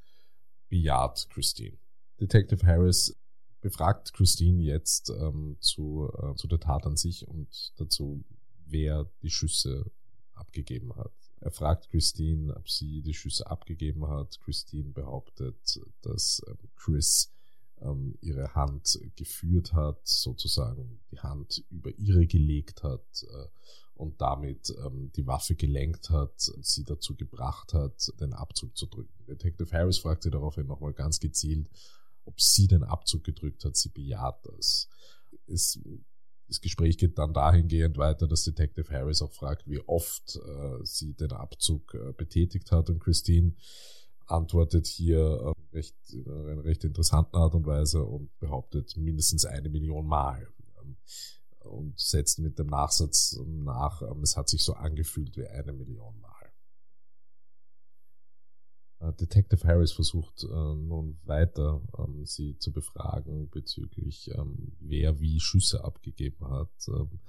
bejaht 0.69 1.29
Christine. 1.31 1.79
Detective 2.19 2.67
Harris 2.67 3.17
befragt 3.61 4.13
Christine 4.15 4.63
jetzt 4.63 5.11
ähm, 5.11 5.57
zu, 5.61 6.11
äh, 6.19 6.35
zu 6.35 6.49
der 6.49 6.61
Tat 6.61 6.87
an 6.87 6.97
sich 6.97 7.29
und 7.29 7.73
dazu, 7.77 8.25
wer 8.71 9.11
die 9.23 9.31
Schüsse 9.31 9.91
abgegeben 10.35 10.95
hat. 10.97 11.13
Er 11.41 11.51
fragt 11.51 11.89
Christine, 11.91 12.55
ob 12.57 12.69
sie 12.69 13.03
die 13.03 13.15
Schüsse 13.15 13.47
abgegeben 13.47 14.09
hat. 14.09 14.39
Christine 14.41 14.91
behauptet, 14.91 15.81
dass 16.03 16.43
ähm, 16.47 16.59
Chris 16.77 17.33
ähm, 17.81 18.19
ihre 18.21 18.55
Hand 18.55 18.99
geführt 19.17 19.73
hat, 19.73 20.07
sozusagen 20.07 21.01
die 21.11 21.21
Hand 21.21 21.65
über 21.71 21.91
ihre 21.99 22.27
gelegt 22.27 22.83
hat 22.83 23.23
äh, 23.23 23.47
und 23.95 24.21
damit 24.21 24.75
ähm, 24.85 25.13
die 25.17 25.27
Waffe 25.27 25.55
gelenkt 25.55 26.11
hat, 26.11 26.41
sie 26.41 26.85
dazu 26.85 27.17
gebracht 27.17 27.73
hat, 27.73 28.11
den 28.21 28.33
Abzug 28.33 28.77
zu 28.77 28.87
drücken. 28.87 29.25
Detective 29.27 29.71
Harris 29.73 29.99
fragt 29.99 30.23
sie 30.23 30.31
daraufhin 30.31 30.67
nochmal 30.67 30.93
ganz 30.93 31.21
gezielt, 31.21 31.71
ob 32.25 32.41
sie 32.41 32.67
den 32.67 32.83
Abzug 32.83 33.25
gedrückt 33.25 33.65
hat. 33.65 33.77
Sie 33.77 33.91
bejaht 33.91 34.47
das. 34.47 34.89
Es, 35.47 35.79
das 36.51 36.61
Gespräch 36.61 36.99
geht 36.99 37.17
dann 37.17 37.33
dahingehend 37.33 37.97
weiter, 37.97 38.27
dass 38.27 38.43
Detective 38.43 38.93
Harris 38.93 39.23
auch 39.23 39.33
fragt, 39.33 39.69
wie 39.69 39.81
oft 39.87 40.37
äh, 40.37 40.85
sie 40.85 41.15
den 41.15 41.31
Abzug 41.31 41.95
äh, 41.95 42.13
betätigt 42.13 42.73
hat. 42.73 42.91
Und 42.91 42.99
Christine 42.99 43.53
antwortet 44.27 44.89
hier 44.89 45.21
äh, 45.21 45.77
recht, 45.77 45.95
in 46.13 46.29
einer 46.29 46.65
recht 46.65 46.83
interessanten 46.83 47.37
Art 47.37 47.55
und 47.55 47.67
Weise 47.67 48.05
und 48.05 48.37
behauptet 48.41 48.97
mindestens 48.97 49.45
eine 49.45 49.69
Million 49.69 50.07
Mal. 50.07 50.49
Ähm, 50.83 50.97
und 51.61 52.01
setzt 52.01 52.41
mit 52.41 52.59
dem 52.59 52.67
Nachsatz 52.67 53.39
nach, 53.47 54.03
ähm, 54.03 54.23
es 54.23 54.37
hat 54.37 54.49
sich 54.49 54.65
so 54.65 54.75
angefühlt 54.75 55.37
wie 55.37 55.47
eine 55.47 55.73
Million 55.73 56.21
Mal. 56.21 56.30
Äh, 59.01 59.13
Detective 59.15 59.67
Harris 59.67 59.93
versucht 59.93 60.45
äh, 60.45 60.47
nun 60.47 61.19
weiter, 61.25 61.81
ähm, 61.99 62.25
sie 62.25 62.59
zu 62.59 62.73
befragen 62.73 63.49
bezüglich, 63.51 64.31
ähm, 64.35 64.73
wer 64.81 65.21
wie 65.21 65.41
Schüsse 65.41 65.85
abgegeben 65.85 66.49
hat. 66.49 66.71
Ähm, 66.89 67.21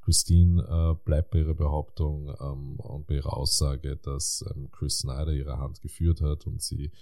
Christine 0.00 0.62
äh, 0.62 1.04
bleibt 1.04 1.32
bei 1.32 1.40
ihrer 1.40 1.54
Behauptung 1.54 2.28
ähm, 2.40 2.78
und 2.78 3.08
bei 3.08 3.16
ihrer 3.16 3.36
Aussage, 3.36 3.96
dass 3.96 4.44
ähm, 4.54 4.70
Chris 4.70 4.98
Snyder 4.98 5.32
ihre 5.32 5.58
Hand 5.58 5.80
geführt 5.82 6.20
hat 6.20 6.46
und 6.46 6.62
sie 6.62 6.92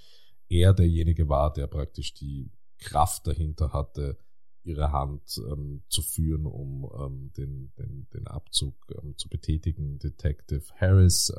er 0.48 0.72
derjenige 0.72 1.28
war, 1.28 1.52
der 1.52 1.66
praktisch 1.66 2.14
die 2.14 2.50
Kraft 2.78 3.26
dahinter 3.26 3.72
hatte, 3.72 4.18
ihre 4.62 4.92
Hand 4.92 5.38
ähm, 5.50 5.82
zu 5.88 6.00
führen, 6.00 6.46
um 6.46 7.30
den, 7.36 7.72
den, 7.76 8.06
den 8.14 8.26
Abzug 8.26 8.74
zu 9.16 9.28
betätigen. 9.28 9.98
Detective 9.98 10.64
Harris 10.78 11.32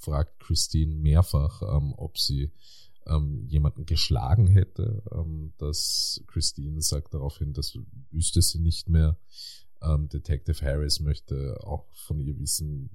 fragt 0.00 0.40
Christine 0.40 0.94
mehrfach, 0.94 1.62
ähm, 1.62 1.92
ob 1.96 2.18
sie 2.18 2.50
ähm, 3.06 3.46
jemanden 3.48 3.86
geschlagen 3.86 4.46
hätte. 4.46 5.02
Ähm, 5.12 5.52
dass 5.58 6.22
Christine 6.26 6.80
sagt 6.80 7.14
daraufhin, 7.14 7.52
das 7.52 7.78
wüsste 8.10 8.42
sie 8.42 8.58
nicht 8.58 8.88
mehr. 8.88 9.18
Ähm, 9.82 10.08
Detective 10.08 10.64
Harris 10.64 11.00
möchte 11.00 11.58
auch 11.64 11.86
von 11.92 12.18
ihr 12.20 12.38
wissen, 12.38 12.90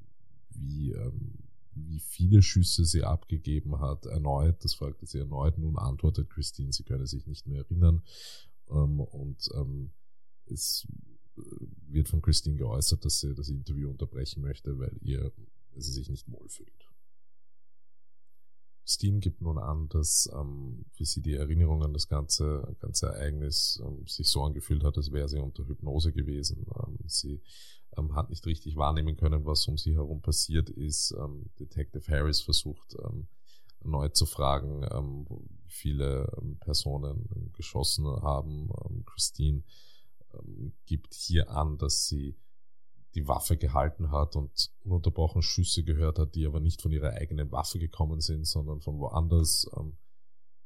wie, 0.49 0.91
ähm, 0.91 1.39
wie 1.73 1.99
viele 1.99 2.41
Schüsse 2.41 2.85
sie 2.85 3.03
abgegeben 3.03 3.79
hat. 3.79 4.05
Erneut, 4.05 4.63
das 4.63 4.73
fragte 4.73 5.05
sie 5.05 5.19
erneut. 5.19 5.57
Nun 5.57 5.77
antwortet 5.77 6.29
Christine, 6.29 6.73
sie 6.73 6.83
könne 6.83 7.07
sich 7.07 7.27
nicht 7.27 7.47
mehr 7.47 7.59
erinnern. 7.59 8.01
Ähm, 8.69 8.99
und 8.99 9.49
es 10.47 10.87
äh, 11.37 11.41
wird 11.87 12.07
von 12.07 12.21
Christine 12.21 12.57
geäußert, 12.57 13.05
dass 13.05 13.19
sie 13.19 13.35
das 13.35 13.49
Interview 13.49 13.89
unterbrechen 13.89 14.41
möchte, 14.41 14.77
weil 14.79 14.97
ihr 15.01 15.31
sie 15.75 15.91
sich 15.91 16.09
nicht 16.09 16.31
wohlfühlt. 16.31 16.84
Steam 18.87 19.19
gibt 19.19 19.41
nun 19.41 19.57
an, 19.57 19.89
dass 19.89 20.29
ähm, 20.33 20.85
für 20.91 21.05
sie 21.05 21.21
die 21.21 21.33
Erinnerung 21.33 21.83
an 21.83 21.93
das 21.93 22.07
ganze, 22.07 22.75
ganze 22.79 23.07
Ereignis 23.07 23.81
ähm, 23.83 24.05
sich 24.05 24.29
so 24.29 24.43
angefühlt 24.43 24.83
hat, 24.83 24.97
als 24.97 25.11
wäre 25.11 25.27
sie 25.27 25.39
unter 25.39 25.67
Hypnose 25.67 26.13
gewesen. 26.13 26.67
Ähm, 26.85 26.99
sie 27.07 27.41
ähm, 27.97 28.13
hat 28.15 28.29
nicht 28.29 28.45
richtig 28.45 28.75
wahrnehmen 28.75 29.17
können, 29.17 29.45
was 29.45 29.67
um 29.67 29.77
sie 29.77 29.95
herum 29.95 30.21
passiert 30.21 30.69
ist. 30.69 31.15
Ähm, 31.17 31.49
Detective 31.59 32.11
Harris 32.11 32.41
versucht 32.41 32.95
ähm, 33.03 33.27
erneut 33.83 34.15
zu 34.15 34.25
fragen, 34.25 34.81
wie 35.29 35.69
viele 35.69 36.27
Personen 36.59 37.51
geschossen 37.53 38.07
haben. 38.07 38.69
Christine 39.05 39.61
gibt 40.87 41.13
hier 41.13 41.51
an, 41.51 41.77
dass 41.77 42.07
sie 42.07 42.35
die 43.15 43.27
Waffe 43.27 43.57
gehalten 43.57 44.11
hat 44.11 44.35
und 44.35 44.71
ununterbrochen 44.83 45.41
Schüsse 45.41 45.83
gehört 45.83 46.19
hat, 46.19 46.35
die 46.35 46.45
aber 46.45 46.59
nicht 46.59 46.81
von 46.81 46.91
ihrer 46.91 47.13
eigenen 47.13 47.51
Waffe 47.51 47.79
gekommen 47.79 48.19
sind, 48.21 48.45
sondern 48.45 48.81
von 48.81 48.99
woanders. 48.99 49.69
Ähm, 49.77 49.93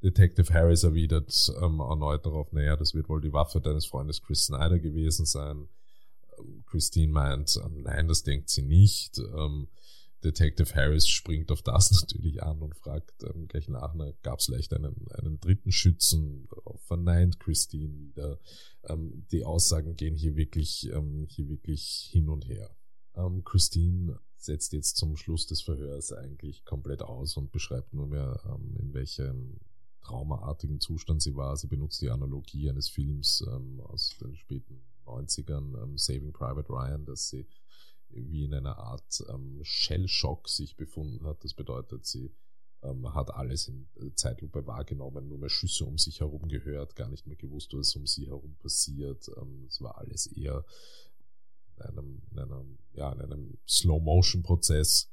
Detective 0.02 0.54
Harris 0.54 0.84
erwidert 0.84 1.52
ähm, 1.62 1.82
erneut 1.82 2.26
darauf, 2.26 2.54
naja, 2.54 2.78
das 2.78 2.94
wird 2.94 3.10
wohl 3.10 3.20
die 3.20 3.34
Waffe 3.34 3.60
deines 3.60 3.86
Freundes 3.86 4.22
Chris 4.22 4.46
Snyder 4.46 4.80
gewesen 4.80 5.26
sein. 5.26 5.68
Ähm, 6.38 6.64
Christine 6.68 7.12
meint, 7.12 7.60
ähm, 7.64 7.82
nein, 7.84 8.08
das 8.08 8.24
denkt 8.24 8.50
sie 8.50 8.62
nicht. 8.62 9.20
Ähm, 9.20 9.68
Detective 10.24 10.74
Harris 10.76 11.08
springt 11.08 11.52
auf 11.52 11.62
das 11.62 11.92
natürlich 12.02 12.44
an 12.44 12.62
und 12.62 12.76
fragt 12.76 13.24
ähm, 13.24 13.48
gleich 13.48 13.68
nach, 13.68 13.96
gab 14.22 14.40
es 14.40 14.46
vielleicht 14.46 14.74
einen, 14.74 14.96
einen 15.12 15.40
dritten 15.40 15.72
Schützen? 15.72 16.48
Verneint 16.86 17.40
Christine 17.40 17.98
wieder. 18.00 18.40
Ähm, 18.84 19.26
die 19.32 19.46
Aussagen 19.46 19.96
gehen 19.96 20.16
hier 20.16 20.36
wirklich, 20.36 20.90
ähm, 20.92 21.26
hier 21.30 21.50
wirklich 21.50 22.10
hin 22.12 22.30
und 22.30 22.48
her. 22.48 22.76
Ähm, 23.16 23.44
Christine 23.44 24.20
setzt 24.38 24.74
jetzt 24.74 24.98
zum 24.98 25.18
Schluss 25.18 25.48
des 25.48 25.62
Verhörs 25.62 26.14
eigentlich 26.14 26.66
komplett 26.66 27.02
aus 27.02 27.36
und 27.38 27.52
beschreibt 27.52 27.94
nur 27.94 28.08
mehr, 28.08 28.42
ähm, 28.46 28.76
in 28.80 28.94
welchem 28.94 29.60
traumaartigen 30.02 30.80
Zustand 30.80 31.22
sie 31.22 31.36
war. 31.36 31.56
Sie 31.58 31.68
benutzt 31.68 32.02
die 32.02 32.10
Analogie 32.10 32.70
eines 32.70 32.90
Films 32.90 33.46
ähm, 33.48 33.82
aus 33.82 34.16
den 34.22 34.36
späten 34.36 34.82
90ern, 35.06 35.98
Saving 35.98 36.32
Private 36.32 36.70
Ryan, 36.70 37.06
dass 37.06 37.30
sie 37.30 37.46
wie 38.10 38.46
in 38.46 38.54
einer 38.54 38.78
Art 38.78 39.24
ähm, 39.30 39.60
Shell-Shock 39.64 40.50
sich 40.50 40.76
befunden 40.76 41.26
hat. 41.26 41.44
Das 41.44 41.54
bedeutet, 41.54 42.06
sie 42.06 42.32
ähm, 42.82 43.14
hat 43.14 43.34
alles 43.34 43.68
in 43.68 43.88
Zeitlupe 44.16 44.66
wahrgenommen, 44.66 45.28
nur 45.28 45.38
mehr 45.38 45.50
Schüsse 45.50 45.86
um 45.86 45.98
sich 45.98 46.22
herum 46.22 46.48
gehört, 46.48 46.96
gar 46.96 47.10
nicht 47.10 47.28
mehr 47.28 47.36
gewusst, 47.36 47.74
was 47.74 47.96
um 47.96 48.08
sie 48.08 48.28
herum 48.28 48.56
passiert. 48.56 49.30
Ähm, 49.38 49.66
es 49.68 49.82
war 49.82 49.98
alles 49.98 50.28
eher 50.28 50.66
in 51.78 51.84
einem, 51.84 52.22
in 52.32 52.40
einem, 52.40 52.78
ja, 52.94 53.12
in 53.12 53.22
einem 53.22 53.58
Slow-Motion-Prozess. 53.68 55.10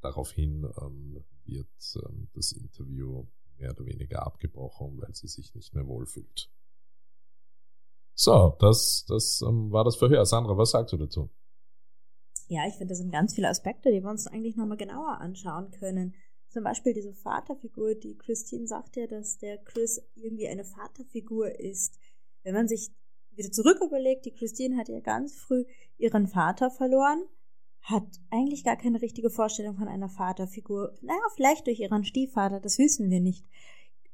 Daraufhin 0.00 0.68
ähm, 0.80 1.24
wird 1.44 1.96
ähm, 2.06 2.28
das 2.34 2.52
Interview 2.52 3.26
mehr 3.58 3.70
oder 3.70 3.86
weniger 3.86 4.26
abgebrochen, 4.26 5.00
weil 5.00 5.14
sie 5.14 5.28
sich 5.28 5.54
nicht 5.54 5.74
mehr 5.74 5.86
wohlfühlt. 5.86 6.50
So, 8.14 8.56
das, 8.58 9.04
das 9.08 9.42
ähm, 9.42 9.70
war 9.72 9.84
das 9.84 9.96
Verhör. 9.96 10.24
Sandra, 10.26 10.56
was 10.56 10.70
sagst 10.70 10.92
du 10.92 10.96
dazu? 10.96 11.30
Ja, 12.52 12.66
ich 12.68 12.74
finde, 12.74 12.88
das 12.88 12.98
sind 12.98 13.10
ganz 13.10 13.34
viele 13.34 13.48
Aspekte, 13.48 13.90
die 13.90 14.02
wir 14.02 14.10
uns 14.10 14.26
eigentlich 14.26 14.56
nochmal 14.56 14.76
genauer 14.76 15.22
anschauen 15.22 15.70
können. 15.70 16.14
Zum 16.50 16.64
Beispiel 16.64 16.92
diese 16.92 17.14
Vaterfigur, 17.14 17.94
die 17.94 18.18
Christine 18.18 18.66
sagt 18.66 18.96
ja, 18.96 19.06
dass 19.06 19.38
der 19.38 19.56
Chris 19.56 20.02
irgendwie 20.16 20.46
eine 20.48 20.66
Vaterfigur 20.66 21.58
ist. 21.58 21.98
Wenn 22.42 22.52
man 22.52 22.68
sich 22.68 22.90
wieder 23.30 23.50
zurück 23.50 23.78
überlegt, 23.82 24.26
die 24.26 24.34
Christine 24.34 24.76
hat 24.76 24.90
ja 24.90 25.00
ganz 25.00 25.34
früh 25.34 25.64
ihren 25.96 26.26
Vater 26.26 26.70
verloren, 26.70 27.22
hat 27.80 28.04
eigentlich 28.30 28.64
gar 28.64 28.76
keine 28.76 29.00
richtige 29.00 29.30
Vorstellung 29.30 29.78
von 29.78 29.88
einer 29.88 30.10
Vaterfigur. 30.10 30.98
Naja, 31.00 31.22
vielleicht 31.34 31.66
durch 31.66 31.80
ihren 31.80 32.04
Stiefvater, 32.04 32.60
das 32.60 32.78
wissen 32.78 33.08
wir 33.08 33.20
nicht. 33.20 33.46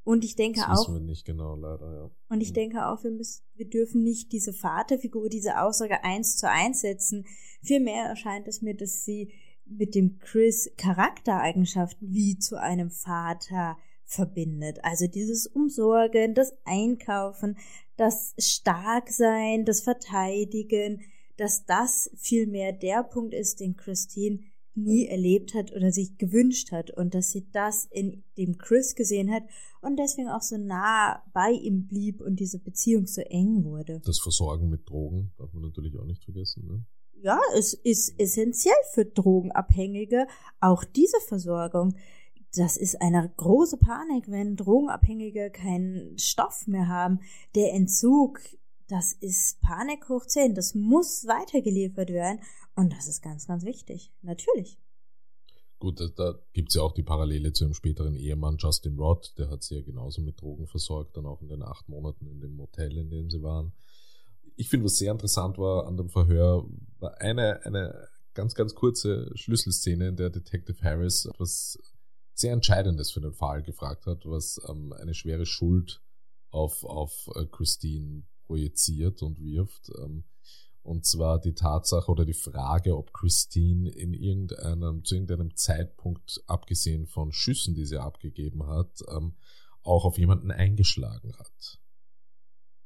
Und 0.05 0.25
ich 0.25 0.37
denke 0.37 0.61
das 0.61 0.69
auch. 0.69 0.89
Wissen 0.89 0.95
wir 0.95 1.01
nicht 1.01 1.25
genau, 1.25 1.55
leider, 1.55 1.93
ja. 1.93 2.11
Und 2.29 2.41
ich 2.41 2.49
hm. 2.49 2.55
denke 2.55 2.87
auch, 2.87 3.05
wir 3.05 3.11
müssen, 3.11 3.43
wir 3.55 3.69
dürfen 3.69 4.03
nicht 4.03 4.33
diese 4.33 4.53
Vaterfigur, 4.53 5.29
diese 5.29 5.61
Aussage 5.61 6.03
eins 6.03 6.37
zu 6.37 6.49
eins 6.49 6.81
setzen. 6.81 7.27
Vielmehr 7.63 8.07
erscheint 8.07 8.49
es 8.49 8.63
mir, 8.63 8.75
dass 8.75 9.05
sie 9.05 9.33
mit 9.67 9.95
dem 9.95 10.19
Chris 10.19 10.71
Charaktereigenschaften 10.77 12.13
wie 12.13 12.39
zu 12.39 12.59
einem 12.59 12.91
Vater 12.91 13.77
verbindet. 14.05 14.79
Also 14.83 15.07
dieses 15.07 15.47
Umsorgen, 15.47 16.35
das 16.35 16.55
Einkaufen, 16.65 17.59
das 17.97 18.35
Starksein, 18.39 19.65
das 19.67 19.83
Verteidigen, 19.83 21.03
dass 21.37 21.67
das 21.67 22.11
vielmehr 22.17 22.73
der 22.73 23.03
Punkt 23.05 23.35
ist, 23.35 23.61
den 23.61 23.77
Christine 23.77 24.41
nie 24.83 25.07
erlebt 25.07 25.55
hat 25.55 25.73
oder 25.73 25.93
sich 25.93 26.17
gewünscht 26.19 26.73
hat 26.73 26.91
und 26.91 27.15
dass 27.15 27.31
sie 27.31 27.47
das 27.53 27.87
in 27.87 28.25
dem 28.37 28.59
Chris 28.59 28.95
gesehen 28.95 29.31
hat 29.31 29.45
und 29.81 29.99
deswegen 29.99 30.29
auch 30.29 30.43
so 30.43 30.57
nah 30.57 31.23
bei 31.33 31.51
ihm 31.51 31.87
blieb 31.87 32.21
und 32.21 32.41
diese 32.41 32.59
Beziehung 32.59 33.07
so 33.07 33.21
eng 33.23 33.65
wurde. 33.65 34.01
Das 34.05 34.19
Versorgen 34.19 34.69
mit 34.69 34.89
Drogen 34.89 35.33
darf 35.39 35.53
man 35.53 35.63
natürlich 35.63 35.99
auch 35.99 36.05
nicht 36.05 36.25
vergessen. 36.25 36.67
Ne? 36.67 36.85
Ja, 37.21 37.41
es 37.57 37.75
ist 37.75 38.19
essentiell 38.19 38.75
für 38.93 39.05
Drogenabhängige, 39.05 40.27
auch 40.61 40.85
diese 40.85 41.19
Versorgung. 41.27 41.95
Das 42.55 42.77
ist 42.77 43.01
eine 43.03 43.31
große 43.37 43.77
Panik, 43.77 44.31
wenn 44.31 44.57
Drogenabhängige 44.57 45.51
keinen 45.51 46.19
Stoff 46.19 46.67
mehr 46.67 46.89
haben. 46.89 47.21
Der 47.55 47.75
Entzug, 47.75 48.41
das 48.89 49.13
ist 49.13 49.61
Panik 49.61 50.09
hoch 50.09 50.25
10. 50.25 50.55
Das 50.55 50.75
muss 50.75 51.27
weitergeliefert 51.27 52.11
werden. 52.11 52.41
Und 52.79 52.93
das 52.93 53.09
ist 53.09 53.23
ganz, 53.23 53.49
ganz 53.49 53.65
wichtig. 53.65 54.13
Natürlich. 54.23 54.79
Gut, 55.81 55.99
da, 55.99 56.07
da 56.15 56.39
gibt 56.53 56.69
es 56.69 56.77
ja 56.77 56.83
auch 56.83 56.93
die 56.93 57.03
Parallele 57.03 57.53
zu 57.53 57.65
ihrem 57.65 57.75
späteren 57.75 58.15
Ehemann 58.15 58.57
Justin 58.57 58.97
Roth, 58.97 59.37
der 59.37 59.51
hat 59.51 59.65
sie 59.65 59.75
ja 59.75 59.83
genauso 59.83 60.23
mit 60.23 60.41
Drogen 60.41 60.69
versorgt, 60.69 61.17
dann 61.17 61.27
auch 61.27 61.43
in 61.43 61.49
den 61.49 61.65
acht 61.65 61.89
Monaten 61.89 62.29
in 62.29 62.41
dem 62.41 62.55
Motel, 62.55 62.97
in 62.97 63.11
dem 63.11 63.31
sie 63.31 63.43
waren. 63.43 63.73
Ich 64.55 64.69
finde, 64.69 64.85
was 64.85 64.97
sehr 64.97 65.11
interessant 65.11 65.59
war 65.59 65.89
an 65.89 65.97
dem 65.97 66.09
Verhör, 66.09 66.69
war 67.01 67.21
eine, 67.21 67.65
eine 67.67 68.07
ganz, 68.35 68.55
ganz 68.55 68.77
kurze 68.77 69.29
Schlüsselszene, 69.35 70.07
in 70.07 70.17
der 70.17 70.31
Detective 70.31 70.81
Harris 70.81 71.25
etwas 71.25 71.81
sehr 72.35 72.53
Entscheidendes 72.53 73.11
für 73.11 73.21
den 73.21 73.35
Fall 73.35 73.65
gefragt 73.65 74.07
hat, 74.07 74.25
was 74.25 74.61
ähm, 74.69 74.93
eine 74.93 75.15
schwere 75.15 75.47
Schuld 75.47 76.01
auf, 76.51 76.85
auf 76.85 77.29
äh, 77.35 77.45
Christine 77.47 78.23
projiziert 78.47 79.21
und 79.23 79.41
wirft. 79.41 79.91
Ähm, 79.99 80.23
und 80.89 81.05
zwar 81.05 81.39
die 81.39 81.55
Tatsache 81.55 82.11
oder 82.11 82.25
die 82.25 82.33
Frage, 82.33 82.97
ob 82.97 83.13
Christine 83.13 83.91
in 83.91 84.15
irgendeinem, 84.15 85.05
zu 85.05 85.15
irgendeinem 85.15 85.55
Zeitpunkt, 85.55 86.43
abgesehen 86.47 87.07
von 87.07 87.31
Schüssen, 87.31 87.75
die 87.75 87.85
sie 87.85 88.01
abgegeben 88.01 88.67
hat, 88.67 89.03
ähm, 89.09 89.35
auch 89.83 90.05
auf 90.05 90.19
jemanden 90.19 90.51
eingeschlagen 90.51 91.37
hat. 91.39 91.79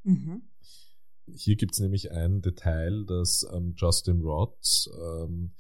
Mhm. 0.03 0.43
Hier 1.27 1.57
gibt's 1.57 1.79
nämlich 1.79 2.11
ein 2.11 2.43
Detail, 2.43 3.05
dass 3.05 3.47
ähm, 3.53 3.75
Justin 3.77 4.21
Roth 4.23 4.91
ähm, 5.01 5.53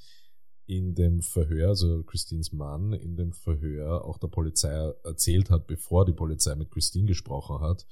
in 0.66 0.94
dem 0.94 1.22
Verhör, 1.22 1.68
also 1.68 2.02
Christines 2.02 2.52
Mann, 2.52 2.92
in 2.92 3.16
dem 3.16 3.32
Verhör 3.32 4.04
auch 4.04 4.18
der 4.18 4.28
Polizei 4.28 4.70
erzählt 5.04 5.50
hat, 5.50 5.66
bevor 5.66 6.04
die 6.04 6.12
Polizei 6.12 6.54
mit 6.56 6.70
Christine 6.70 7.06
gesprochen 7.06 7.60
hat. 7.60 7.86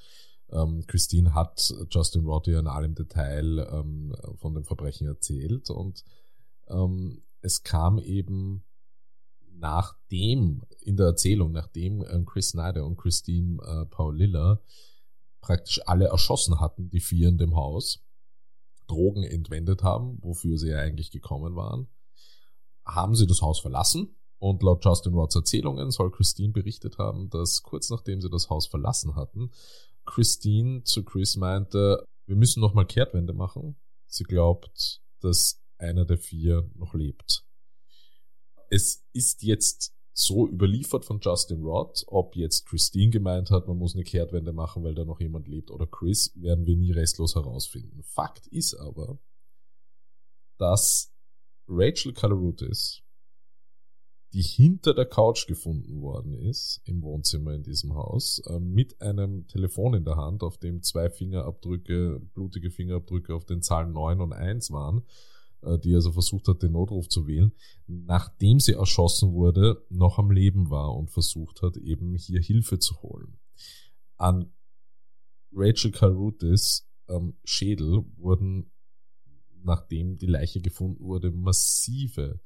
Ähm, 0.53 0.85
Christine 0.87 1.35
hat 1.35 1.73
Justin 1.91 2.27
ja 2.47 2.61
in 2.61 2.67
allem 2.67 2.95
Detail 2.95 3.69
ähm, 3.73 4.15
von 4.37 4.55
dem 4.55 4.65
Verbrechen 4.65 5.07
erzählt 5.07 5.71
und 5.71 6.05
ähm, 6.69 7.23
es 7.43 7.63
kam 7.63 7.99
eben 7.99 8.65
nachdem, 9.61 10.63
in 10.81 10.97
der 10.97 11.07
Erzählung, 11.07 11.53
nachdem 11.53 12.05
ähm, 12.11 12.25
Chris 12.25 12.51
Snyder 12.51 12.87
und 12.87 12.97
Christine 12.97 13.59
äh, 13.63 13.87
Paulilla 13.87 14.61
praktisch 15.41 15.81
alle 15.87 16.07
erschossen 16.07 16.61
hatten, 16.61 16.91
die 16.91 17.01
vier 17.01 17.29
in 17.29 17.39
dem 17.39 17.57
Haus, 17.57 18.03
Drogen 18.87 19.23
entwendet 19.23 19.83
haben, 19.83 20.19
wofür 20.21 20.59
sie 20.59 20.71
ja 20.71 20.79
eigentlich 20.79 21.11
gekommen 21.11 21.55
waren, 21.55 21.87
haben 22.85 23.15
sie 23.15 23.27
das 23.27 23.41
Haus 23.41 23.61
verlassen 23.61 24.17
und 24.39 24.63
laut 24.63 24.85
Justin 24.85 25.15
Roths 25.15 25.37
Erzählungen 25.37 25.91
soll 25.91 26.11
Christine 26.11 26.53
berichtet 26.53 26.99
haben, 26.99 27.31
dass 27.31 27.63
kurz 27.63 27.91
nachdem 27.91 28.21
sie 28.21 28.31
das 28.31 28.51
Haus 28.51 28.67
verlassen 28.67 29.15
hatten, 29.15 29.53
Christine 30.11 30.83
zu 30.83 31.05
Chris 31.05 31.37
meinte, 31.37 32.05
wir 32.27 32.37
müssen 32.37 32.61
nochmal 32.61 32.87
Kehrtwende 32.87 33.33
machen. 33.33 33.77
Sie 34.07 34.25
glaubt, 34.25 35.01
dass 35.21 35.63
einer 35.79 36.05
der 36.05 36.19
vier 36.19 36.69
noch 36.75 36.95
lebt. 36.95 37.45
Es 38.71 39.07
ist 39.13 39.43
jetzt 39.43 39.95
so 40.13 40.49
überliefert 40.49 41.05
von 41.05 41.21
Justin 41.21 41.63
Roth, 41.63 42.05
ob 42.09 42.35
jetzt 42.35 42.67
Christine 42.67 43.11
gemeint 43.11 43.51
hat, 43.51 43.69
man 43.69 43.79
muss 43.79 43.95
eine 43.95 44.05
Kehrtwende 44.05 44.53
machen, 44.53 44.83
weil 44.83 44.95
da 44.95 45.05
noch 45.05 45.21
jemand 45.21 45.47
lebt, 45.47 45.71
oder 45.71 45.87
Chris, 45.87 46.33
werden 46.35 46.67
wir 46.67 46.77
nie 46.77 46.93
restlos 46.93 47.37
herausfinden. 47.37 48.03
Fakt 48.03 48.49
ist 48.49 48.75
aber, 48.75 49.19
dass 50.59 51.15
Rachel 51.69 52.13
Calarutis, 52.13 53.03
die 54.33 54.43
hinter 54.43 54.95
der 54.95 55.07
Couch 55.07 55.47
gefunden 55.47 56.01
worden 56.01 56.33
ist, 56.35 56.81
im 56.85 57.03
Wohnzimmer 57.03 57.53
in 57.55 57.63
diesem 57.63 57.95
Haus, 57.95 58.41
äh, 58.47 58.61
mit 58.61 59.01
einem 59.01 59.47
Telefon 59.49 59.95
in 59.95 60.05
der 60.05 60.17
Hand, 60.17 60.43
auf 60.43 60.59
dem 60.59 60.83
zwei 60.83 61.11
Fingerabdrücke, 61.11 62.21
blutige 62.35 62.71
Fingerabdrücke 62.71 63.35
auf 63.35 63.45
den 63.45 63.63
Zahlen 63.63 63.93
9 63.93 64.21
und 64.21 64.33
1 64.33 64.71
waren, 64.71 65.03
äh, 65.63 65.79
die 65.79 65.95
also 65.95 66.13
versucht 66.13 66.47
hat, 66.47 66.63
den 66.63 66.73
Notruf 66.73 67.09
zu 67.09 67.27
wählen, 67.27 67.53
nachdem 67.87 68.61
sie 68.61 68.75
erschossen 68.75 69.33
wurde, 69.33 69.85
noch 69.89 70.19
am 70.19 70.31
Leben 70.31 70.71
war 70.71 70.95
und 70.95 71.11
versucht 71.11 71.63
hat, 71.63 71.77
eben 71.77 72.15
hier 72.15 72.41
Hilfe 72.41 72.79
zu 72.79 73.03
holen. 73.03 73.39
An 74.17 74.53
Rachel 75.53 75.91
Carutis 75.91 76.89
ähm, 77.09 77.37
Schädel 77.45 78.05
wurden 78.17 78.71
nachdem 79.63 80.17
die 80.17 80.27
Leiche 80.27 80.61
gefunden 80.61 81.05
wurde, 81.05 81.31
massive 81.31 82.41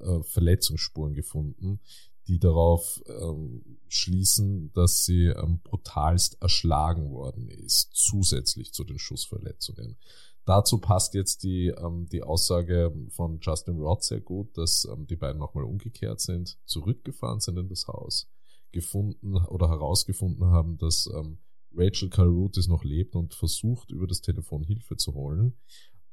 äh, 0.00 0.22
Verletzungsspuren 0.22 1.14
gefunden, 1.14 1.80
die 2.28 2.38
darauf 2.38 3.02
ähm, 3.06 3.78
schließen, 3.88 4.72
dass 4.72 5.04
sie 5.04 5.26
ähm, 5.26 5.60
brutalst 5.64 6.40
erschlagen 6.40 7.10
worden 7.10 7.48
ist, 7.48 7.90
zusätzlich 7.92 8.72
zu 8.72 8.84
den 8.84 8.98
Schussverletzungen. 8.98 9.96
Dazu 10.44 10.78
passt 10.78 11.14
jetzt 11.14 11.44
die, 11.44 11.68
ähm, 11.68 12.06
die 12.10 12.22
Aussage 12.22 12.92
von 13.10 13.38
Justin 13.40 13.78
Roth 13.78 14.04
sehr 14.04 14.20
gut, 14.20 14.56
dass 14.56 14.84
ähm, 14.84 15.06
die 15.06 15.16
beiden 15.16 15.38
nochmal 15.38 15.64
umgekehrt 15.64 16.20
sind, 16.20 16.58
zurückgefahren 16.64 17.40
sind 17.40 17.58
in 17.58 17.68
das 17.68 17.86
Haus, 17.86 18.28
gefunden 18.72 19.36
oder 19.36 19.68
herausgefunden 19.68 20.46
haben, 20.46 20.78
dass 20.78 21.08
ähm, 21.14 21.38
Rachel 21.74 22.10
Carruthers 22.10 22.68
noch 22.68 22.84
lebt 22.84 23.14
und 23.14 23.34
versucht, 23.34 23.90
über 23.90 24.06
das 24.06 24.20
Telefon 24.20 24.62
Hilfe 24.62 24.96
zu 24.96 25.14
holen 25.14 25.54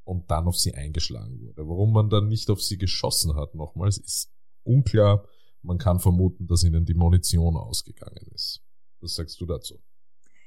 und 0.10 0.32
dann 0.32 0.47
auf 0.47 0.57
sie 0.57 0.74
eingeschlagen 0.74 1.39
wurde. 1.39 1.68
Warum 1.68 1.93
man 1.93 2.10
dann 2.10 2.28
nicht 2.28 2.49
auf 2.49 2.64
sie 2.64 2.80
geschossen 2.80 3.36
hat, 3.36 3.53
nochmals, 3.53 3.99
ist 3.99 4.32
unklar. 4.64 5.24
Man 5.62 5.78
kann 5.78 5.99
vermuten, 5.99 6.47
dass 6.47 6.64
ihnen 6.64 6.86
die 6.86 6.95
Munition 6.95 7.55
ausgegangen 7.55 8.26
ist. 8.34 8.62
Was 9.01 9.14
sagst 9.14 9.39
du 9.39 9.45
dazu? 9.45 9.80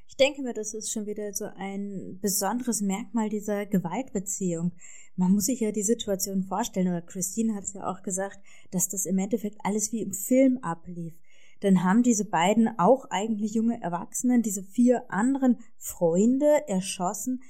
Ich 0.09 0.17
denke 0.17 0.43
mir, 0.43 0.53
das 0.53 0.75
ist 0.75 0.91
schon 0.91 1.07
wieder 1.07 1.33
so 1.33 1.45
ein 1.57 2.19
besonderes 2.21 2.81
Merkmal 2.81 3.29
dieser 3.29 3.65
Gewaltbeziehung. 3.65 4.73
Man 5.15 5.33
muss 5.33 5.45
sich 5.45 5.61
ja 5.61 5.71
die 5.71 5.85
Situation 5.85 6.43
vorstellen, 6.43 6.89
oder 6.89 7.01
Christine 7.01 7.55
hat 7.55 7.63
es 7.63 7.75
ja 7.75 7.89
auch 7.89 8.03
gesagt, 8.03 8.41
dass 8.73 8.89
das 8.89 9.07
im 9.07 9.19
Endeffekt 9.19 9.59
alles 9.63 9.93
wie 9.93 10.03
im 10.03 10.13
Film 10.13 10.59
ablief. 10.59 11.15
Dann 11.61 11.85
haben 11.85 12.03
diese 12.03 12.25
beiden 12.25 12.69
auch 12.79 13.07
eigentlich 13.11 13.55
junge 13.55 13.81
Erwachsenen, 13.81 14.43
diese 14.43 14.65
vier 14.65 15.05
anderen 15.09 15.59
Freunde 15.79 16.67
erschossen, 16.67 17.43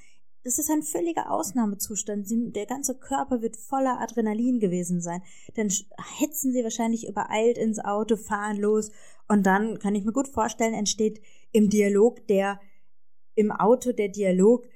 das 0.43 0.59
ist 0.59 0.69
ein 0.69 0.83
völliger 0.83 1.31
Ausnahmezustand. 1.31 2.27
Sie, 2.27 2.51
der 2.51 2.65
ganze 2.65 2.95
Körper 2.95 3.41
wird 3.41 3.55
voller 3.55 3.99
Adrenalin 4.01 4.59
gewesen 4.59 5.01
sein. 5.01 5.21
Dann 5.55 5.69
hetzen 6.19 6.51
sie 6.51 6.63
wahrscheinlich 6.63 7.07
übereilt 7.07 7.57
ins 7.57 7.79
Auto, 7.79 8.17
fahren 8.17 8.57
los 8.57 8.91
und 9.27 9.45
dann 9.45 9.79
kann 9.79 9.95
ich 9.95 10.03
mir 10.03 10.11
gut 10.11 10.27
vorstellen, 10.27 10.73
entsteht 10.73 11.21
im 11.51 11.69
Dialog 11.69 12.27
der, 12.27 12.59
im 13.35 13.51
Auto 13.51 13.93
der 13.93 14.09
Dialog, 14.09 14.67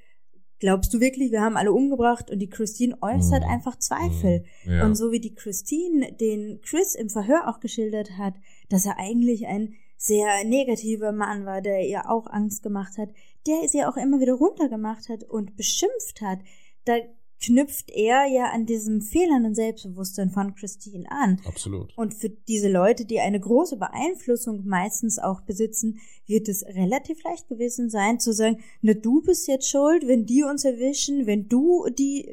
glaubst 0.59 0.93
du 0.93 0.99
wirklich, 0.99 1.31
wir 1.31 1.41
haben 1.41 1.57
alle 1.57 1.73
umgebracht 1.73 2.31
und 2.31 2.39
die 2.39 2.49
Christine 2.49 2.97
äußert 3.01 3.43
mhm. 3.43 3.49
einfach 3.49 3.77
Zweifel. 3.77 4.45
Mhm. 4.65 4.71
Ja. 4.71 4.85
Und 4.85 4.95
so 4.95 5.11
wie 5.11 5.19
die 5.19 5.35
Christine 5.35 6.13
den 6.13 6.61
Chris 6.61 6.95
im 6.95 7.09
Verhör 7.09 7.47
auch 7.47 7.59
geschildert 7.59 8.17
hat, 8.17 8.35
dass 8.69 8.85
er 8.85 8.97
eigentlich 8.97 9.47
ein 9.47 9.73
sehr 9.97 10.43
negativer 10.45 11.11
Mann 11.11 11.45
war, 11.45 11.61
der 11.61 11.87
ihr 11.87 12.09
auch 12.09 12.27
Angst 12.27 12.63
gemacht 12.63 12.97
hat, 12.97 13.09
der 13.47 13.67
sie 13.67 13.83
auch 13.85 13.97
immer 13.97 14.19
wieder 14.19 14.33
runtergemacht 14.33 15.09
hat 15.09 15.23
und 15.23 15.55
beschimpft 15.55 16.21
hat, 16.21 16.39
da 16.85 16.97
knüpft 17.39 17.91
er 17.91 18.25
ja 18.25 18.51
an 18.51 18.65
diesem 18.65 19.01
fehlenden 19.01 19.53
Selbstbewusstsein 19.53 20.31
von 20.31 20.55
Christine 20.55 21.05
an. 21.11 21.39
Absolut. 21.45 21.95
Und 21.95 22.13
für 22.13 22.29
diese 22.29 22.69
Leute, 22.69 23.05
die 23.05 23.19
eine 23.19 23.39
große 23.39 23.77
Beeinflussung 23.77 24.65
meistens 24.65 25.19
auch 25.19 25.41
besitzen, 25.41 25.99
wird 26.25 26.49
es 26.49 26.65
relativ 26.65 27.23
leicht 27.23 27.47
gewesen 27.47 27.89
sein 27.89 28.19
zu 28.19 28.33
sagen, 28.33 28.59
na 28.81 28.93
du 28.93 29.21
bist 29.21 29.47
jetzt 29.47 29.69
schuld, 29.69 30.07
wenn 30.07 30.25
die 30.25 30.43
uns 30.43 30.65
erwischen, 30.65 31.27
wenn 31.27 31.47
du 31.47 31.85
die, 31.89 32.27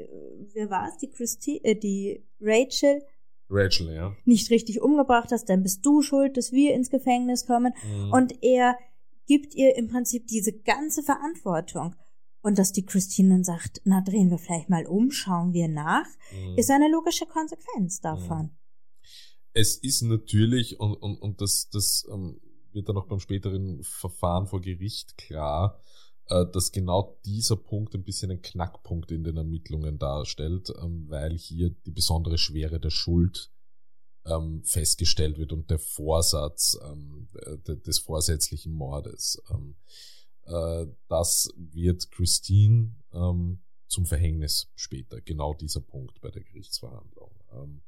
wer 0.52 0.70
war 0.70 0.88
es, 0.88 0.96
die 0.96 1.10
Christine, 1.10 1.60
äh, 1.64 1.74
die 1.74 2.22
Rachel, 2.40 3.02
Rachel, 3.50 3.94
ja. 3.94 4.16
nicht 4.24 4.50
richtig 4.50 4.80
umgebracht 4.80 5.30
hast, 5.30 5.50
dann 5.50 5.62
bist 5.62 5.84
du 5.84 6.00
schuld, 6.00 6.38
dass 6.38 6.50
wir 6.50 6.74
ins 6.74 6.90
Gefängnis 6.90 7.46
kommen. 7.46 7.74
Mhm. 7.84 8.12
Und 8.12 8.42
er 8.42 8.76
gibt 9.26 9.54
ihr 9.54 9.76
im 9.76 9.88
Prinzip 9.88 10.26
diese 10.26 10.52
ganze 10.52 11.02
Verantwortung. 11.02 11.94
Und 12.42 12.58
dass 12.58 12.72
die 12.72 12.84
Christine 12.84 13.30
dann 13.30 13.44
sagt, 13.44 13.80
na 13.84 14.02
drehen 14.02 14.30
wir 14.30 14.38
vielleicht 14.38 14.68
mal 14.68 14.86
um, 14.86 15.10
schauen 15.10 15.54
wir 15.54 15.66
nach, 15.66 16.06
mhm. 16.30 16.58
ist 16.58 16.70
eine 16.70 16.90
logische 16.90 17.24
Konsequenz 17.24 18.00
davon. 18.00 18.42
Mhm. 18.42 18.58
Es 19.54 19.76
ist 19.76 20.02
natürlich, 20.02 20.78
und, 20.78 20.94
und, 20.94 21.16
und 21.16 21.40
das, 21.40 21.70
das 21.72 22.06
ähm, 22.12 22.40
wird 22.72 22.88
dann 22.88 22.98
auch 22.98 23.06
beim 23.06 23.20
späteren 23.20 23.82
Verfahren 23.82 24.46
vor 24.46 24.60
Gericht 24.60 25.16
klar, 25.16 25.80
äh, 26.26 26.44
dass 26.52 26.72
genau 26.72 27.18
dieser 27.24 27.56
Punkt 27.56 27.94
ein 27.94 28.02
bisschen 28.02 28.30
ein 28.30 28.42
Knackpunkt 28.42 29.10
in 29.10 29.24
den 29.24 29.36
Ermittlungen 29.36 29.98
darstellt, 29.98 30.70
ähm, 30.82 31.06
weil 31.08 31.38
hier 31.38 31.70
die 31.70 31.92
besondere 31.92 32.36
Schwere 32.36 32.80
der 32.80 32.90
Schuld 32.90 33.53
ähm, 34.26 34.62
festgestellt 34.64 35.38
wird 35.38 35.52
und 35.52 35.70
der 35.70 35.78
Vorsatz 35.78 36.78
ähm, 36.82 37.28
des 37.66 37.98
vorsätzlichen 37.98 38.72
Mordes. 38.72 39.42
Ähm, 39.50 39.76
äh, 40.46 40.86
das 41.08 41.52
wird 41.56 42.10
Christine 42.10 42.94
ähm, 43.12 43.60
zum 43.86 44.06
Verhängnis 44.06 44.72
später, 44.74 45.20
genau 45.20 45.54
dieser 45.54 45.80
Punkt 45.80 46.20
bei 46.20 46.30
der 46.30 46.42
Gerichtsverhandlung. 46.42 47.30
Ähm, 47.52 47.82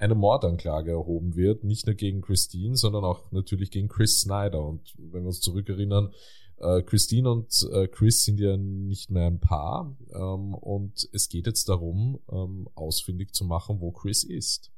eine 0.03 0.15
Mordanklage 0.15 0.91
erhoben 0.91 1.35
wird, 1.35 1.63
nicht 1.63 1.85
nur 1.87 1.95
gegen 1.95 2.21
Christine, 2.21 2.75
sondern 2.75 3.05
auch 3.05 3.31
natürlich 3.31 3.71
gegen 3.71 3.87
Chris 3.87 4.21
Snyder. 4.21 4.63
Und 4.65 4.93
wenn 4.97 5.23
wir 5.23 5.27
uns 5.27 5.39
zurückerinnern, 5.39 6.11
äh, 6.57 6.81
Christine 6.81 7.31
und 7.31 7.67
äh, 7.71 7.87
Chris 7.87 8.23
sind 8.23 8.39
ja 8.39 8.57
nicht 8.57 9.09
mehr 9.09 9.27
ein 9.27 9.39
Paar 9.39 9.95
ähm, 10.13 10.53
und 10.53 11.07
es 11.13 11.29
geht 11.29 11.47
jetzt 11.47 11.69
darum, 11.69 12.19
ähm, 12.31 12.67
ausfindig 12.75 13.33
zu 13.33 13.45
machen, 13.45 13.79
wo 13.79 13.91
Chris 13.91 14.23
ist. 14.23 14.71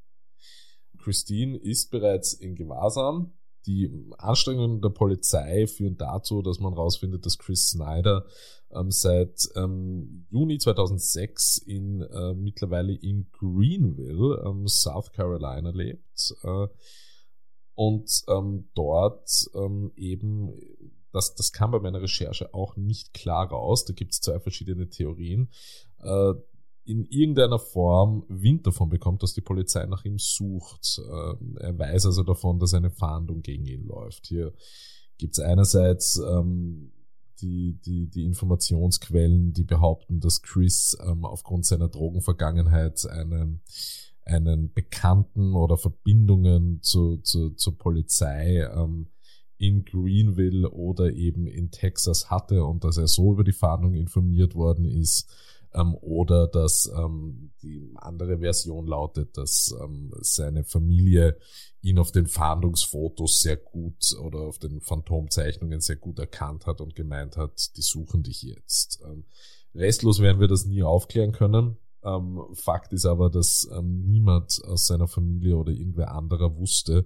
Christine 0.98 1.58
ist 1.58 1.92
bereits 1.92 2.34
in 2.34 2.56
Gewahrsam. 2.56 3.34
Die 3.66 3.92
Anstrengungen 4.18 4.82
der 4.82 4.90
Polizei 4.90 5.68
führen 5.68 5.98
dazu, 5.98 6.42
dass 6.42 6.60
man 6.60 6.74
herausfindet, 6.74 7.26
dass 7.26 7.38
Chris 7.38 7.70
Snyder 7.70 8.26
ähm, 8.72 8.92
seit 8.92 9.50
ähm, 9.56 10.26
Juni 10.30 10.58
2006 10.58 11.58
in 11.58 12.02
äh, 12.02 12.34
mittlerweile 12.34 12.94
in 12.94 13.28
Greenville, 13.32 14.44
ähm, 14.46 14.68
South 14.68 15.12
Carolina 15.12 15.70
lebt 15.72 16.36
äh, 16.44 16.68
und 17.76 18.24
ähm, 18.28 18.70
dort 18.74 19.30
ähm, 19.54 19.92
eben 19.96 20.54
das, 21.12 21.34
das 21.34 21.54
kam 21.54 21.72
bei 21.72 21.80
meiner 21.80 22.02
Recherche 22.02 22.54
auch 22.54 22.76
nicht 22.76 23.14
klar 23.14 23.48
raus. 23.48 23.86
Da 23.86 23.94
gibt 23.94 24.12
es 24.12 24.20
zwei 24.20 24.40
verschiedene 24.40 24.90
Theorien. 24.90 25.50
Äh, 26.02 26.34
in 26.86 27.06
irgendeiner 27.06 27.60
Form 27.60 28.26
Wind 28.30 28.68
davon 28.68 28.90
bekommt, 28.90 29.24
dass 29.24 29.34
die 29.34 29.42
Polizei 29.42 29.86
nach 29.86 30.06
ihm 30.06 30.20
sucht. 30.20 31.00
Äh, 31.00 31.64
er 31.64 31.78
weiß 31.78 32.06
also 32.06 32.24
davon, 32.24 32.60
dass 32.60 32.74
eine 32.74 32.92
Fahndung 32.92 33.42
gegen 33.42 33.66
ihn 33.66 33.86
läuft. 33.86 34.28
Hier 34.28 34.54
gibt 35.18 35.38
es 35.38 35.44
einerseits 35.44 36.18
ähm, 36.18 36.92
die, 37.42 37.80
die, 37.86 38.08
die 38.08 38.24
Informationsquellen, 38.24 39.54
die 39.54 39.64
behaupten, 39.64 40.20
dass 40.20 40.42
Chris 40.42 40.98
ähm, 41.06 41.26
aufgrund 41.26 41.66
seiner 41.66 41.90
Drogenvergangenheit 41.90 43.06
einen, 43.08 43.62
einen 44.24 44.72
Bekannten 44.72 45.54
oder 45.54 45.78
Verbindungen 45.78 46.82
zu, 46.82 47.18
zu, 47.18 47.52
zur 47.52 47.78
Polizei 47.78 48.62
ähm, 48.62 49.08
in 49.58 49.86
Greenville 49.86 50.70
oder 50.70 51.14
eben 51.14 51.48
in 51.48 51.72
Texas 51.72 52.30
hatte 52.30 52.66
und 52.66 52.84
dass 52.84 52.98
er 52.98 53.08
so 53.08 53.34
über 53.34 53.44
die 53.44 53.54
Fahndung 53.54 53.96
informiert 53.96 54.56
worden 54.56 54.86
ist. 54.86 55.30
Ähm, 55.76 55.96
oder 55.96 56.48
dass 56.48 56.90
ähm, 56.98 57.52
die 57.62 57.92
andere 57.96 58.40
Version 58.40 58.88
lautet, 58.88 59.38
dass 59.38 59.76
ähm, 59.84 60.12
seine 60.22 60.64
Familie 60.64 61.38
ihn 61.82 62.00
auf 62.00 62.12
den 62.12 62.28
Fahndungsfotos 62.28 63.42
sehr 63.42 63.58
gut 63.58 64.16
oder 64.22 64.40
auf 64.40 64.58
den 64.58 64.80
Phantomzeichnungen 64.80 65.82
sehr 65.82 65.98
gut 65.98 66.18
erkannt 66.18 66.66
hat 66.66 66.82
und 66.82 66.96
gemeint 66.96 67.36
hat, 67.36 67.76
die 67.76 67.82
suchen 67.82 68.24
dich 68.24 68.42
jetzt. 68.42 69.02
Ähm, 69.06 69.26
restlos 69.74 70.22
werden 70.22 70.40
wir 70.40 70.48
das 70.48 70.66
nie 70.66 70.82
aufklären 70.82 71.34
können. 71.34 71.78
Ähm, 72.04 72.40
Fakt 72.54 72.94
ist 72.94 73.06
aber, 73.06 73.30
dass 73.30 73.68
ähm, 73.76 74.04
niemand 74.06 74.62
aus 74.66 74.86
seiner 74.86 75.08
Familie 75.08 75.58
oder 75.58 75.74
irgendwer 75.74 76.14
anderer 76.14 76.56
wusste, 76.56 77.06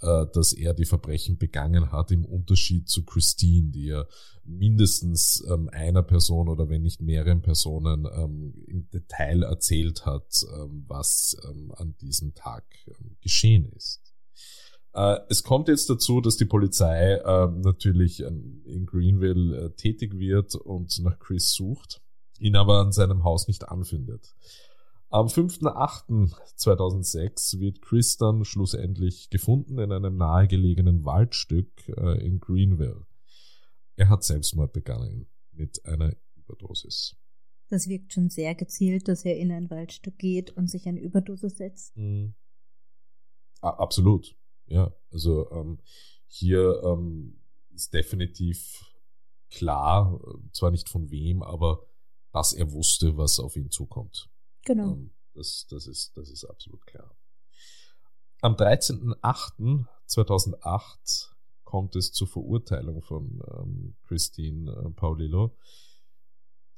dass 0.00 0.52
er 0.52 0.74
die 0.74 0.84
Verbrechen 0.84 1.38
begangen 1.38 1.90
hat, 1.90 2.10
im 2.10 2.24
Unterschied 2.24 2.88
zu 2.88 3.04
Christine, 3.04 3.70
die 3.70 3.86
ja 3.86 4.04
mindestens 4.46 5.44
ähm, 5.48 5.68
einer 5.72 6.02
Person 6.02 6.48
oder 6.48 6.68
wenn 6.68 6.82
nicht 6.82 7.00
mehreren 7.00 7.42
Personen 7.42 8.06
ähm, 8.12 8.54
im 8.66 8.88
Detail 8.90 9.42
erzählt 9.42 10.06
hat, 10.06 10.40
ähm, 10.54 10.84
was 10.86 11.36
ähm, 11.48 11.72
an 11.76 11.96
diesem 12.00 12.34
Tag 12.34 12.64
ähm, 12.86 13.16
geschehen 13.20 13.70
ist. 13.72 14.14
Äh, 14.94 15.18
es 15.28 15.42
kommt 15.42 15.68
jetzt 15.68 15.90
dazu, 15.90 16.20
dass 16.20 16.36
die 16.36 16.44
Polizei 16.44 17.14
äh, 17.14 17.48
natürlich 17.48 18.20
in 18.20 18.86
Greenville 18.86 19.56
äh, 19.56 19.70
tätig 19.70 20.18
wird 20.18 20.54
und 20.54 20.98
nach 21.02 21.18
Chris 21.18 21.52
sucht, 21.52 22.00
ihn 22.38 22.56
aber 22.56 22.80
an 22.80 22.92
seinem 22.92 23.24
Haus 23.24 23.48
nicht 23.48 23.68
anfindet. 23.68 24.34
Am 25.16 25.26
5.8.2006 25.28 27.58
wird 27.58 27.80
Chris 27.80 28.18
dann 28.18 28.44
schlussendlich 28.44 29.30
gefunden 29.30 29.78
in 29.78 29.90
einem 29.90 30.18
nahegelegenen 30.18 31.06
Waldstück 31.06 31.88
äh, 31.88 32.22
in 32.22 32.38
Greenville. 32.38 33.06
Er 33.96 34.10
hat 34.10 34.24
Selbstmord 34.24 34.74
begangen 34.74 35.26
mit 35.52 35.82
einer 35.86 36.14
Überdosis. 36.34 37.16
Das 37.70 37.88
wirkt 37.88 38.12
schon 38.12 38.28
sehr 38.28 38.54
gezielt, 38.54 39.08
dass 39.08 39.24
er 39.24 39.38
in 39.38 39.50
ein 39.52 39.70
Waldstück 39.70 40.18
geht 40.18 40.50
und 40.50 40.68
sich 40.68 40.86
eine 40.86 41.00
Überdosis 41.00 41.56
setzt. 41.56 41.96
Mhm. 41.96 42.34
absolut, 43.62 44.36
ja. 44.66 44.94
Also 45.10 45.50
ähm, 45.50 45.78
hier 46.26 46.82
ähm, 46.84 47.40
ist 47.74 47.94
definitiv 47.94 48.84
klar, 49.48 50.20
äh, 50.22 50.50
zwar 50.52 50.70
nicht 50.70 50.90
von 50.90 51.10
wem, 51.10 51.42
aber 51.42 51.86
dass 52.32 52.52
er 52.52 52.70
wusste, 52.70 53.16
was 53.16 53.40
auf 53.40 53.56
ihn 53.56 53.70
zukommt. 53.70 54.28
Genau. 54.66 54.92
Ähm, 54.92 55.12
das, 55.32 55.66
das, 55.70 55.86
ist, 55.86 56.14
das 56.16 56.28
ist 56.28 56.44
absolut 56.44 56.84
klar. 56.86 57.16
Am 58.42 58.52
13.08.2008 58.54 61.30
kommt 61.64 61.96
es 61.96 62.12
zur 62.12 62.26
Verurteilung 62.26 63.00
von 63.00 63.42
ähm, 63.58 63.96
Christine 64.04 64.70
äh, 64.70 64.90
Paulillo. 64.90 65.56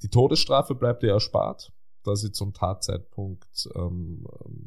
Die 0.03 0.09
Todesstrafe 0.09 0.77
bleibt 0.77 1.03
ihr 1.03 1.11
erspart, 1.11 1.73
da 2.05 2.15
sie 2.15 2.31
zum 2.31 2.55
Tatzeitpunkt, 2.55 3.69
ähm, 3.75 4.25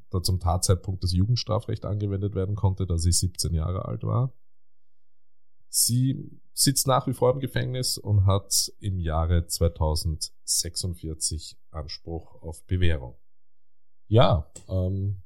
da 0.10 0.22
zum 0.22 0.42
Tatzeitpunkt 0.42 1.02
das 1.04 1.14
Jugendstrafrecht 1.14 1.86
angewendet 1.86 2.36
werden 2.36 2.56
konnte, 2.56 2.86
da 2.86 2.98
sie 2.98 3.14
17 3.14 3.54
Jahre 3.54 3.86
alt 3.86 4.04
war. 4.04 4.34
Sie 5.74 6.30
sitzt 6.54 6.86
nach 6.86 7.08
wie 7.08 7.14
vor 7.14 7.34
im 7.34 7.40
Gefängnis 7.40 7.98
und 7.98 8.26
hat 8.26 8.74
im 8.80 9.00
Jahre 9.00 9.48
2046 9.48 11.58
Anspruch 11.72 12.42
auf 12.42 12.66
Bewährung. 12.66 13.16
Ja, 14.08 14.52
ähm, 14.68 15.22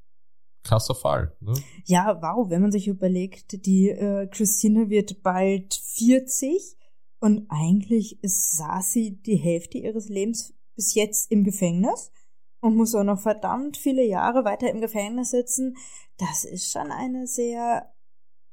krasser 0.64 0.94
Fall. 0.94 1.36
Ne? 1.40 1.56
Ja, 1.86 2.22
wow, 2.22 2.48
wenn 2.48 2.62
man 2.62 2.72
sich 2.72 2.88
überlegt, 2.88 3.66
die 3.66 3.90
äh, 3.90 4.28
Christine 4.28 4.92
wird 4.92 5.24
bald 5.24 5.74
40 5.74 6.78
und 7.20 7.48
eigentlich 7.50 8.20
saß 8.22 8.92
sie 8.92 9.20
die 9.24 9.38
Hälfte 9.38 9.80
ihres 9.80 10.10
Lebens 10.10 10.54
bis 10.76 10.94
jetzt 10.94 11.32
im 11.32 11.44
Gefängnis 11.44 12.12
und 12.60 12.76
muss 12.76 12.94
auch 12.94 13.04
noch 13.04 13.20
verdammt 13.20 13.78
viele 13.78 14.06
Jahre 14.06 14.46
weiter 14.46 14.70
im 14.70 14.80
Gefängnis 14.80 15.32
sitzen. 15.32 15.76
Das 16.18 16.46
ist 16.46 16.72
schon 16.72 16.92
eine 16.92 17.26
sehr 17.26 17.95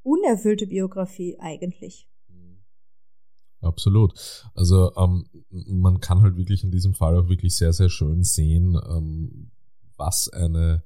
unerfüllte 0.03 0.67
Biografie 0.67 1.37
eigentlich. 1.39 2.07
Absolut. 3.63 4.13
Also 4.53 4.91
ähm, 4.97 5.25
man 5.49 5.99
kann 5.99 6.21
halt 6.21 6.35
wirklich 6.35 6.63
in 6.63 6.71
diesem 6.71 6.93
Fall 6.93 7.17
auch 7.17 7.29
wirklich 7.29 7.55
sehr, 7.55 7.73
sehr 7.73 7.89
schön 7.89 8.23
sehen, 8.23 8.79
ähm, 8.89 9.51
was 9.97 10.29
eine, 10.29 10.83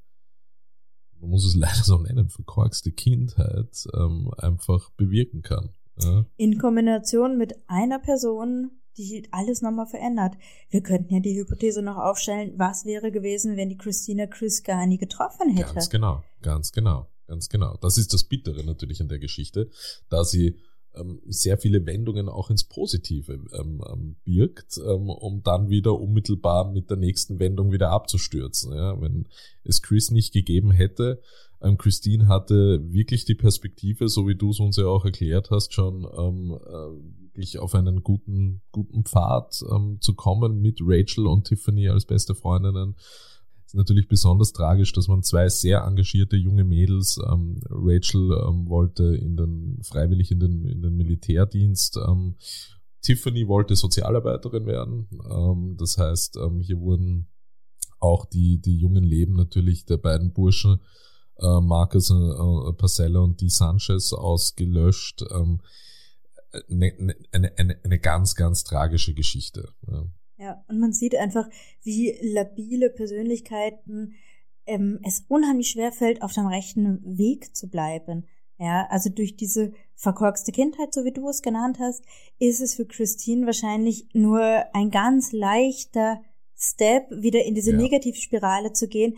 man 1.19 1.31
muss 1.31 1.45
es 1.45 1.55
leider 1.59 1.83
so 1.83 1.97
nennen, 1.97 2.29
verkorkste 2.29 2.91
Kindheit 2.91 3.87
ähm, 3.93 4.31
einfach 4.37 4.91
bewirken 4.91 5.41
kann. 5.41 5.69
Ja? 5.99 6.25
In 6.37 6.59
Kombination 6.59 7.37
mit 7.37 7.55
einer 7.67 7.99
Person, 7.99 8.71
die 8.97 9.27
alles 9.31 9.61
nochmal 9.61 9.87
verändert. 9.87 10.35
Wir 10.69 10.81
könnten 10.81 11.13
ja 11.13 11.19
die 11.19 11.37
Hypothese 11.37 11.81
noch 11.81 11.97
aufstellen, 11.97 12.53
was 12.57 12.85
wäre 12.85 13.11
gewesen, 13.11 13.57
wenn 13.57 13.69
die 13.69 13.77
Christina 13.77 14.27
Chris 14.27 14.63
gar 14.63 14.85
nie 14.85 14.97
getroffen 14.97 15.49
hätte. 15.49 15.73
Ganz 15.73 15.89
genau, 15.89 16.23
ganz 16.41 16.71
genau. 16.71 17.07
Ganz 17.27 17.49
genau. 17.49 17.77
Das 17.81 17.97
ist 17.97 18.13
das 18.13 18.23
Bittere 18.23 18.63
natürlich 18.63 18.99
in 18.99 19.09
der 19.09 19.19
Geschichte, 19.19 19.69
da 20.09 20.23
sie 20.23 20.55
ähm, 20.95 21.19
sehr 21.25 21.57
viele 21.57 21.85
Wendungen 21.85 22.29
auch 22.29 22.49
ins 22.49 22.63
Positive 22.63 23.33
ähm, 23.33 23.83
ähm, 23.91 24.15
birgt, 24.23 24.77
ähm, 24.77 25.09
um 25.09 25.43
dann 25.43 25.69
wieder 25.69 25.99
unmittelbar 25.99 26.71
mit 26.71 26.89
der 26.89 26.97
nächsten 26.97 27.39
Wendung 27.39 27.71
wieder 27.71 27.91
abzustürzen. 27.91 28.73
Ja? 28.73 28.99
Wenn 29.01 29.27
es 29.63 29.81
Chris 29.81 30.11
nicht 30.11 30.33
gegeben 30.33 30.71
hätte, 30.71 31.21
ähm, 31.61 31.77
Christine 31.77 32.27
hatte 32.27 32.81
wirklich 32.91 33.25
die 33.25 33.35
Perspektive, 33.35 34.07
so 34.09 34.27
wie 34.27 34.35
du 34.35 34.51
es 34.51 34.59
uns 34.59 34.77
ja 34.77 34.85
auch 34.85 35.05
erklärt 35.05 35.49
hast, 35.51 35.73
schon 35.73 36.07
ähm, 36.17 36.51
äh, 36.65 37.33
wirklich 37.33 37.59
auf 37.59 37.75
einen 37.75 38.03
guten, 38.03 38.61
guten 38.71 39.03
Pfad 39.03 39.53
zu 39.53 40.13
kommen 40.15 40.59
mit 40.59 40.79
Rachel 40.81 41.27
und 41.27 41.45
Tiffany 41.45 41.87
als 41.89 42.05
beste 42.05 42.33
Freundinnen 42.33 42.95
ist 43.67 43.75
natürlich 43.75 44.07
besonders 44.07 44.53
tragisch, 44.53 44.93
dass 44.93 45.07
man 45.07 45.23
zwei 45.23 45.49
sehr 45.49 45.81
engagierte 45.81 46.37
junge 46.37 46.63
Mädels, 46.63 47.19
ähm, 47.29 47.59
Rachel 47.69 48.31
ähm, 48.31 48.69
wollte 48.69 49.15
in 49.15 49.35
den, 49.35 49.79
freiwillig 49.83 50.31
in 50.31 50.39
den, 50.39 50.65
in 50.65 50.81
den 50.81 50.95
Militärdienst, 50.95 51.97
ähm, 51.97 52.35
Tiffany 53.01 53.47
wollte 53.47 53.75
Sozialarbeiterin 53.75 54.65
werden. 54.65 55.07
Ähm, 55.29 55.75
das 55.77 55.97
heißt, 55.97 56.37
ähm, 56.37 56.61
hier 56.61 56.79
wurden 56.79 57.27
auch 57.99 58.25
die, 58.25 58.59
die 58.61 58.77
jungen 58.77 59.03
Leben 59.03 59.33
natürlich 59.33 59.85
der 59.85 59.97
beiden 59.97 60.31
Burschen, 60.31 60.79
äh, 61.37 61.59
Marcus 61.59 62.09
äh, 62.09 62.73
Parcella 62.73 63.19
und 63.19 63.41
Dee 63.41 63.49
Sanchez 63.49 64.13
ausgelöscht. 64.13 65.25
Ähm, 65.29 65.59
eine, 66.69 67.15
eine, 67.31 67.57
eine, 67.57 67.79
eine 67.83 67.99
ganz, 67.99 68.35
ganz 68.35 68.63
tragische 68.63 69.13
Geschichte. 69.13 69.69
Ja. 69.87 70.05
Ja, 70.37 70.63
und 70.67 70.79
man 70.79 70.93
sieht 70.93 71.15
einfach, 71.15 71.49
wie 71.83 72.15
labile 72.21 72.89
Persönlichkeiten 72.89 74.13
ähm, 74.67 74.99
es 75.03 75.25
unheimlich 75.27 75.69
schwer 75.69 75.91
fällt, 75.91 76.21
auf 76.21 76.33
dem 76.33 76.45
rechten 76.45 77.17
Weg 77.17 77.55
zu 77.55 77.69
bleiben. 77.69 78.27
Ja, 78.59 78.87
also 78.89 79.09
durch 79.09 79.35
diese 79.35 79.71
verkorkste 79.95 80.51
Kindheit, 80.51 80.93
so 80.93 81.05
wie 81.05 81.11
du 81.11 81.27
es 81.29 81.41
genannt 81.41 81.77
hast, 81.79 82.03
ist 82.39 82.59
es 82.59 82.75
für 82.75 82.85
Christine 82.85 83.45
wahrscheinlich 83.45 84.07
nur 84.13 84.41
ein 84.73 84.89
ganz 84.89 85.31
leichter 85.31 86.21
Step, 86.55 87.09
wieder 87.11 87.45
in 87.45 87.53
diese 87.53 87.71
ja. 87.71 87.77
Negativspirale 87.77 88.73
zu 88.73 88.87
gehen, 88.87 89.17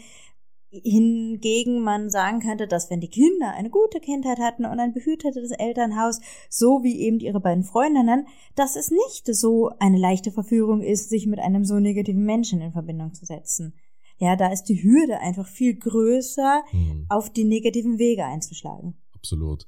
hingegen 0.71 1.81
man 1.81 2.09
sagen 2.09 2.41
könnte, 2.41 2.67
dass 2.67 2.89
wenn 2.89 3.01
die 3.01 3.09
Kinder 3.09 3.53
eine 3.55 3.69
gute 3.69 3.99
Kindheit 3.99 4.37
hatten 4.39 4.65
und 4.65 4.79
ein 4.79 4.93
behütetes 4.93 5.51
Elternhaus, 5.51 6.19
so 6.49 6.83
wie 6.83 6.99
eben 6.99 7.19
ihre 7.19 7.39
beiden 7.39 7.63
Freundinnen, 7.63 8.27
dass 8.55 8.75
es 8.75 8.91
nicht 8.91 9.33
so 9.35 9.71
eine 9.79 9.97
leichte 9.97 10.31
Verführung 10.31 10.81
ist, 10.81 11.09
sich 11.09 11.25
mit 11.25 11.39
einem 11.39 11.65
so 11.65 11.79
negativen 11.79 12.23
Menschen 12.23 12.61
in 12.61 12.71
Verbindung 12.71 13.13
zu 13.13 13.25
setzen. 13.25 13.73
Ja, 14.19 14.35
da 14.35 14.51
ist 14.51 14.65
die 14.65 14.83
Hürde 14.83 15.19
einfach 15.19 15.47
viel 15.47 15.75
größer, 15.75 16.63
mhm. 16.71 17.05
auf 17.09 17.31
die 17.31 17.45
negativen 17.45 17.97
Wege 17.97 18.25
einzuschlagen. 18.25 18.95
Absolut. 19.13 19.65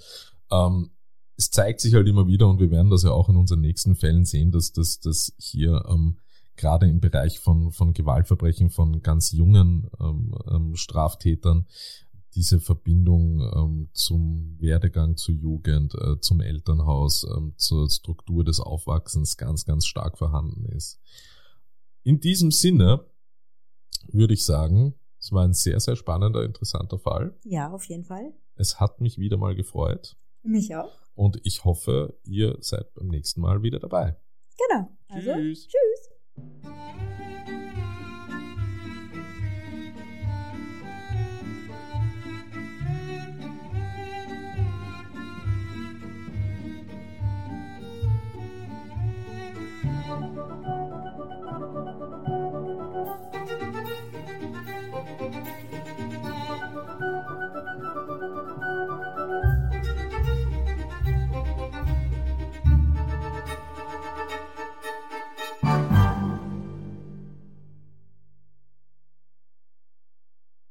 Ähm, 0.51 0.91
es 1.37 1.49
zeigt 1.49 1.79
sich 1.79 1.95
halt 1.95 2.07
immer 2.07 2.27
wieder 2.27 2.47
und 2.47 2.59
wir 2.59 2.69
werden 2.69 2.91
das 2.91 3.03
ja 3.03 3.11
auch 3.11 3.29
in 3.29 3.37
unseren 3.37 3.61
nächsten 3.61 3.95
Fällen 3.95 4.25
sehen, 4.25 4.51
dass 4.51 4.71
das 4.73 5.33
hier 5.39 5.83
ähm, 5.89 6.17
gerade 6.61 6.87
im 6.87 7.01
Bereich 7.01 7.39
von, 7.39 7.71
von 7.71 7.93
Gewaltverbrechen 7.93 8.69
von 8.69 9.01
ganz 9.01 9.31
jungen 9.31 9.89
ähm, 9.99 10.35
ähm, 10.49 10.75
Straftätern 10.75 11.65
diese 12.35 12.59
Verbindung 12.61 13.41
ähm, 13.41 13.89
zum 13.93 14.55
Werdegang 14.59 15.17
zur 15.17 15.35
Jugend, 15.35 15.95
äh, 15.95 16.19
zum 16.21 16.39
Elternhaus, 16.39 17.25
ähm, 17.35 17.53
zur 17.57 17.89
Struktur 17.89 18.45
des 18.45 18.59
Aufwachsens 18.59 19.35
ganz, 19.35 19.65
ganz 19.65 19.85
stark 19.85 20.17
vorhanden 20.17 20.65
ist. 20.65 21.01
In 22.03 22.19
diesem 22.19 22.51
Sinne 22.51 23.05
würde 24.07 24.33
ich 24.33 24.45
sagen, 24.45 24.95
es 25.19 25.31
war 25.31 25.43
ein 25.43 25.53
sehr, 25.53 25.79
sehr 25.79 25.95
spannender, 25.95 26.43
interessanter 26.45 26.99
Fall. 26.99 27.35
Ja, 27.43 27.71
auf 27.71 27.85
jeden 27.85 28.05
Fall. 28.05 28.33
Es 28.55 28.79
hat 28.79 29.01
mich 29.01 29.17
wieder 29.17 29.37
mal 29.37 29.55
gefreut. 29.55 30.15
Mich 30.43 30.75
auch. 30.75 30.91
Und 31.15 31.39
ich 31.43 31.65
hoffe, 31.65 32.17
ihr 32.23 32.57
seid 32.61 32.93
beim 32.93 33.07
nächsten 33.07 33.41
Mal 33.41 33.61
wieder 33.61 33.79
dabei. 33.79 34.15
Genau. 34.57 34.89
Also, 35.09 35.33
Tschüss. 35.33 35.67
tschüss. 35.67 36.10
Thank 36.37 37.01
you. 37.01 37.10